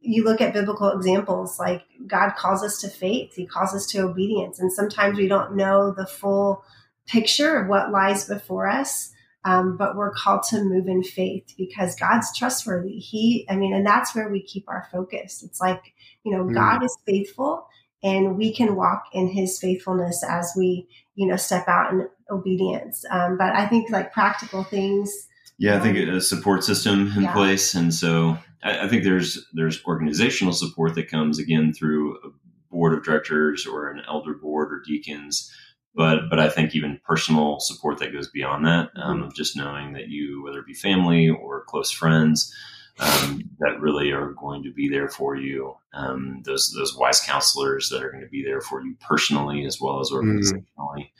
you 0.00 0.24
look 0.24 0.40
at 0.40 0.52
biblical 0.54 0.90
examples 0.90 1.58
like 1.58 1.82
God 2.06 2.32
calls 2.36 2.62
us 2.62 2.80
to 2.80 2.88
faith, 2.88 3.34
He 3.34 3.46
calls 3.46 3.74
us 3.74 3.86
to 3.88 4.00
obedience. 4.00 4.58
And 4.58 4.72
sometimes 4.72 5.18
we 5.18 5.28
don't 5.28 5.56
know 5.56 5.92
the 5.92 6.06
full 6.06 6.64
picture 7.06 7.56
of 7.60 7.68
what 7.68 7.90
lies 7.90 8.26
before 8.26 8.66
us. 8.68 9.12
Um, 9.44 9.78
but 9.78 9.96
we're 9.96 10.12
called 10.12 10.42
to 10.50 10.62
move 10.62 10.86
in 10.86 11.02
faith 11.02 11.54
because 11.56 11.96
God's 11.96 12.36
trustworthy. 12.36 12.98
He, 12.98 13.46
I 13.48 13.56
mean, 13.56 13.72
and 13.72 13.86
that's 13.86 14.14
where 14.14 14.28
we 14.28 14.42
keep 14.42 14.68
our 14.68 14.86
focus. 14.92 15.42
It's 15.42 15.60
like, 15.60 15.94
you 16.24 16.36
know, 16.36 16.44
Mm. 16.44 16.54
God 16.54 16.84
is 16.84 16.94
faithful 17.06 17.66
and 18.02 18.36
we 18.36 18.52
can 18.54 18.76
walk 18.76 19.04
in 19.14 19.28
his 19.28 19.58
faithfulness 19.58 20.22
as 20.28 20.52
we, 20.56 20.86
you 21.14 21.26
know, 21.26 21.36
step 21.36 21.66
out 21.68 21.90
in 21.92 22.06
obedience. 22.30 23.04
Um, 23.10 23.38
but 23.38 23.54
I 23.54 23.66
think 23.66 23.90
like 23.90 24.12
practical 24.12 24.62
things. 24.62 25.10
Yeah, 25.56 25.76
I 25.76 25.80
think 25.80 25.96
a 25.96 26.20
support 26.20 26.62
system 26.62 27.12
in 27.16 27.22
Yeah. 27.22 27.32
place, 27.32 27.74
and 27.74 27.92
so 27.94 28.36
I, 28.62 28.84
I 28.84 28.88
think 28.88 29.04
there's 29.04 29.46
there's 29.52 29.84
organizational 29.84 30.52
support 30.52 30.94
that 30.94 31.10
comes 31.10 31.38
again 31.38 31.72
through 31.72 32.16
a 32.18 32.30
board 32.70 32.94
of 32.94 33.04
directors 33.04 33.66
or 33.66 33.88
an 33.88 34.02
elder 34.08 34.34
board 34.34 34.72
or 34.72 34.82
deacons, 34.84 35.52
but 35.94 36.28
but 36.28 36.38
I 36.38 36.48
think 36.48 36.74
even 36.74 37.00
personal 37.04 37.60
support 37.60 37.98
that 37.98 38.12
goes 38.12 38.30
beyond 38.30 38.66
that 38.66 38.90
um, 38.96 39.22
of 39.22 39.34
just 39.34 39.56
knowing 39.56 39.92
that 39.94 40.08
you, 40.08 40.42
whether 40.44 40.60
it 40.60 40.66
be 40.66 40.74
family 40.74 41.28
or 41.28 41.64
close 41.64 41.90
friends, 41.90 42.54
um, 42.98 43.42
that 43.58 43.80
really 43.80 44.10
are 44.10 44.32
going 44.32 44.62
to 44.62 44.72
be 44.72 44.88
there 44.88 45.08
for 45.08 45.36
you. 45.36 45.74
Um, 45.92 46.42
those 46.44 46.72
those 46.76 46.96
wise 46.96 47.20
counselors 47.20 47.88
that 47.88 48.02
are 48.02 48.10
going 48.10 48.22
to 48.22 48.30
be 48.30 48.44
there 48.44 48.60
for 48.60 48.82
you 48.82 48.94
personally 49.00 49.64
as 49.64 49.80
well 49.80 50.00
as 50.00 50.10
organizationally 50.10 51.10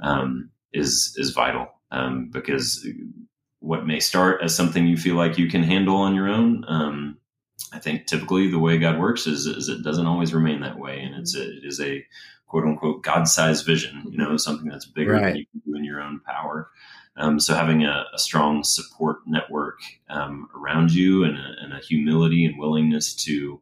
um, 0.00 0.50
is 0.72 1.14
is 1.16 1.30
vital 1.30 1.68
um, 1.90 2.30
because 2.32 2.86
what 3.60 3.86
may 3.86 4.00
start 4.00 4.42
as 4.42 4.54
something 4.54 4.86
you 4.86 4.96
feel 4.96 5.16
like 5.16 5.38
you 5.38 5.48
can 5.48 5.62
handle 5.62 5.96
on 5.96 6.14
your 6.14 6.28
own. 6.28 6.64
Um, 6.68 7.18
I 7.72 7.78
think 7.78 8.06
typically 8.06 8.50
the 8.50 8.58
way 8.58 8.78
God 8.78 8.98
works 8.98 9.26
is, 9.26 9.46
is 9.46 9.68
it 9.68 9.82
doesn't 9.82 10.06
always 10.06 10.34
remain 10.34 10.60
that 10.60 10.78
way, 10.78 11.00
and 11.00 11.14
it's 11.14 11.34
a, 11.34 11.42
it 11.42 11.64
is 11.64 11.80
a 11.80 12.04
quote 12.46 12.64
unquote 12.64 13.02
God-sized 13.02 13.66
vision. 13.66 14.02
You 14.08 14.18
know, 14.18 14.36
something 14.36 14.68
that's 14.68 14.86
bigger 14.86 15.12
Right. 15.12 15.24
than 15.24 15.36
you 15.36 15.46
can 15.50 15.62
do 15.66 15.76
in 15.76 15.84
your 15.84 16.00
own 16.00 16.20
power. 16.20 16.70
Um, 17.16 17.40
so 17.40 17.54
having 17.54 17.82
a, 17.84 18.04
a 18.12 18.18
strong 18.18 18.62
support 18.62 19.18
network 19.26 19.80
um, 20.10 20.48
around 20.54 20.92
you 20.92 21.24
and 21.24 21.36
a, 21.38 21.54
and 21.62 21.72
a 21.72 21.78
humility 21.78 22.44
and 22.44 22.58
willingness 22.58 23.14
to 23.24 23.60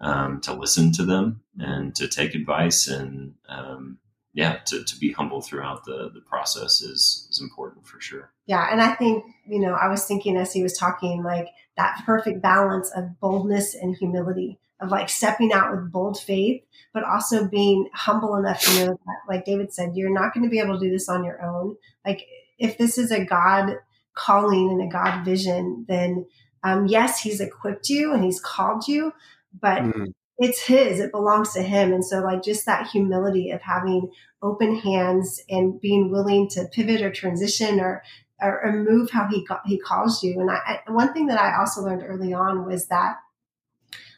um, 0.00 0.40
to 0.42 0.52
listen 0.52 0.92
to 0.92 1.04
them 1.04 1.40
and 1.58 1.94
to 1.94 2.08
take 2.08 2.34
advice 2.34 2.88
and 2.88 3.34
um, 3.48 3.98
yeah, 4.36 4.58
to, 4.66 4.84
to 4.84 4.98
be 4.98 5.12
humble 5.12 5.40
throughout 5.40 5.86
the 5.86 6.10
the 6.12 6.20
process 6.20 6.82
is 6.82 7.26
is 7.30 7.40
important 7.40 7.86
for 7.86 7.98
sure. 8.00 8.30
Yeah. 8.46 8.68
And 8.70 8.82
I 8.82 8.94
think, 8.94 9.24
you 9.48 9.58
know, 9.58 9.72
I 9.72 9.88
was 9.88 10.04
thinking 10.04 10.36
as 10.36 10.52
he 10.52 10.62
was 10.62 10.76
talking, 10.76 11.24
like 11.24 11.48
that 11.78 12.02
perfect 12.04 12.42
balance 12.42 12.92
of 12.94 13.18
boldness 13.18 13.74
and 13.74 13.96
humility, 13.96 14.58
of 14.78 14.90
like 14.90 15.08
stepping 15.08 15.54
out 15.54 15.72
with 15.72 15.90
bold 15.90 16.20
faith, 16.20 16.62
but 16.92 17.02
also 17.02 17.48
being 17.48 17.88
humble 17.94 18.36
enough 18.36 18.60
to 18.60 18.74
know 18.78 18.86
that, 19.06 19.16
like 19.26 19.46
David 19.46 19.72
said, 19.72 19.92
you're 19.94 20.12
not 20.12 20.34
going 20.34 20.44
to 20.44 20.50
be 20.50 20.60
able 20.60 20.78
to 20.78 20.84
do 20.84 20.92
this 20.92 21.08
on 21.08 21.24
your 21.24 21.42
own. 21.42 21.76
Like 22.04 22.26
if 22.58 22.76
this 22.76 22.98
is 22.98 23.10
a 23.10 23.24
God 23.24 23.78
calling 24.14 24.70
and 24.70 24.82
a 24.82 24.92
God 24.92 25.24
vision, 25.24 25.86
then 25.88 26.26
um, 26.62 26.86
yes, 26.86 27.22
he's 27.22 27.40
equipped 27.40 27.88
you 27.88 28.12
and 28.12 28.22
he's 28.22 28.40
called 28.40 28.86
you, 28.86 29.12
but 29.58 29.82
Mm, 29.82 30.12
it's 30.38 30.60
his 30.66 31.00
it 31.00 31.12
belongs 31.12 31.52
to 31.54 31.62
him. 31.62 31.92
And 31.92 32.04
so 32.04 32.20
like 32.20 32.42
just 32.42 32.66
that 32.66 32.88
humility 32.88 33.50
of 33.50 33.62
having 33.62 34.10
open 34.42 34.76
hands 34.76 35.42
and 35.48 35.80
being 35.80 36.10
willing 36.10 36.48
to 36.50 36.66
pivot 36.72 37.02
or 37.02 37.10
transition 37.12 37.80
or 37.80 38.02
or, 38.40 38.62
or 38.66 38.72
move 38.72 39.10
how 39.10 39.26
he 39.30 39.44
ca- 39.46 39.62
he 39.64 39.78
calls 39.78 40.22
you. 40.22 40.38
And 40.40 40.50
I, 40.50 40.80
I 40.86 40.92
one 40.92 41.12
thing 41.14 41.26
that 41.28 41.40
i 41.40 41.58
also 41.58 41.80
learned 41.82 42.02
early 42.06 42.34
on 42.34 42.66
was 42.66 42.88
that 42.88 43.16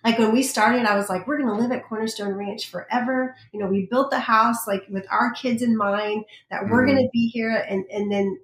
like 0.05 0.19
when 0.19 0.33
we 0.33 0.43
started 0.43 0.85
i 0.85 0.97
was 0.97 1.09
like 1.09 1.27
we're 1.27 1.39
going 1.39 1.49
to 1.49 1.61
live 1.61 1.73
at 1.73 1.85
cornerstone 1.89 2.35
ranch 2.35 2.71
forever. 2.71 3.37
You 3.53 3.61
know 3.61 3.67
we 3.67 3.87
built 3.91 4.11
the 4.11 4.19
house 4.21 4.67
like 4.67 4.85
with 4.89 5.07
our 5.11 5.33
kids 5.33 5.63
in 5.63 5.77
mind 5.77 6.25
that 6.51 6.69
we're 6.69 6.85
Mhm. 6.85 6.87
going 6.87 6.99
to 7.05 7.11
be 7.13 7.29
here. 7.29 7.51
And 7.69 7.85
and 7.93 8.11
then 8.11 8.39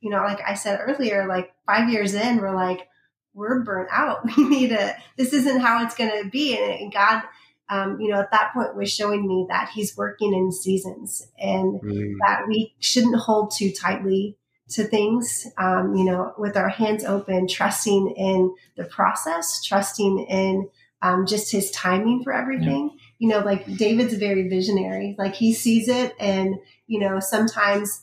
you 0.00 0.10
know 0.10 0.18
like 0.22 0.40
i 0.46 0.54
said 0.54 0.78
earlier 0.82 1.26
like 1.26 1.52
five 1.66 1.88
years 1.90 2.14
in 2.14 2.36
we're 2.38 2.54
like 2.54 2.88
we're 3.36 3.62
burnt 3.62 3.88
out. 3.92 4.24
We 4.36 4.48
need 4.48 4.72
a 4.72 4.96
this 5.16 5.32
isn't 5.32 5.60
how 5.60 5.84
it's 5.84 5.94
going 5.94 6.22
to 6.22 6.28
be. 6.28 6.56
And, 6.56 6.80
and 6.80 6.92
god 6.92 7.22
um, 7.68 8.00
you 8.00 8.10
know 8.10 8.20
at 8.20 8.30
that 8.32 8.52
point 8.52 8.76
was 8.76 8.92
showing 8.92 9.26
me 9.26 9.46
that 9.48 9.70
he's 9.74 9.96
working 9.96 10.32
in 10.32 10.50
seasons 10.50 11.28
and 11.38 11.80
mm, 11.80 12.14
that 12.26 12.48
we 12.48 12.74
shouldn't 12.80 13.16
hold 13.16 13.52
too 13.56 13.72
tightly 13.72 14.36
to 14.68 14.84
things, 14.84 15.46
um, 15.58 15.94
you 15.94 16.04
know, 16.04 16.32
with 16.38 16.56
our 16.56 16.68
hands 16.68 17.04
open, 17.04 17.46
trusting 17.46 18.14
in 18.16 18.54
the 18.76 18.84
process, 18.84 19.62
trusting 19.62 20.26
in 20.28 20.68
um, 21.02 21.26
just 21.26 21.52
his 21.52 21.70
timing 21.70 22.22
for 22.24 22.32
everything. 22.32 22.98
You 23.18 23.28
know, 23.28 23.40
like 23.40 23.76
David's 23.76 24.14
very 24.14 24.48
visionary, 24.48 25.14
like 25.18 25.34
he 25.34 25.52
sees 25.52 25.88
it, 25.88 26.14
and, 26.18 26.56
you 26.86 26.98
know, 26.98 27.20
sometimes 27.20 28.02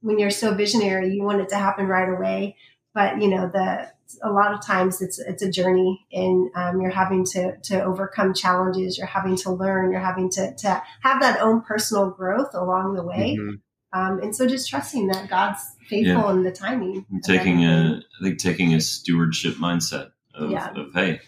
when 0.00 0.18
you're 0.18 0.30
so 0.30 0.54
visionary, 0.54 1.14
you 1.14 1.22
want 1.22 1.40
it 1.40 1.48
to 1.48 1.56
happen 1.56 1.86
right 1.86 2.08
away. 2.08 2.56
But 2.96 3.20
you 3.20 3.28
know, 3.28 3.50
the 3.52 3.92
a 4.22 4.32
lot 4.32 4.54
of 4.54 4.64
times 4.64 5.02
it's 5.02 5.18
it's 5.18 5.42
a 5.42 5.50
journey, 5.50 6.06
and 6.10 6.50
um, 6.56 6.80
you're 6.80 6.90
having 6.90 7.26
to 7.26 7.58
to 7.64 7.84
overcome 7.84 8.32
challenges. 8.32 8.96
You're 8.96 9.06
having 9.06 9.36
to 9.36 9.52
learn. 9.52 9.92
You're 9.92 10.00
having 10.00 10.30
to 10.30 10.54
to 10.54 10.82
have 11.02 11.20
that 11.20 11.42
own 11.42 11.60
personal 11.60 12.08
growth 12.08 12.54
along 12.54 12.94
the 12.94 13.04
way. 13.04 13.36
Mm-hmm. 13.38 14.00
Um, 14.00 14.20
and 14.20 14.34
so, 14.34 14.46
just 14.46 14.70
trusting 14.70 15.08
that 15.08 15.28
God's 15.28 15.60
faithful 15.90 16.24
yeah. 16.24 16.30
in 16.30 16.42
the 16.42 16.50
timing. 16.50 17.04
taking 17.22 17.64
a, 17.66 18.00
I 18.18 18.24
think 18.24 18.38
taking 18.38 18.72
a 18.72 18.80
stewardship 18.80 19.56
mindset 19.56 20.12
of, 20.34 20.50
yeah. 20.50 20.70
of 20.74 20.94
hey, 20.94 21.20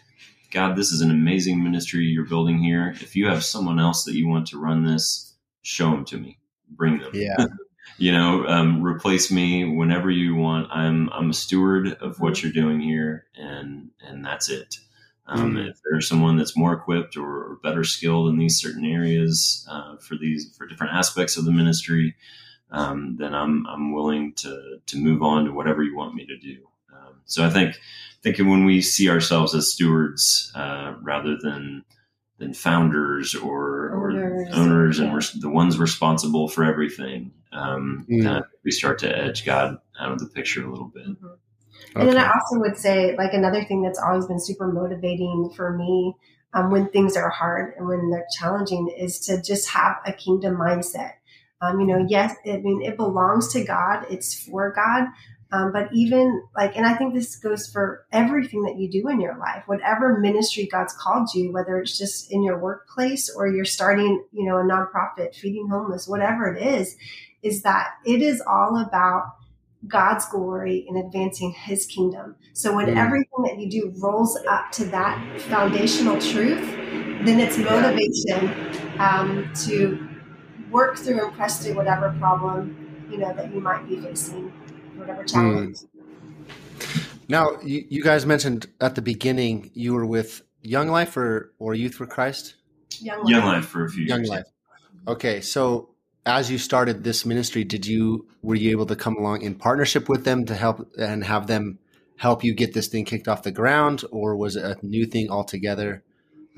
God, 0.50 0.74
this 0.74 0.90
is 0.90 1.02
an 1.02 1.10
amazing 1.10 1.62
ministry 1.62 2.04
you're 2.04 2.24
building 2.24 2.58
here. 2.58 2.94
If 3.02 3.14
you 3.14 3.26
have 3.26 3.44
someone 3.44 3.78
else 3.78 4.04
that 4.04 4.14
you 4.14 4.26
want 4.26 4.46
to 4.48 4.58
run 4.58 4.84
this, 4.84 5.34
show 5.60 5.90
them 5.90 6.06
to 6.06 6.16
me. 6.16 6.38
Bring 6.70 6.98
them. 6.98 7.10
Yeah. 7.12 7.36
you 7.98 8.12
know, 8.12 8.46
um, 8.46 8.82
replace 8.82 9.30
me 9.30 9.64
whenever 9.64 10.10
you 10.10 10.36
want. 10.36 10.68
I'm 10.70 11.10
I'm 11.12 11.30
a 11.30 11.34
steward 11.34 11.94
of 12.00 12.20
what 12.20 12.34
mm-hmm. 12.34 12.46
you're 12.46 12.52
doing 12.52 12.80
here, 12.80 13.26
and 13.34 13.90
and 14.00 14.24
that's 14.24 14.48
it. 14.48 14.76
Um, 15.26 15.54
mm. 15.54 15.68
If 15.68 15.78
there's 15.84 16.08
someone 16.08 16.38
that's 16.38 16.56
more 16.56 16.72
equipped 16.72 17.16
or, 17.16 17.28
or 17.28 17.58
better 17.62 17.84
skilled 17.84 18.30
in 18.30 18.38
these 18.38 18.58
certain 18.58 18.86
areas 18.86 19.66
uh, 19.70 19.96
for 19.98 20.16
these 20.16 20.56
for 20.56 20.66
different 20.66 20.94
aspects 20.94 21.36
of 21.36 21.44
the 21.44 21.52
ministry, 21.52 22.14
um, 22.70 23.16
then 23.18 23.34
I'm 23.34 23.66
I'm 23.66 23.92
willing 23.92 24.32
to 24.36 24.78
to 24.86 24.96
move 24.96 25.22
on 25.22 25.44
to 25.44 25.52
whatever 25.52 25.82
you 25.82 25.96
want 25.96 26.14
me 26.14 26.24
to 26.26 26.38
do. 26.38 26.68
Um, 26.94 27.20
so 27.26 27.44
I 27.44 27.50
think 27.50 27.78
thinking 28.22 28.48
when 28.48 28.64
we 28.64 28.80
see 28.80 29.10
ourselves 29.10 29.54
as 29.54 29.72
stewards 29.72 30.50
uh, 30.54 30.94
rather 31.02 31.36
than 31.36 31.84
than 32.38 32.54
founders 32.54 33.34
or 33.34 33.90
or 33.90 34.12
owners 34.52 34.98
and 34.98 35.12
we're 35.12 35.22
the 35.40 35.48
ones 35.48 35.78
responsible 35.78 36.48
for 36.48 36.64
everything. 36.64 37.32
Um, 37.52 38.06
mm. 38.10 38.44
we 38.64 38.70
start 38.70 38.98
to 39.00 39.16
edge 39.16 39.44
God 39.44 39.78
out 39.98 40.12
of 40.12 40.18
the 40.18 40.26
picture 40.26 40.66
a 40.66 40.70
little 40.70 40.88
bit. 40.88 41.06
Mm-hmm. 41.06 41.26
Okay. 41.26 42.00
And 42.00 42.08
then 42.08 42.18
I 42.18 42.28
also 42.28 42.60
would 42.60 42.76
say, 42.76 43.16
like 43.16 43.32
another 43.32 43.64
thing 43.64 43.82
that's 43.82 43.98
always 43.98 44.26
been 44.26 44.40
super 44.40 44.68
motivating 44.68 45.50
for 45.56 45.76
me 45.76 46.14
um, 46.54 46.70
when 46.70 46.88
things 46.90 47.16
are 47.16 47.30
hard 47.30 47.74
and 47.76 47.86
when 47.86 48.10
they're 48.10 48.26
challenging 48.38 48.92
is 48.96 49.20
to 49.20 49.40
just 49.42 49.68
have 49.70 49.96
a 50.06 50.12
kingdom 50.12 50.56
mindset. 50.56 51.12
Um, 51.60 51.80
you 51.80 51.86
know, 51.86 52.04
yes, 52.08 52.34
I 52.46 52.58
mean 52.58 52.82
it 52.82 52.96
belongs 52.96 53.52
to 53.52 53.64
God; 53.64 54.06
it's 54.10 54.34
for 54.44 54.72
God, 54.72 55.08
um, 55.50 55.72
but 55.72 55.88
even 55.94 56.42
like, 56.54 56.76
and 56.76 56.84
I 56.84 56.94
think 56.94 57.14
this 57.14 57.36
goes 57.36 57.66
for 57.66 58.04
everything 58.12 58.62
that 58.64 58.76
you 58.76 58.90
do 58.90 59.08
in 59.08 59.20
your 59.20 59.38
life, 59.38 59.62
whatever 59.66 60.18
ministry 60.18 60.68
God's 60.70 60.92
called 60.92 61.32
you, 61.34 61.52
whether 61.52 61.78
it's 61.78 61.96
just 61.96 62.30
in 62.30 62.42
your 62.42 62.58
workplace 62.58 63.34
or 63.34 63.48
you're 63.48 63.64
starting, 63.64 64.22
you 64.32 64.44
know, 64.44 64.58
a 64.58 64.62
nonprofit 64.62 65.34
feeding 65.34 65.68
homeless, 65.68 66.06
whatever 66.06 66.52
it 66.52 66.62
is, 66.62 66.96
is 67.42 67.62
that 67.62 67.92
it 68.04 68.20
is 68.20 68.42
all 68.46 68.78
about 68.78 69.36
God's 69.86 70.28
glory 70.28 70.84
and 70.86 70.98
advancing 70.98 71.52
his 71.52 71.86
kingdom. 71.86 72.36
So 72.52 72.74
when 72.74 72.86
mm. 72.86 72.96
everything 72.96 73.42
that 73.44 73.58
you 73.58 73.70
do 73.70 73.92
rolls 73.96 74.38
up 74.50 74.70
to 74.72 74.84
that 74.86 75.40
foundational 75.42 76.20
truth, 76.20 76.60
then 77.24 77.40
it's 77.40 77.56
motivation 77.56 78.98
um, 78.98 79.50
to 79.66 80.08
work 80.70 80.98
through 80.98 81.24
and 81.24 81.34
press 81.34 81.64
through 81.64 81.74
whatever 81.74 82.14
problem, 82.18 83.08
you 83.10 83.16
know, 83.16 83.32
that 83.32 83.54
you 83.54 83.60
might 83.60 83.88
be 83.88 83.96
facing 83.96 84.52
whatever 84.98 85.24
challenge. 85.24 85.76
Mm. 85.76 85.86
Now, 87.28 87.60
you, 87.62 87.84
you 87.88 88.02
guys 88.02 88.24
mentioned 88.24 88.66
at 88.80 88.94
the 88.94 89.02
beginning 89.02 89.70
you 89.74 89.94
were 89.94 90.06
with 90.06 90.42
Young 90.62 90.88
Life 90.88 91.16
or, 91.16 91.52
or 91.58 91.74
Youth 91.74 91.94
for 91.94 92.06
Christ? 92.06 92.54
Young 93.00 93.20
Life, 93.20 93.30
Young 93.30 93.44
Life 93.44 93.66
for 93.66 93.84
a 93.84 93.90
few 93.90 94.04
Young 94.04 94.20
years. 94.20 94.30
Life. 94.30 94.44
Okay, 95.06 95.40
so 95.40 95.90
as 96.26 96.50
you 96.50 96.58
started 96.58 97.04
this 97.04 97.24
ministry, 97.24 97.64
did 97.64 97.86
you 97.86 98.28
were 98.42 98.54
you 98.54 98.70
able 98.70 98.86
to 98.86 98.96
come 98.96 99.16
along 99.16 99.42
in 99.42 99.54
partnership 99.54 100.08
with 100.08 100.24
them 100.24 100.44
to 100.46 100.54
help 100.54 100.90
and 100.98 101.24
have 101.24 101.46
them 101.46 101.78
help 102.16 102.44
you 102.44 102.54
get 102.54 102.74
this 102.74 102.88
thing 102.88 103.04
kicked 103.04 103.28
off 103.28 103.42
the 103.42 103.50
ground, 103.50 104.04
or 104.10 104.36
was 104.36 104.56
it 104.56 104.64
a 104.64 104.76
new 104.84 105.06
thing 105.06 105.30
altogether? 105.30 106.02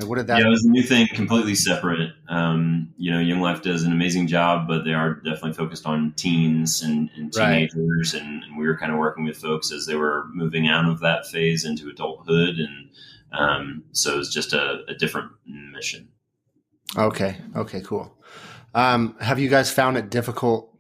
Like 0.01 0.09
what 0.09 0.17
did 0.17 0.29
that? 0.29 0.39
Yeah, 0.39 0.47
it 0.47 0.51
was 0.51 0.65
a 0.65 0.71
new 0.71 0.83
thing, 0.83 1.09
completely 1.13 1.55
separate. 1.55 2.13
Um, 2.29 2.95
you 2.97 3.11
know, 3.11 3.21
Young 3.21 3.41
Life 3.41 3.61
does 3.61 3.83
an 3.83 3.93
amazing 3.93 4.29
job, 4.29 4.67
but 4.67 4.85
they 4.85 4.95
are 4.95 5.17
definitely 5.17 5.53
focused 5.53 5.85
on 5.85 6.15
teens 6.17 6.81
and, 6.81 7.11
and 7.17 7.31
teenagers, 7.31 8.15
right. 8.15 8.23
and, 8.23 8.43
and, 8.45 8.57
we 8.57 8.67
were 8.67 8.79
kind 8.79 8.93
of 8.93 8.99
working 8.99 9.25
with 9.25 9.37
folks 9.37 9.71
as 9.71 9.85
they 9.85 9.97
were 9.97 10.25
moving 10.33 10.69
out 10.69 10.89
of 10.89 11.01
that 11.01 11.27
phase 11.27 11.67
into 11.67 11.91
adulthood, 11.91 12.57
and 12.59 12.91
um, 13.33 13.85
so 13.93 14.19
it's 14.19 14.33
just 14.33 14.55
a, 14.55 14.85
a, 14.89 14.95
different 14.95 15.33
mission. 15.47 16.09
Okay. 16.97 17.37
Okay. 17.55 17.83
Cool. 17.83 18.11
Um, 18.75 19.17
have 19.21 19.39
you 19.39 19.49
guys 19.51 19.71
found 19.71 19.99
it 19.99 20.11
difficult 20.11 20.77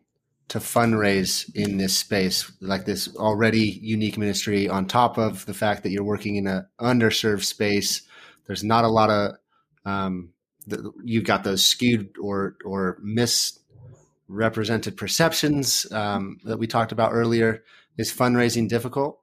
to 0.48 0.58
fundraise 0.58 1.54
in 1.54 1.76
this 1.76 1.96
space, 1.96 2.50
like 2.60 2.86
this 2.86 3.14
already 3.16 3.78
unique 3.82 4.16
ministry, 4.16 4.68
on 4.68 4.86
top 4.86 5.18
of 5.18 5.44
the 5.46 5.54
fact 5.54 5.82
that 5.82 5.90
you're 5.90 6.04
working 6.04 6.36
in 6.36 6.46
an 6.46 6.66
underserved 6.80 7.44
space? 7.44 8.02
There's 8.50 8.64
not 8.64 8.84
a 8.84 8.88
lot 8.88 9.10
of 9.10 9.36
um, 9.84 10.30
the, 10.66 10.90
you've 11.04 11.22
got 11.22 11.44
those 11.44 11.64
skewed 11.64 12.16
or 12.20 12.56
or 12.64 12.98
misrepresented 13.00 14.96
perceptions 14.96 15.86
um, 15.92 16.40
that 16.42 16.58
we 16.58 16.66
talked 16.66 16.90
about 16.90 17.12
earlier. 17.12 17.62
Is 17.96 18.12
fundraising 18.12 18.68
difficult? 18.68 19.20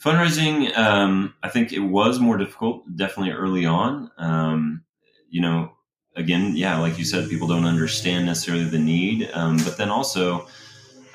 Fundraising, 0.00 0.72
um, 0.78 1.34
I 1.42 1.48
think 1.48 1.72
it 1.72 1.80
was 1.80 2.20
more 2.20 2.36
difficult, 2.36 2.84
definitely 2.94 3.32
early 3.32 3.66
on. 3.66 4.12
Um, 4.18 4.84
you 5.28 5.40
know, 5.40 5.72
again, 6.14 6.54
yeah, 6.54 6.78
like 6.78 6.96
you 6.96 7.04
said, 7.04 7.28
people 7.28 7.48
don't 7.48 7.64
understand 7.64 8.26
necessarily 8.26 8.66
the 8.66 8.78
need, 8.78 9.28
um, 9.32 9.56
but 9.56 9.78
then 9.78 9.88
also 9.88 10.46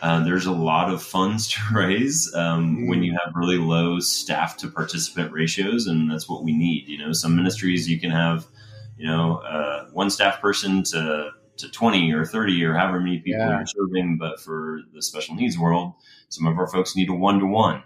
uh, 0.04 0.22
there's 0.22 0.46
a 0.46 0.52
lot 0.52 0.92
of 0.92 1.02
funds 1.02 1.48
to 1.54 1.60
raise 1.74 2.32
um, 2.36 2.78
mm. 2.78 2.90
when 2.90 3.04
you 3.04 3.14
have 3.14 3.34
really 3.36 3.58
low 3.58 4.00
staff 4.00 4.58
to 4.58 4.68
participant 4.68 5.32
ratios, 5.32 5.88
and 5.88 6.12
that's 6.12 6.28
what 6.30 6.44
we 6.44 6.52
need. 6.56 6.88
You 6.88 6.98
know, 6.98 7.14
some 7.14 7.36
ministries 7.36 7.90
you 7.90 8.00
can 8.00 8.12
have, 8.12 8.46
you 8.98 9.08
know, 9.08 9.38
uh, 9.38 9.86
one 9.92 10.10
staff 10.10 10.42
person 10.42 10.84
to 10.84 11.32
to 11.56 11.70
20 11.70 12.12
or 12.14 12.26
30 12.26 12.64
or 12.66 12.74
however 12.74 13.00
many 13.00 13.20
people 13.20 13.40
yeah. 13.40 13.58
you're 13.58 13.66
serving, 13.68 14.18
but 14.18 14.40
for 14.40 14.80
the 14.92 15.04
special 15.04 15.36
needs 15.36 15.58
world, 15.58 15.94
some 16.30 16.48
of 16.48 16.58
our 16.58 16.68
folks 16.68 16.96
need 16.96 17.10
a 17.10 17.14
one 17.14 17.40
to 17.40 17.46
one. 17.46 17.84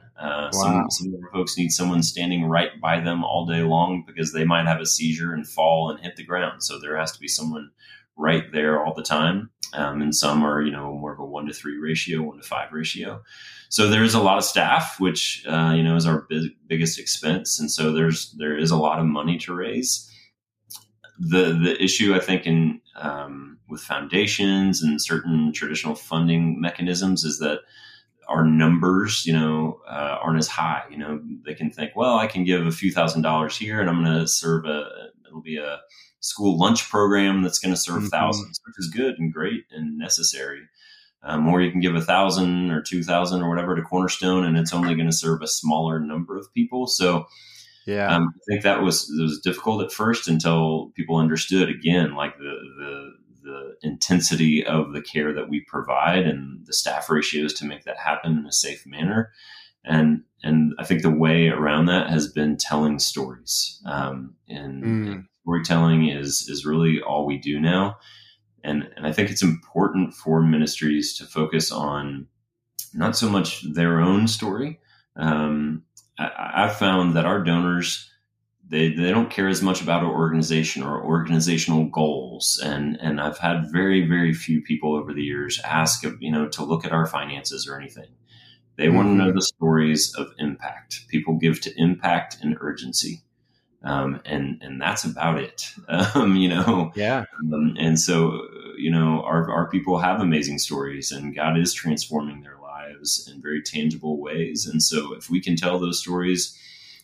Some, 0.54 0.90
some 0.90 1.14
of 1.14 1.22
our 1.22 1.32
folks 1.32 1.58
need 1.58 1.72
someone 1.72 2.02
standing 2.02 2.46
right 2.46 2.80
by 2.82 3.02
them 3.02 3.26
all 3.26 3.46
day 3.46 3.62
long 3.64 4.06
because 4.08 4.32
they 4.32 4.46
might 4.46 4.66
have 4.66 4.80
a 4.80 4.86
seizure 4.86 5.34
and 5.34 5.46
fall 5.46 5.92
and 5.92 6.00
hit 6.00 6.16
the 6.16 6.24
ground. 6.24 6.64
So 6.64 6.80
there 6.80 6.98
has 6.98 7.12
to 7.12 7.20
be 7.20 7.28
someone 7.28 7.72
right 8.16 8.52
there 8.52 8.84
all 8.84 8.94
the 8.94 9.04
time. 9.04 9.50
Um, 9.74 10.02
and 10.02 10.16
some 10.16 10.44
are, 10.44 10.62
you 10.62 10.72
know, 10.72 10.94
more 10.94 11.14
of 11.14 11.20
a 11.20 11.26
one 11.48 11.54
to 11.54 11.60
three 11.60 11.78
ratio, 11.78 12.22
one 12.22 12.38
to 12.38 12.44
five 12.44 12.72
ratio. 12.72 13.22
So 13.70 13.90
there's 13.90 14.14
a 14.14 14.22
lot 14.22 14.38
of 14.38 14.44
staff, 14.44 15.00
which, 15.00 15.46
uh, 15.48 15.74
you 15.76 15.84
know, 15.84 15.96
is 15.96 16.06
our 16.06 16.26
big, 16.30 16.52
biggest 16.68 17.00
expense. 17.00 17.60
And 17.60 17.72
so 17.72 17.92
there's, 17.92 18.34
there 18.34 18.58
is 18.58 18.72
a 18.72 18.78
lot 18.78 19.00
of 19.00 19.06
money 19.06 19.38
to 19.40 19.54
raise. 19.54 20.10
The, 21.20 21.54
the 21.54 21.82
issue, 21.82 22.16
I 22.16 22.20
think, 22.20 22.46
in, 22.46 22.82
um, 22.96 23.60
with 23.70 23.82
foundations 23.82 24.84
and 24.84 25.02
certain 25.02 25.52
traditional 25.54 25.96
funding 25.96 26.62
mechanisms 26.62 27.24
is 27.24 27.40
that 27.40 27.60
our 28.28 28.46
numbers, 28.46 29.26
you 29.26 29.34
know, 29.34 29.80
uh, 29.90 30.18
aren't 30.22 30.40
as 30.40 30.48
high. 30.48 30.84
You 30.90 30.98
know, 30.98 31.22
they 31.46 31.54
can 31.54 31.72
think, 31.72 31.96
well, 31.96 32.18
I 32.18 32.28
can 32.28 32.44
give 32.44 32.66
a 32.66 32.72
few 32.72 32.92
thousand 32.92 33.22
dollars 33.22 33.58
here, 33.58 33.80
and 33.80 33.90
I'm 33.90 34.04
going 34.04 34.20
to 34.20 34.28
serve 34.28 34.66
a. 34.66 34.86
It'll 35.26 35.42
be 35.42 35.58
a 35.58 35.80
school 36.20 36.58
lunch 36.58 36.90
program 36.90 37.42
that's 37.42 37.60
going 37.60 37.74
to 37.74 37.80
serve 37.80 38.04
mm-hmm. 38.04 38.08
thousands, 38.08 38.60
which 38.66 38.76
is 38.78 38.90
good 38.90 39.20
and 39.20 39.34
great 39.34 39.64
and 39.72 39.98
necessary. 39.98 40.62
Um, 41.24 41.48
or 41.50 41.62
you 41.62 41.72
can 41.72 41.82
give 41.82 41.96
a 41.96 42.02
thousand 42.02 42.72
or 42.72 42.82
two 42.82 43.04
thousand 43.04 43.42
or 43.42 43.50
whatever 43.50 43.76
to 43.76 43.82
Cornerstone, 43.82 44.46
and 44.46 44.58
it's 44.58 44.74
only 44.74 44.96
going 44.96 45.10
to 45.10 45.16
serve 45.16 45.42
a 45.42 45.48
smaller 45.48 46.00
number 46.00 46.38
of 46.38 46.54
people. 46.54 46.88
So, 46.88 47.28
yeah, 47.86 48.16
um, 48.16 48.34
I 48.36 48.40
think 48.48 48.64
that 48.64 48.82
was 48.82 49.10
it 49.10 49.22
was 49.22 49.40
difficult 49.40 49.84
at 49.84 49.92
first 49.92 50.28
until 50.28 50.92
people 50.96 51.18
understood 51.18 51.70
again, 51.70 52.16
like 52.16 52.38
the 52.38 52.56
the 52.78 53.12
the 53.44 53.76
intensity 53.82 54.66
of 54.66 54.94
the 54.94 55.02
care 55.02 55.34
that 55.34 55.50
we 55.50 55.62
provide 55.62 56.26
and 56.28 56.66
the 56.66 56.74
staff 56.74 57.10
ratios 57.10 57.54
to 57.54 57.66
make 57.66 57.84
that 57.86 57.98
happen 57.98 58.38
in 58.38 58.46
a 58.46 58.52
safe 58.52 58.86
manner. 58.86 59.32
And 59.84 60.24
and 60.44 60.74
I 60.78 60.84
think 60.84 61.02
the 61.02 61.10
way 61.10 61.48
around 61.48 61.86
that 61.88 62.10
has 62.10 62.32
been 62.32 62.58
telling 62.58 63.00
stories. 63.00 63.82
Um, 63.86 64.36
and, 64.48 64.84
mm. 64.84 65.12
and 65.12 65.26
storytelling 65.42 66.10
is 66.10 66.48
is 66.50 66.66
really 66.66 67.02
all 67.02 67.26
we 67.26 67.38
do 67.38 67.60
now. 67.60 67.98
And 68.64 68.90
and 68.96 69.06
I 69.06 69.12
think 69.12 69.30
it's 69.30 69.44
important 69.44 70.14
for 70.14 70.42
ministries 70.42 71.18
to 71.18 71.26
focus 71.26 71.72
on 71.72 72.28
not 72.94 73.16
so 73.16 73.30
much 73.30 73.64
their 73.74 74.00
own 74.00 74.28
story. 74.28 74.80
Um, 75.16 75.84
I, 76.18 76.54
I've 76.56 76.78
found 76.78 77.16
that 77.16 77.26
our 77.26 77.44
donors 77.44 78.10
they, 78.70 78.94
they 78.94 79.12
don't 79.12 79.30
care 79.30 79.48
as 79.48 79.62
much 79.62 79.82
about 79.82 80.04
our 80.04 80.14
organization 80.14 80.84
or 80.84 81.02
organizational 81.02 81.86
goals 81.86 82.62
and 82.64 82.98
and 83.02 83.22
I've 83.22 83.38
had 83.38 83.72
very 83.72 84.08
very 84.08 84.34
few 84.34 84.62
people 84.62 84.96
over 84.96 85.14
the 85.14 85.24
years 85.24 85.62
ask 85.64 86.04
you 86.04 86.32
know 86.32 86.48
to 86.50 86.64
look 86.64 86.86
at 86.86 86.92
our 86.92 87.06
finances 87.06 87.68
or 87.68 87.80
anything 87.80 88.10
they 88.76 88.88
mm-hmm. 88.88 88.96
want 88.96 89.08
to 89.10 89.14
know 89.14 89.32
the 89.32 89.42
stories 89.42 90.14
of 90.16 90.28
impact 90.38 91.08
people 91.08 91.36
give 91.36 91.62
to 91.62 91.74
impact 91.78 92.38
and 92.42 92.58
urgency 92.60 93.22
um, 93.88 94.22
and 94.26 94.62
and 94.62 94.82
that's 94.82 95.04
about 95.04 95.40
it. 95.40 95.66
Um, 95.90 96.36
you 96.36 96.50
know, 96.50 96.92
yeah. 96.96 97.26
Um, 97.54 97.76
and 97.80 98.00
so 98.00 98.42
you 98.78 98.92
know, 98.92 99.24
our, 99.24 99.50
our 99.52 99.70
people 99.70 99.98
have 99.98 100.22
amazing 100.22 100.60
stories 100.60 101.12
and 101.12 101.36
God 101.36 101.58
is 101.58 101.74
transforming 101.74 102.42
their 102.42 102.58
lives 102.62 103.30
in 103.32 103.42
very 103.42 103.62
tangible 103.62 104.22
ways. 104.22 104.66
And 104.66 104.82
so 104.82 105.14
if 105.14 105.30
we 105.30 105.42
can 105.42 105.56
tell 105.56 105.80
those 105.80 106.00
stories 106.00 106.58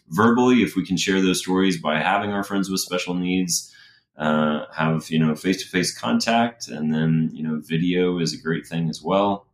verbally, 0.09 0.61
if 0.61 0.75
we 0.75 0.85
can 0.85 0.97
share 0.97 1.21
those 1.21 1.39
stories 1.39 1.81
by 1.81 1.99
having 1.99 2.31
our 2.31 2.43
friends 2.43 2.69
with 2.69 2.79
special 2.79 3.15
needs, 3.15 3.73
uh, 4.17 4.65
have, 4.71 5.09
you 5.09 5.17
know, 5.17 5.35
face 5.35 5.63
to 5.63 5.69
face 5.69 5.97
contact, 5.97 6.67
and 6.67 6.93
then, 6.93 7.31
you 7.33 7.41
know, 7.43 7.59
video 7.63 8.19
is 8.19 8.33
a 8.33 8.41
great 8.41 8.67
thing 8.67 8.89
as 8.89 9.01
well. 9.01 9.47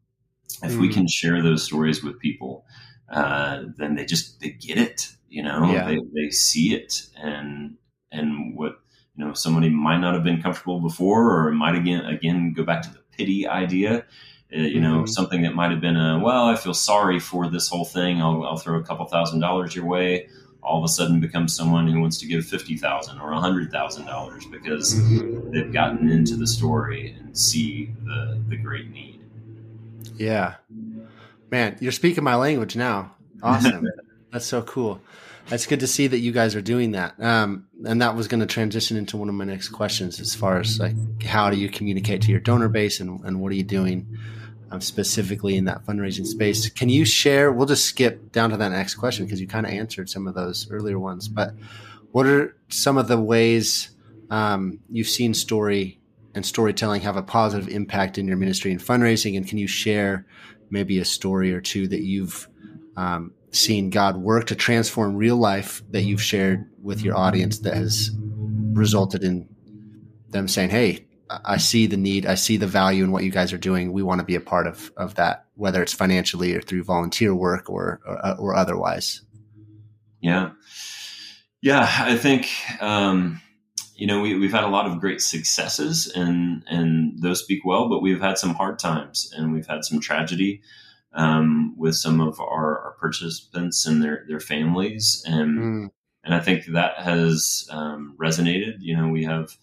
If 0.61 0.73
mm. 0.73 0.81
we 0.81 0.89
can 0.89 1.07
share 1.07 1.41
those 1.41 1.63
stories 1.63 2.03
with 2.03 2.19
people, 2.19 2.65
uh, 3.09 3.63
then 3.77 3.95
they 3.95 4.03
just, 4.03 4.41
they 4.41 4.49
get 4.49 4.77
it, 4.77 5.15
you 5.29 5.43
know, 5.43 5.71
yeah. 5.71 5.85
they, 5.85 5.99
they 6.13 6.29
see 6.29 6.73
it 6.73 7.07
and, 7.15 7.75
and 8.11 8.57
what, 8.57 8.79
you 9.15 9.25
know, 9.25 9.33
somebody 9.33 9.69
might 9.69 9.99
not 9.99 10.13
have 10.13 10.23
been 10.23 10.41
comfortable 10.41 10.79
before, 10.79 11.47
or 11.47 11.51
might 11.51 11.75
again, 11.75 12.05
again, 12.05 12.53
go 12.53 12.63
back 12.63 12.81
to 12.83 12.89
the 12.89 12.99
pity 13.11 13.47
idea. 13.47 14.05
Uh, 14.51 14.61
you 14.61 14.81
know, 14.81 14.99
mm-hmm. 14.99 15.05
something 15.05 15.43
that 15.43 15.53
might 15.53 15.69
have 15.69 15.81
been 15.81 15.95
a, 15.95 16.19
well, 16.19 16.45
I 16.45 16.55
feel 16.55 16.73
sorry 16.73 17.19
for 17.19 17.47
this 17.49 17.67
whole 17.67 17.85
thing. 17.85 18.19
I'll, 18.21 18.43
I'll 18.43 18.57
throw 18.57 18.79
a 18.79 18.83
couple 18.83 19.05
thousand 19.05 19.41
dollars 19.41 19.75
your 19.75 19.85
way. 19.85 20.27
All 20.63 20.79
of 20.79 20.83
a 20.83 20.87
sudden 20.87 21.19
becomes 21.19 21.55
someone 21.55 21.87
who 21.87 22.01
wants 22.01 22.17
to 22.19 22.25
give 22.25 22.45
fifty 22.45 22.75
thousand 22.75 23.19
or 23.19 23.31
a 23.31 23.39
hundred 23.39 23.71
thousand 23.71 24.07
dollars 24.07 24.45
because 24.47 24.95
mm-hmm. 24.95 25.51
they've 25.51 25.71
gotten 25.71 26.09
into 26.09 26.35
the 26.35 26.47
story 26.47 27.15
and 27.17 27.37
see 27.37 27.91
the 28.03 28.41
the 28.47 28.57
great 28.57 28.89
need. 28.89 29.21
Yeah, 30.15 30.55
man, 31.51 31.77
you're 31.79 31.91
speaking 31.91 32.23
my 32.23 32.35
language 32.35 32.75
now. 32.75 33.15
Awesome, 33.43 33.87
that's 34.31 34.45
so 34.45 34.61
cool. 34.61 35.01
That's 35.47 35.65
good 35.65 35.79
to 35.79 35.87
see 35.87 36.05
that 36.07 36.19
you 36.19 36.31
guys 36.31 36.55
are 36.55 36.61
doing 36.61 36.91
that. 36.91 37.19
Um, 37.19 37.67
and 37.83 38.01
that 38.01 38.15
was 38.15 38.27
going 38.27 38.41
to 38.41 38.45
transition 38.45 38.97
into 38.97 39.17
one 39.17 39.29
of 39.29 39.35
my 39.35 39.45
next 39.45 39.69
questions 39.69 40.19
as 40.19 40.35
far 40.35 40.59
as 40.59 40.79
like 40.79 40.95
how 41.23 41.49
do 41.49 41.57
you 41.57 41.69
communicate 41.69 42.21
to 42.23 42.31
your 42.31 42.39
donor 42.39 42.69
base 42.69 42.99
and, 42.99 43.23
and 43.25 43.41
what 43.41 43.51
are 43.51 43.55
you 43.55 43.63
doing 43.63 44.15
um, 44.69 44.79
specifically 44.81 45.57
in 45.57 45.65
that 45.65 45.83
fundraising 45.85 46.27
space? 46.27 46.69
Can 46.69 46.89
you 46.89 47.03
share? 47.03 47.51
We'll 47.51 47.65
just 47.65 47.85
skip 47.85 48.31
down 48.31 48.51
to 48.51 48.57
that 48.57 48.69
next 48.69 48.95
question 48.95 49.25
because 49.25 49.41
you 49.41 49.47
kind 49.47 49.65
of 49.65 49.71
answered 49.71 50.09
some 50.09 50.27
of 50.27 50.35
those 50.35 50.69
earlier 50.69 50.99
ones. 50.99 51.27
But 51.27 51.55
what 52.11 52.27
are 52.27 52.55
some 52.69 52.97
of 52.97 53.07
the 53.07 53.19
ways 53.19 53.89
um, 54.29 54.79
you've 54.89 55.07
seen 55.07 55.33
story 55.33 55.99
and 56.35 56.45
storytelling 56.45 57.01
have 57.01 57.17
a 57.17 57.23
positive 57.23 57.69
impact 57.69 58.19
in 58.19 58.27
your 58.27 58.37
ministry 58.37 58.71
and 58.71 58.79
fundraising? 58.79 59.35
And 59.35 59.47
can 59.47 59.57
you 59.57 59.67
share 59.67 60.27
maybe 60.69 60.99
a 60.99 61.05
story 61.05 61.51
or 61.51 61.61
two 61.61 61.87
that 61.87 62.01
you've 62.01 62.47
um, 62.95 63.33
seen 63.51 63.89
God 63.89 64.17
work 64.17 64.47
to 64.47 64.55
transform 64.55 65.15
real 65.15 65.37
life 65.37 65.81
that 65.91 66.01
you've 66.01 66.21
shared 66.21 66.69
with 66.81 67.01
your 67.01 67.17
audience 67.17 67.59
that 67.59 67.75
has 67.75 68.11
resulted 68.73 69.23
in 69.23 69.47
them 70.29 70.47
saying, 70.47 70.69
Hey, 70.69 71.07
I 71.29 71.57
see 71.57 71.85
the 71.85 71.97
need. 71.97 72.25
I 72.25 72.35
see 72.35 72.57
the 72.57 72.67
value 72.67 73.03
in 73.03 73.11
what 73.11 73.23
you 73.23 73.31
guys 73.31 73.53
are 73.53 73.57
doing. 73.57 73.93
We 73.93 74.01
want 74.01 74.19
to 74.19 74.25
be 74.25 74.35
a 74.35 74.41
part 74.41 74.67
of, 74.67 74.91
of 74.97 75.15
that, 75.15 75.45
whether 75.55 75.81
it's 75.81 75.93
financially 75.93 76.55
or 76.55 76.61
through 76.61 76.83
volunteer 76.83 77.35
work 77.35 77.69
or, 77.69 77.99
or, 78.05 78.35
or 78.39 78.55
otherwise. 78.55 79.21
Yeah. 80.21 80.51
Yeah. 81.61 81.87
I 81.99 82.15
think, 82.15 82.49
um, 82.81 83.41
you 83.95 84.07
know, 84.07 84.21
we, 84.21 84.39
we've 84.39 84.51
had 84.51 84.63
a 84.63 84.69
lot 84.69 84.87
of 84.87 84.99
great 84.99 85.21
successes 85.21 86.11
and, 86.15 86.63
and 86.67 87.21
those 87.21 87.43
speak 87.43 87.63
well, 87.63 87.89
but 87.89 88.01
we've 88.01 88.21
had 88.21 88.37
some 88.37 88.55
hard 88.55 88.79
times 88.79 89.31
and 89.35 89.53
we've 89.53 89.67
had 89.67 89.85
some 89.85 89.99
tragedy 89.99 90.61
um, 91.13 91.75
with 91.77 91.95
some 91.95 92.21
of 92.21 92.39
our, 92.39 92.79
our, 92.79 92.95
participants 92.99 93.85
and 93.85 94.03
their 94.03 94.25
their 94.27 94.39
families, 94.39 95.23
and 95.25 95.59
mm. 95.59 95.89
and 96.23 96.35
I 96.35 96.39
think 96.39 96.65
that 96.65 96.97
has 96.97 97.67
um, 97.71 98.15
resonated. 98.19 98.75
You 98.79 98.95
know, 98.95 99.07
we 99.07 99.23
have 99.23 99.57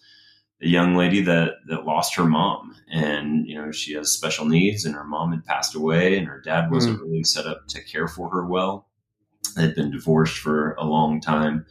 a 0.60 0.66
young 0.66 0.96
lady 0.96 1.20
that 1.22 1.54
that 1.68 1.84
lost 1.84 2.14
her 2.16 2.24
mom, 2.24 2.74
and 2.90 3.46
you 3.46 3.54
know 3.54 3.70
she 3.70 3.94
has 3.94 4.12
special 4.12 4.46
needs, 4.46 4.84
and 4.84 4.94
her 4.94 5.04
mom 5.04 5.32
had 5.32 5.44
passed 5.44 5.74
away, 5.74 6.16
and 6.18 6.26
her 6.26 6.40
dad 6.40 6.70
wasn't 6.70 6.98
mm. 6.98 7.02
really 7.02 7.24
set 7.24 7.46
up 7.46 7.66
to 7.68 7.84
care 7.84 8.08
for 8.08 8.28
her 8.30 8.44
well. 8.44 8.88
They'd 9.54 9.74
been 9.74 9.90
divorced 9.90 10.38
for 10.38 10.72
a 10.74 10.84
long 10.84 11.20
time. 11.20 11.66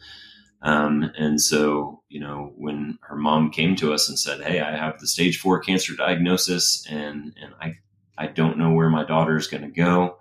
Um, 0.62 1.12
and 1.16 1.40
so, 1.40 2.02
you 2.08 2.18
know, 2.18 2.52
when 2.56 2.98
her 3.02 3.16
mom 3.16 3.50
came 3.50 3.76
to 3.76 3.92
us 3.92 4.08
and 4.08 4.18
said, 4.18 4.40
"Hey, 4.40 4.60
I 4.60 4.76
have 4.76 4.98
the 4.98 5.06
stage 5.06 5.38
four 5.38 5.60
cancer 5.60 5.94
diagnosis, 5.94 6.84
and 6.88 7.34
and 7.40 7.52
I 7.60 7.74
I 8.18 8.26
don't 8.26 8.58
know 8.58 8.72
where 8.72 8.90
my 8.90 9.04
daughter 9.04 9.36
is 9.36 9.46
going 9.46 9.62
to 9.62 9.68
go. 9.68 10.18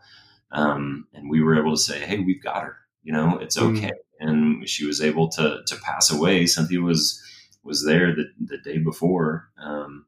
Um, 0.51 1.07
and 1.13 1.29
we 1.29 1.41
were 1.41 1.59
able 1.59 1.71
to 1.71 1.81
say, 1.81 1.99
Hey, 1.99 2.19
we've 2.19 2.43
got 2.43 2.63
her, 2.63 2.77
you 3.03 3.13
know, 3.13 3.37
it's 3.39 3.57
hmm. 3.57 3.75
okay. 3.75 3.91
Mm. 3.91 3.91
And 4.19 4.69
she 4.69 4.85
was 4.85 5.01
able 5.01 5.27
to, 5.29 5.59
to 5.67 5.75
pass 5.77 6.11
away. 6.11 6.45
Cynthia 6.45 6.79
was, 6.79 7.21
was 7.63 7.85
there 7.85 8.15
the, 8.15 8.25
the 8.39 8.57
day 8.57 8.77
before, 8.77 9.49
um, 9.61 10.05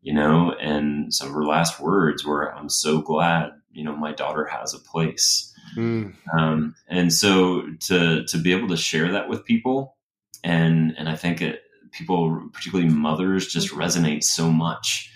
you 0.00 0.14
know, 0.14 0.52
and 0.52 1.12
some 1.12 1.28
of 1.28 1.34
her 1.34 1.44
last 1.44 1.78
words 1.78 2.24
were, 2.24 2.54
I'm 2.54 2.70
so 2.70 3.02
glad, 3.02 3.50
you 3.72 3.84
know, 3.84 3.94
my 3.94 4.12
daughter 4.12 4.46
has 4.46 4.72
a 4.72 4.78
place. 4.78 5.54
Mm. 5.76 6.14
Um, 6.36 6.74
and 6.88 7.12
so 7.12 7.64
to, 7.80 8.24
to 8.24 8.38
be 8.38 8.52
able 8.52 8.68
to 8.68 8.76
share 8.78 9.12
that 9.12 9.28
with 9.28 9.44
people 9.44 9.96
and, 10.42 10.94
and 10.96 11.08
I 11.08 11.16
think 11.16 11.42
it, 11.42 11.62
people, 11.92 12.48
particularly 12.52 12.90
mothers 12.90 13.46
just 13.46 13.70
resonate 13.70 14.24
so 14.24 14.50
much 14.50 15.09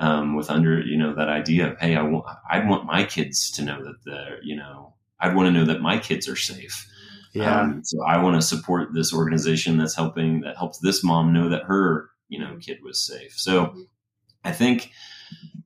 um, 0.00 0.34
with 0.34 0.50
under 0.50 0.80
you 0.80 0.96
know 0.96 1.14
that 1.14 1.28
idea 1.28 1.70
of 1.70 1.78
hey 1.78 1.94
I 1.94 2.02
want 2.02 2.24
I'd 2.50 2.68
want 2.68 2.86
my 2.86 3.04
kids 3.04 3.50
to 3.52 3.62
know 3.62 3.84
that 3.84 4.02
they're 4.04 4.42
you 4.42 4.56
know 4.56 4.94
I'd 5.20 5.36
want 5.36 5.46
to 5.46 5.52
know 5.52 5.66
that 5.66 5.82
my 5.82 5.98
kids 5.98 6.26
are 6.26 6.36
safe. 6.36 6.88
Yeah. 7.34 7.60
Um, 7.60 7.82
so 7.84 8.02
I 8.02 8.20
want 8.20 8.40
to 8.40 8.42
support 8.44 8.92
this 8.92 9.14
organization 9.14 9.76
that's 9.76 9.94
helping 9.94 10.40
that 10.40 10.56
helps 10.56 10.78
this 10.78 11.04
mom 11.04 11.32
know 11.32 11.50
that 11.50 11.64
her 11.64 12.10
you 12.28 12.40
know 12.40 12.56
kid 12.60 12.78
was 12.82 12.98
safe. 12.98 13.38
So 13.38 13.74
I 14.42 14.52
think 14.52 14.90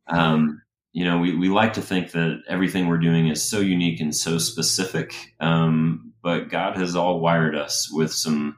um, 0.09 0.61
you 0.93 1.05
know 1.05 1.19
we 1.19 1.37
we 1.37 1.49
like 1.49 1.75
to 1.75 1.83
think 1.83 2.11
that 2.11 2.43
everything 2.49 2.89
we're 2.89 2.99
doing 2.99 3.29
is 3.29 3.49
so 3.49 3.61
unique 3.61 4.01
and 4.01 4.15
so 4.15 4.39
specific, 4.39 5.15
um, 5.39 6.13
but 6.23 6.51
God 6.51 6.77
has 6.77 6.97
all 6.97 7.21
wired 7.21 7.55
us 7.55 7.89
with 7.91 8.13
some 8.13 8.57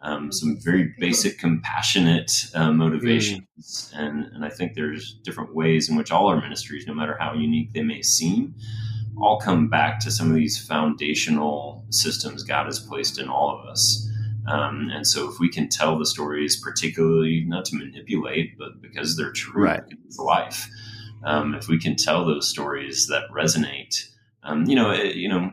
um, 0.00 0.30
some 0.30 0.56
very 0.60 0.94
basic 0.98 1.38
compassionate 1.38 2.30
uh, 2.54 2.70
motivations 2.72 3.42
mm. 3.66 3.90
and, 3.98 4.26
and 4.26 4.44
i 4.44 4.48
think 4.48 4.74
there's 4.74 5.14
different 5.24 5.54
ways 5.54 5.88
in 5.88 5.96
which 5.96 6.10
all 6.10 6.28
our 6.28 6.40
ministries 6.40 6.86
no 6.86 6.94
matter 6.94 7.16
how 7.18 7.34
unique 7.34 7.72
they 7.72 7.82
may 7.82 8.02
seem 8.02 8.54
all 9.20 9.40
come 9.40 9.68
back 9.68 9.98
to 9.98 10.10
some 10.10 10.28
of 10.28 10.36
these 10.36 10.58
foundational 10.64 11.84
systems 11.90 12.42
god 12.42 12.66
has 12.66 12.78
placed 12.78 13.18
in 13.18 13.28
all 13.28 13.58
of 13.58 13.66
us 13.66 14.04
um, 14.46 14.88
and 14.92 15.06
so 15.06 15.30
if 15.30 15.38
we 15.38 15.48
can 15.48 15.68
tell 15.68 15.98
the 15.98 16.06
stories 16.06 16.56
particularly 16.56 17.44
not 17.46 17.64
to 17.64 17.76
manipulate 17.76 18.56
but 18.56 18.80
because 18.80 19.16
they're 19.16 19.32
true 19.32 19.64
right. 19.64 19.82
it's 20.06 20.18
life 20.18 20.68
um, 21.24 21.54
if 21.54 21.66
we 21.66 21.78
can 21.78 21.96
tell 21.96 22.24
those 22.24 22.48
stories 22.48 23.08
that 23.08 23.24
resonate 23.30 24.08
um, 24.44 24.64
you 24.66 24.76
know 24.76 24.90
it, 24.90 25.16
you 25.16 25.28
know 25.28 25.52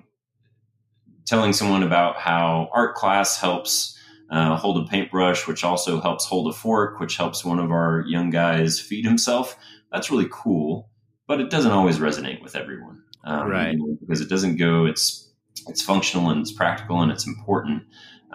telling 1.26 1.54
someone 1.54 1.82
about 1.82 2.18
how 2.18 2.70
art 2.72 2.94
class 2.94 3.40
helps 3.42 3.95
uh, 4.30 4.56
hold 4.56 4.84
a 4.84 4.90
paintbrush, 4.90 5.48
which 5.48 5.64
also 5.64 6.02
helps 6.02 6.26
hold 6.26 6.48
a 6.48 6.54
fork, 6.54 7.00
which 7.00 7.18
helps 7.18 7.46
one 7.46 7.60
of 7.60 7.72
our 7.72 8.04
young 8.08 8.30
guys 8.30 8.80
feed 8.80 9.06
himself. 9.06 9.58
That's 9.92 10.10
really 10.12 10.28
cool, 10.32 10.90
but 11.28 11.40
it 11.40 11.50
doesn't 11.50 11.72
always 11.72 12.00
resonate 12.00 12.42
with 12.42 12.56
everyone, 12.56 13.04
um, 13.24 13.50
right? 13.50 13.74
You 13.74 13.80
know, 13.80 13.98
because 14.00 14.22
it 14.22 14.30
doesn't 14.30 14.58
go. 14.58 14.86
It's 14.86 15.32
it's 15.68 15.82
functional 15.82 16.30
and 16.30 16.42
it's 16.42 16.52
practical 16.52 17.02
and 17.02 17.12
it's 17.12 17.26
important, 17.26 17.84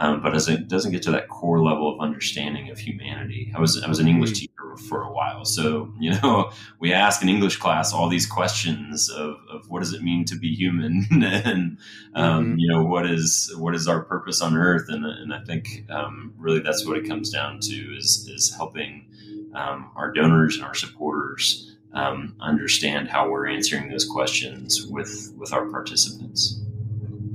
um, 0.01 0.22
but 0.22 0.34
as 0.34 0.48
it 0.48 0.66
doesn't 0.66 0.92
get 0.92 1.03
to 1.03 1.11
that 1.11 1.28
core 1.28 1.62
level 1.62 1.92
of 1.92 2.01
understanding 2.01 2.70
of 2.70 2.78
humanity. 2.78 3.53
I 3.55 3.61
was 3.61 3.80
I 3.82 3.88
was 3.88 3.98
an 3.98 4.09
English 4.09 4.30
mm-hmm. 4.30 4.40
teacher 4.40 4.88
for 4.88 5.03
a 5.03 5.12
while, 5.12 5.44
so 5.44 5.92
you 6.01 6.12
know 6.12 6.51
we 6.78 6.92
ask 6.92 7.22
in 7.22 7.28
English 7.28 7.59
class 7.59 7.92
all 7.92 8.09
these 8.09 8.26
questions 8.26 9.11
of, 9.11 9.36
of 9.51 9.68
what 9.68 9.80
does 9.80 9.92
it 9.92 10.03
mean 10.03 10.24
to 10.24 10.36
be 10.36 10.55
human, 10.55 11.07
and 11.11 11.76
um, 12.14 12.46
mm-hmm. 12.46 12.59
you 12.59 12.68
know 12.68 12.82
what 12.82 13.09
is 13.09 13.55
what 13.59 13.74
is 13.74 13.86
our 13.86 14.03
purpose 14.03 14.40
on 14.40 14.57
Earth, 14.57 14.86
and 14.88 15.05
and 15.05 15.34
I 15.34 15.44
think 15.44 15.84
um, 15.90 16.32
really 16.38 16.61
that's 16.61 16.86
what 16.86 16.96
it 16.96 17.07
comes 17.07 17.28
down 17.28 17.61
to 17.61 17.96
is 17.96 18.26
is 18.32 18.55
helping 18.57 19.07
um, 19.55 19.90
our 19.96 20.11
donors 20.12 20.57
and 20.57 20.64
our 20.64 20.74
supporters 20.74 21.76
um, 21.92 22.36
understand 22.40 23.09
how 23.09 23.28
we're 23.28 23.48
answering 23.48 23.90
those 23.90 24.07
questions 24.07 24.86
with 24.86 25.34
with 25.36 25.53
our 25.53 25.66
participants. 25.66 26.59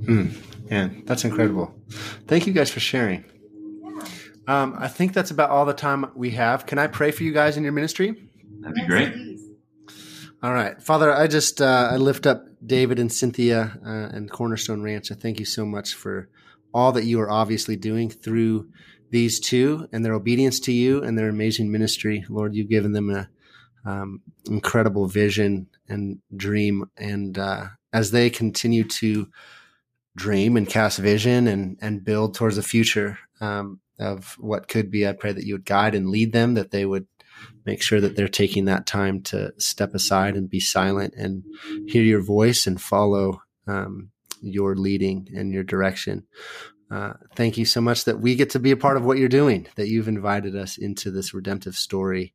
Hmm. 0.05 0.29
Man, 0.69 1.03
that's 1.05 1.23
incredible. 1.23 1.73
Thank 2.27 2.47
you 2.47 2.53
guys 2.53 2.71
for 2.71 2.79
sharing. 2.79 3.23
Um, 4.47 4.75
I 4.77 4.87
think 4.87 5.13
that's 5.13 5.31
about 5.31 5.49
all 5.49 5.65
the 5.65 5.73
time 5.73 6.11
we 6.15 6.31
have. 6.31 6.65
Can 6.65 6.77
I 6.77 6.87
pray 6.87 7.11
for 7.11 7.23
you 7.23 7.33
guys 7.33 7.57
in 7.57 7.63
your 7.63 7.71
ministry? 7.71 8.29
That'd 8.59 8.75
be 8.75 8.85
great. 8.85 9.13
All 10.43 10.53
right, 10.53 10.81
Father, 10.81 11.11
I 11.11 11.27
just 11.27 11.61
uh, 11.61 11.89
I 11.91 11.97
lift 11.97 12.27
up 12.27 12.45
David 12.63 12.99
and 12.99 13.11
Cynthia 13.11 13.79
uh, 13.83 14.15
and 14.15 14.29
Cornerstone 14.29 14.83
Ranch. 14.83 15.11
I 15.11 15.15
thank 15.15 15.39
you 15.39 15.45
so 15.45 15.65
much 15.65 15.93
for 15.93 16.29
all 16.73 16.91
that 16.91 17.05
you 17.05 17.19
are 17.21 17.31
obviously 17.31 17.75
doing 17.75 18.09
through 18.09 18.69
these 19.09 19.39
two 19.39 19.87
and 19.91 20.03
their 20.03 20.13
obedience 20.13 20.59
to 20.61 20.71
you 20.71 21.01
and 21.01 21.17
their 21.17 21.29
amazing 21.29 21.71
ministry. 21.71 22.25
Lord, 22.29 22.53
you've 22.53 22.69
given 22.69 22.91
them 22.91 23.09
an 23.09 23.27
um, 23.85 24.21
incredible 24.45 25.07
vision 25.07 25.67
and 25.87 26.19
dream, 26.35 26.89
and 26.97 27.37
uh, 27.37 27.67
as 27.93 28.11
they 28.11 28.29
continue 28.29 28.83
to 28.83 29.27
dream 30.15 30.57
and 30.57 30.67
cast 30.67 30.99
vision 30.99 31.47
and 31.47 31.77
and 31.81 32.03
build 32.03 32.35
towards 32.35 32.55
the 32.55 32.63
future 32.63 33.19
um, 33.41 33.79
of 33.99 34.35
what 34.39 34.67
could 34.67 34.91
be. 34.91 35.07
I 35.07 35.13
pray 35.13 35.31
that 35.31 35.45
you 35.45 35.55
would 35.55 35.65
guide 35.65 35.95
and 35.95 36.09
lead 36.09 36.33
them, 36.33 36.53
that 36.55 36.71
they 36.71 36.85
would 36.85 37.07
make 37.65 37.81
sure 37.81 37.99
that 37.99 38.15
they're 38.15 38.27
taking 38.27 38.65
that 38.65 38.85
time 38.85 39.21
to 39.21 39.53
step 39.57 39.93
aside 39.93 40.35
and 40.35 40.49
be 40.49 40.59
silent 40.59 41.13
and 41.17 41.43
hear 41.87 42.03
your 42.03 42.21
voice 42.21 42.67
and 42.67 42.81
follow 42.81 43.41
um, 43.67 44.09
your 44.41 44.75
leading 44.75 45.27
and 45.35 45.51
your 45.51 45.63
direction. 45.63 46.25
Uh, 46.91 47.13
thank 47.35 47.57
you 47.57 47.65
so 47.65 47.81
much 47.81 48.05
that 48.05 48.19
we 48.19 48.35
get 48.35 48.51
to 48.51 48.59
be 48.59 48.71
a 48.71 48.77
part 48.77 48.95
of 48.95 49.03
what 49.03 49.17
you're 49.17 49.27
doing, 49.27 49.67
that 49.75 49.87
you've 49.87 50.07
invited 50.07 50.55
us 50.55 50.77
into 50.77 51.09
this 51.09 51.33
redemptive 51.33 51.75
story 51.75 52.33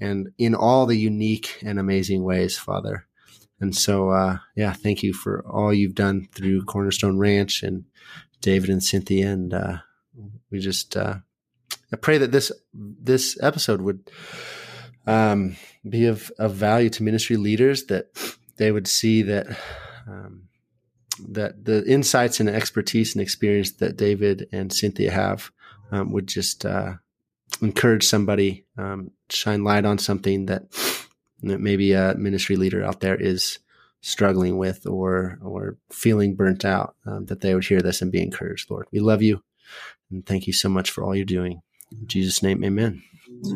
and 0.00 0.28
in 0.38 0.54
all 0.54 0.86
the 0.86 0.96
unique 0.96 1.58
and 1.64 1.78
amazing 1.78 2.22
ways, 2.22 2.56
Father. 2.56 3.07
And 3.60 3.74
so, 3.74 4.10
uh, 4.10 4.38
yeah, 4.56 4.72
thank 4.72 5.02
you 5.02 5.12
for 5.12 5.44
all 5.46 5.74
you've 5.74 5.94
done 5.94 6.28
through 6.32 6.64
Cornerstone 6.64 7.18
Ranch 7.18 7.62
and 7.62 7.84
David 8.40 8.70
and 8.70 8.82
Cynthia. 8.82 9.28
And 9.28 9.52
uh, 9.52 9.78
we 10.50 10.60
just 10.60 10.96
uh, 10.96 11.16
I 11.92 11.96
pray 11.96 12.18
that 12.18 12.32
this 12.32 12.52
this 12.74 13.38
episode 13.42 13.80
would 13.80 14.10
um, 15.06 15.56
be 15.88 16.06
of, 16.06 16.30
of 16.38 16.54
value 16.54 16.90
to 16.90 17.02
ministry 17.02 17.36
leaders, 17.36 17.86
that 17.86 18.08
they 18.56 18.70
would 18.72 18.86
see 18.86 19.22
that 19.22 19.46
um, 20.06 20.48
that 21.28 21.64
the 21.64 21.84
insights 21.86 22.40
and 22.40 22.48
expertise 22.48 23.14
and 23.14 23.22
experience 23.22 23.72
that 23.72 23.96
David 23.96 24.48
and 24.52 24.72
Cynthia 24.72 25.10
have 25.10 25.50
um, 25.90 26.12
would 26.12 26.26
just 26.26 26.64
uh, 26.64 26.94
encourage 27.62 28.04
somebody, 28.04 28.66
um, 28.76 29.10
shine 29.30 29.64
light 29.64 29.84
on 29.84 29.98
something 29.98 30.46
that, 30.46 30.62
that 31.42 31.60
maybe 31.60 31.92
a 31.92 32.14
ministry 32.14 32.56
leader 32.56 32.84
out 32.84 33.00
there 33.00 33.14
is 33.14 33.58
struggling 34.00 34.58
with 34.58 34.86
or 34.86 35.38
or 35.42 35.76
feeling 35.90 36.34
burnt 36.34 36.64
out. 36.64 36.94
Um, 37.06 37.26
that 37.26 37.40
they 37.40 37.54
would 37.54 37.64
hear 37.64 37.80
this 37.80 38.02
and 38.02 38.12
be 38.12 38.22
encouraged. 38.22 38.70
Lord, 38.70 38.86
we 38.92 39.00
love 39.00 39.22
you, 39.22 39.42
and 40.10 40.24
thank 40.24 40.46
you 40.46 40.52
so 40.52 40.68
much 40.68 40.90
for 40.90 41.04
all 41.04 41.14
you're 41.14 41.24
doing. 41.24 41.62
In 41.92 42.06
Jesus' 42.06 42.42
name, 42.42 42.64
Amen. 42.64 43.02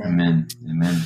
Amen. 0.05 0.49
Amen. 0.69 0.97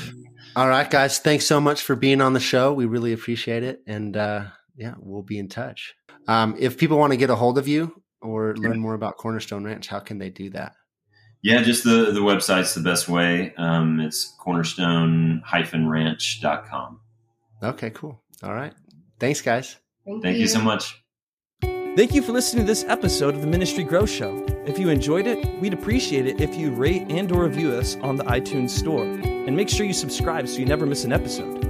All 0.55 0.69
right, 0.69 0.89
guys. 0.89 1.19
Thanks 1.19 1.45
so 1.45 1.61
much 1.61 1.83
for 1.83 1.97
being 1.97 2.21
on 2.21 2.33
the 2.33 2.41
show. 2.41 2.73
We 2.73 2.87
really 2.87 3.13
appreciate 3.13 3.63
it, 3.63 3.83
and 3.87 4.17
uh, 4.17 4.45
yeah, 4.77 4.95
we'll 4.99 5.23
be 5.23 5.39
in 5.39 5.49
touch. 5.49 5.95
Um, 6.29 6.57
if 6.59 6.79
people 6.79 6.99
want 6.99 7.13
to 7.13 7.17
get 7.17 7.31
a 7.31 7.37
hold 7.37 7.59
of 7.59 7.69
you 7.69 8.03
or 8.21 8.57
learn 8.57 8.81
more 8.81 8.95
about 8.95 9.17
Cornerstone 9.17 9.65
Ranch, 9.65 9.87
how 9.87 10.01
can 10.01 10.19
they 10.19 10.31
do 10.31 10.51
that? 10.51 10.73
Yeah, 11.47 11.63
just 11.63 11.85
the, 11.85 12.11
the 12.11 12.19
website's 12.19 12.75
the 12.75 12.81
best 12.81 13.09
way. 13.09 13.55
Um, 13.57 14.01
it's 14.01 14.35
cornerstone-ranch.com. 14.45 17.01
Okay, 17.63 17.91
cool. 17.91 18.21
All 18.43 18.53
right. 18.53 18.73
Thanks, 19.21 19.43
guys. 19.43 19.77
Thank, 20.05 20.25
Thank 20.25 20.39
you 20.39 20.49
so 20.49 20.61
much. 20.61 21.01
Thank 21.63 22.15
you 22.15 22.23
for 22.23 22.33
listening 22.33 22.65
to 22.65 22.67
this 22.67 22.85
episode 22.89 23.37
of 23.37 23.43
the 23.43 23.47
Ministry 23.47 23.85
Growth 23.85 24.11
Show. 24.11 24.45
If 24.67 24.77
you 24.77 24.89
enjoyed 24.89 25.29
it, 25.29 25.61
we'd 25.61 25.73
appreciate 25.73 26.27
it 26.27 26.41
if 26.41 26.57
you 26.57 26.73
rate 26.73 27.05
and 27.11 27.31
or 27.31 27.45
review 27.45 27.71
us 27.75 27.95
on 27.99 28.17
the 28.17 28.25
iTunes 28.25 28.71
store. 28.71 29.05
And 29.05 29.57
make 29.57 29.69
sure 29.69 29.87
you 29.87 29.93
subscribe 29.93 30.49
so 30.49 30.59
you 30.59 30.67
never 30.67 30.85
miss 30.85 31.05
an 31.05 31.13
episode. 31.13 31.65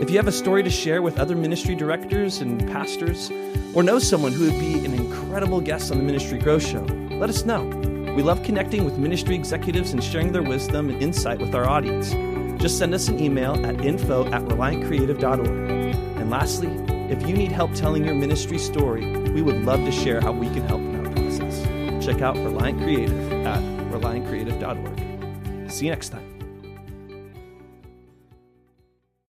If 0.00 0.10
you 0.10 0.18
have 0.18 0.28
a 0.28 0.32
story 0.32 0.62
to 0.62 0.70
share 0.70 1.02
with 1.02 1.18
other 1.18 1.34
ministry 1.34 1.74
directors 1.74 2.40
and 2.40 2.64
pastors, 2.70 3.32
or 3.74 3.82
know 3.82 3.98
someone 3.98 4.30
who 4.30 4.48
would 4.48 4.60
be 4.60 4.84
an 4.84 4.94
incredible 4.94 5.60
guest 5.60 5.90
on 5.90 5.98
the 5.98 6.04
Ministry 6.04 6.38
Growth 6.38 6.64
Show, 6.64 6.84
let 7.10 7.28
us 7.28 7.44
know. 7.44 7.98
We 8.16 8.22
love 8.22 8.42
connecting 8.42 8.84
with 8.84 8.98
ministry 8.98 9.34
executives 9.34 9.92
and 9.92 10.02
sharing 10.02 10.32
their 10.32 10.42
wisdom 10.42 10.90
and 10.90 11.02
insight 11.02 11.38
with 11.38 11.54
our 11.54 11.68
audience. 11.68 12.12
Just 12.60 12.78
send 12.78 12.94
us 12.94 13.08
an 13.08 13.18
email 13.18 13.54
at 13.64 13.84
info 13.84 14.26
at 14.26 14.42
reliantcreative.org. 14.42 15.48
And 15.48 16.30
lastly, 16.30 16.68
if 17.10 17.26
you 17.26 17.34
need 17.34 17.50
help 17.52 17.72
telling 17.74 18.04
your 18.04 18.14
ministry 18.14 18.58
story, 18.58 19.04
we 19.30 19.42
would 19.42 19.64
love 19.64 19.80
to 19.80 19.92
share 19.92 20.20
how 20.20 20.32
we 20.32 20.46
can 20.48 20.66
help 20.66 20.80
in 20.80 21.02
that 21.02 21.14
process. 21.14 22.04
Check 22.04 22.20
out 22.20 22.36
Reliant 22.36 22.78
Creative 22.78 23.32
at 23.46 23.62
reliantcreative.org. 23.90 25.70
See 25.70 25.86
you 25.86 25.92
next 25.92 26.10
time. 26.10 26.29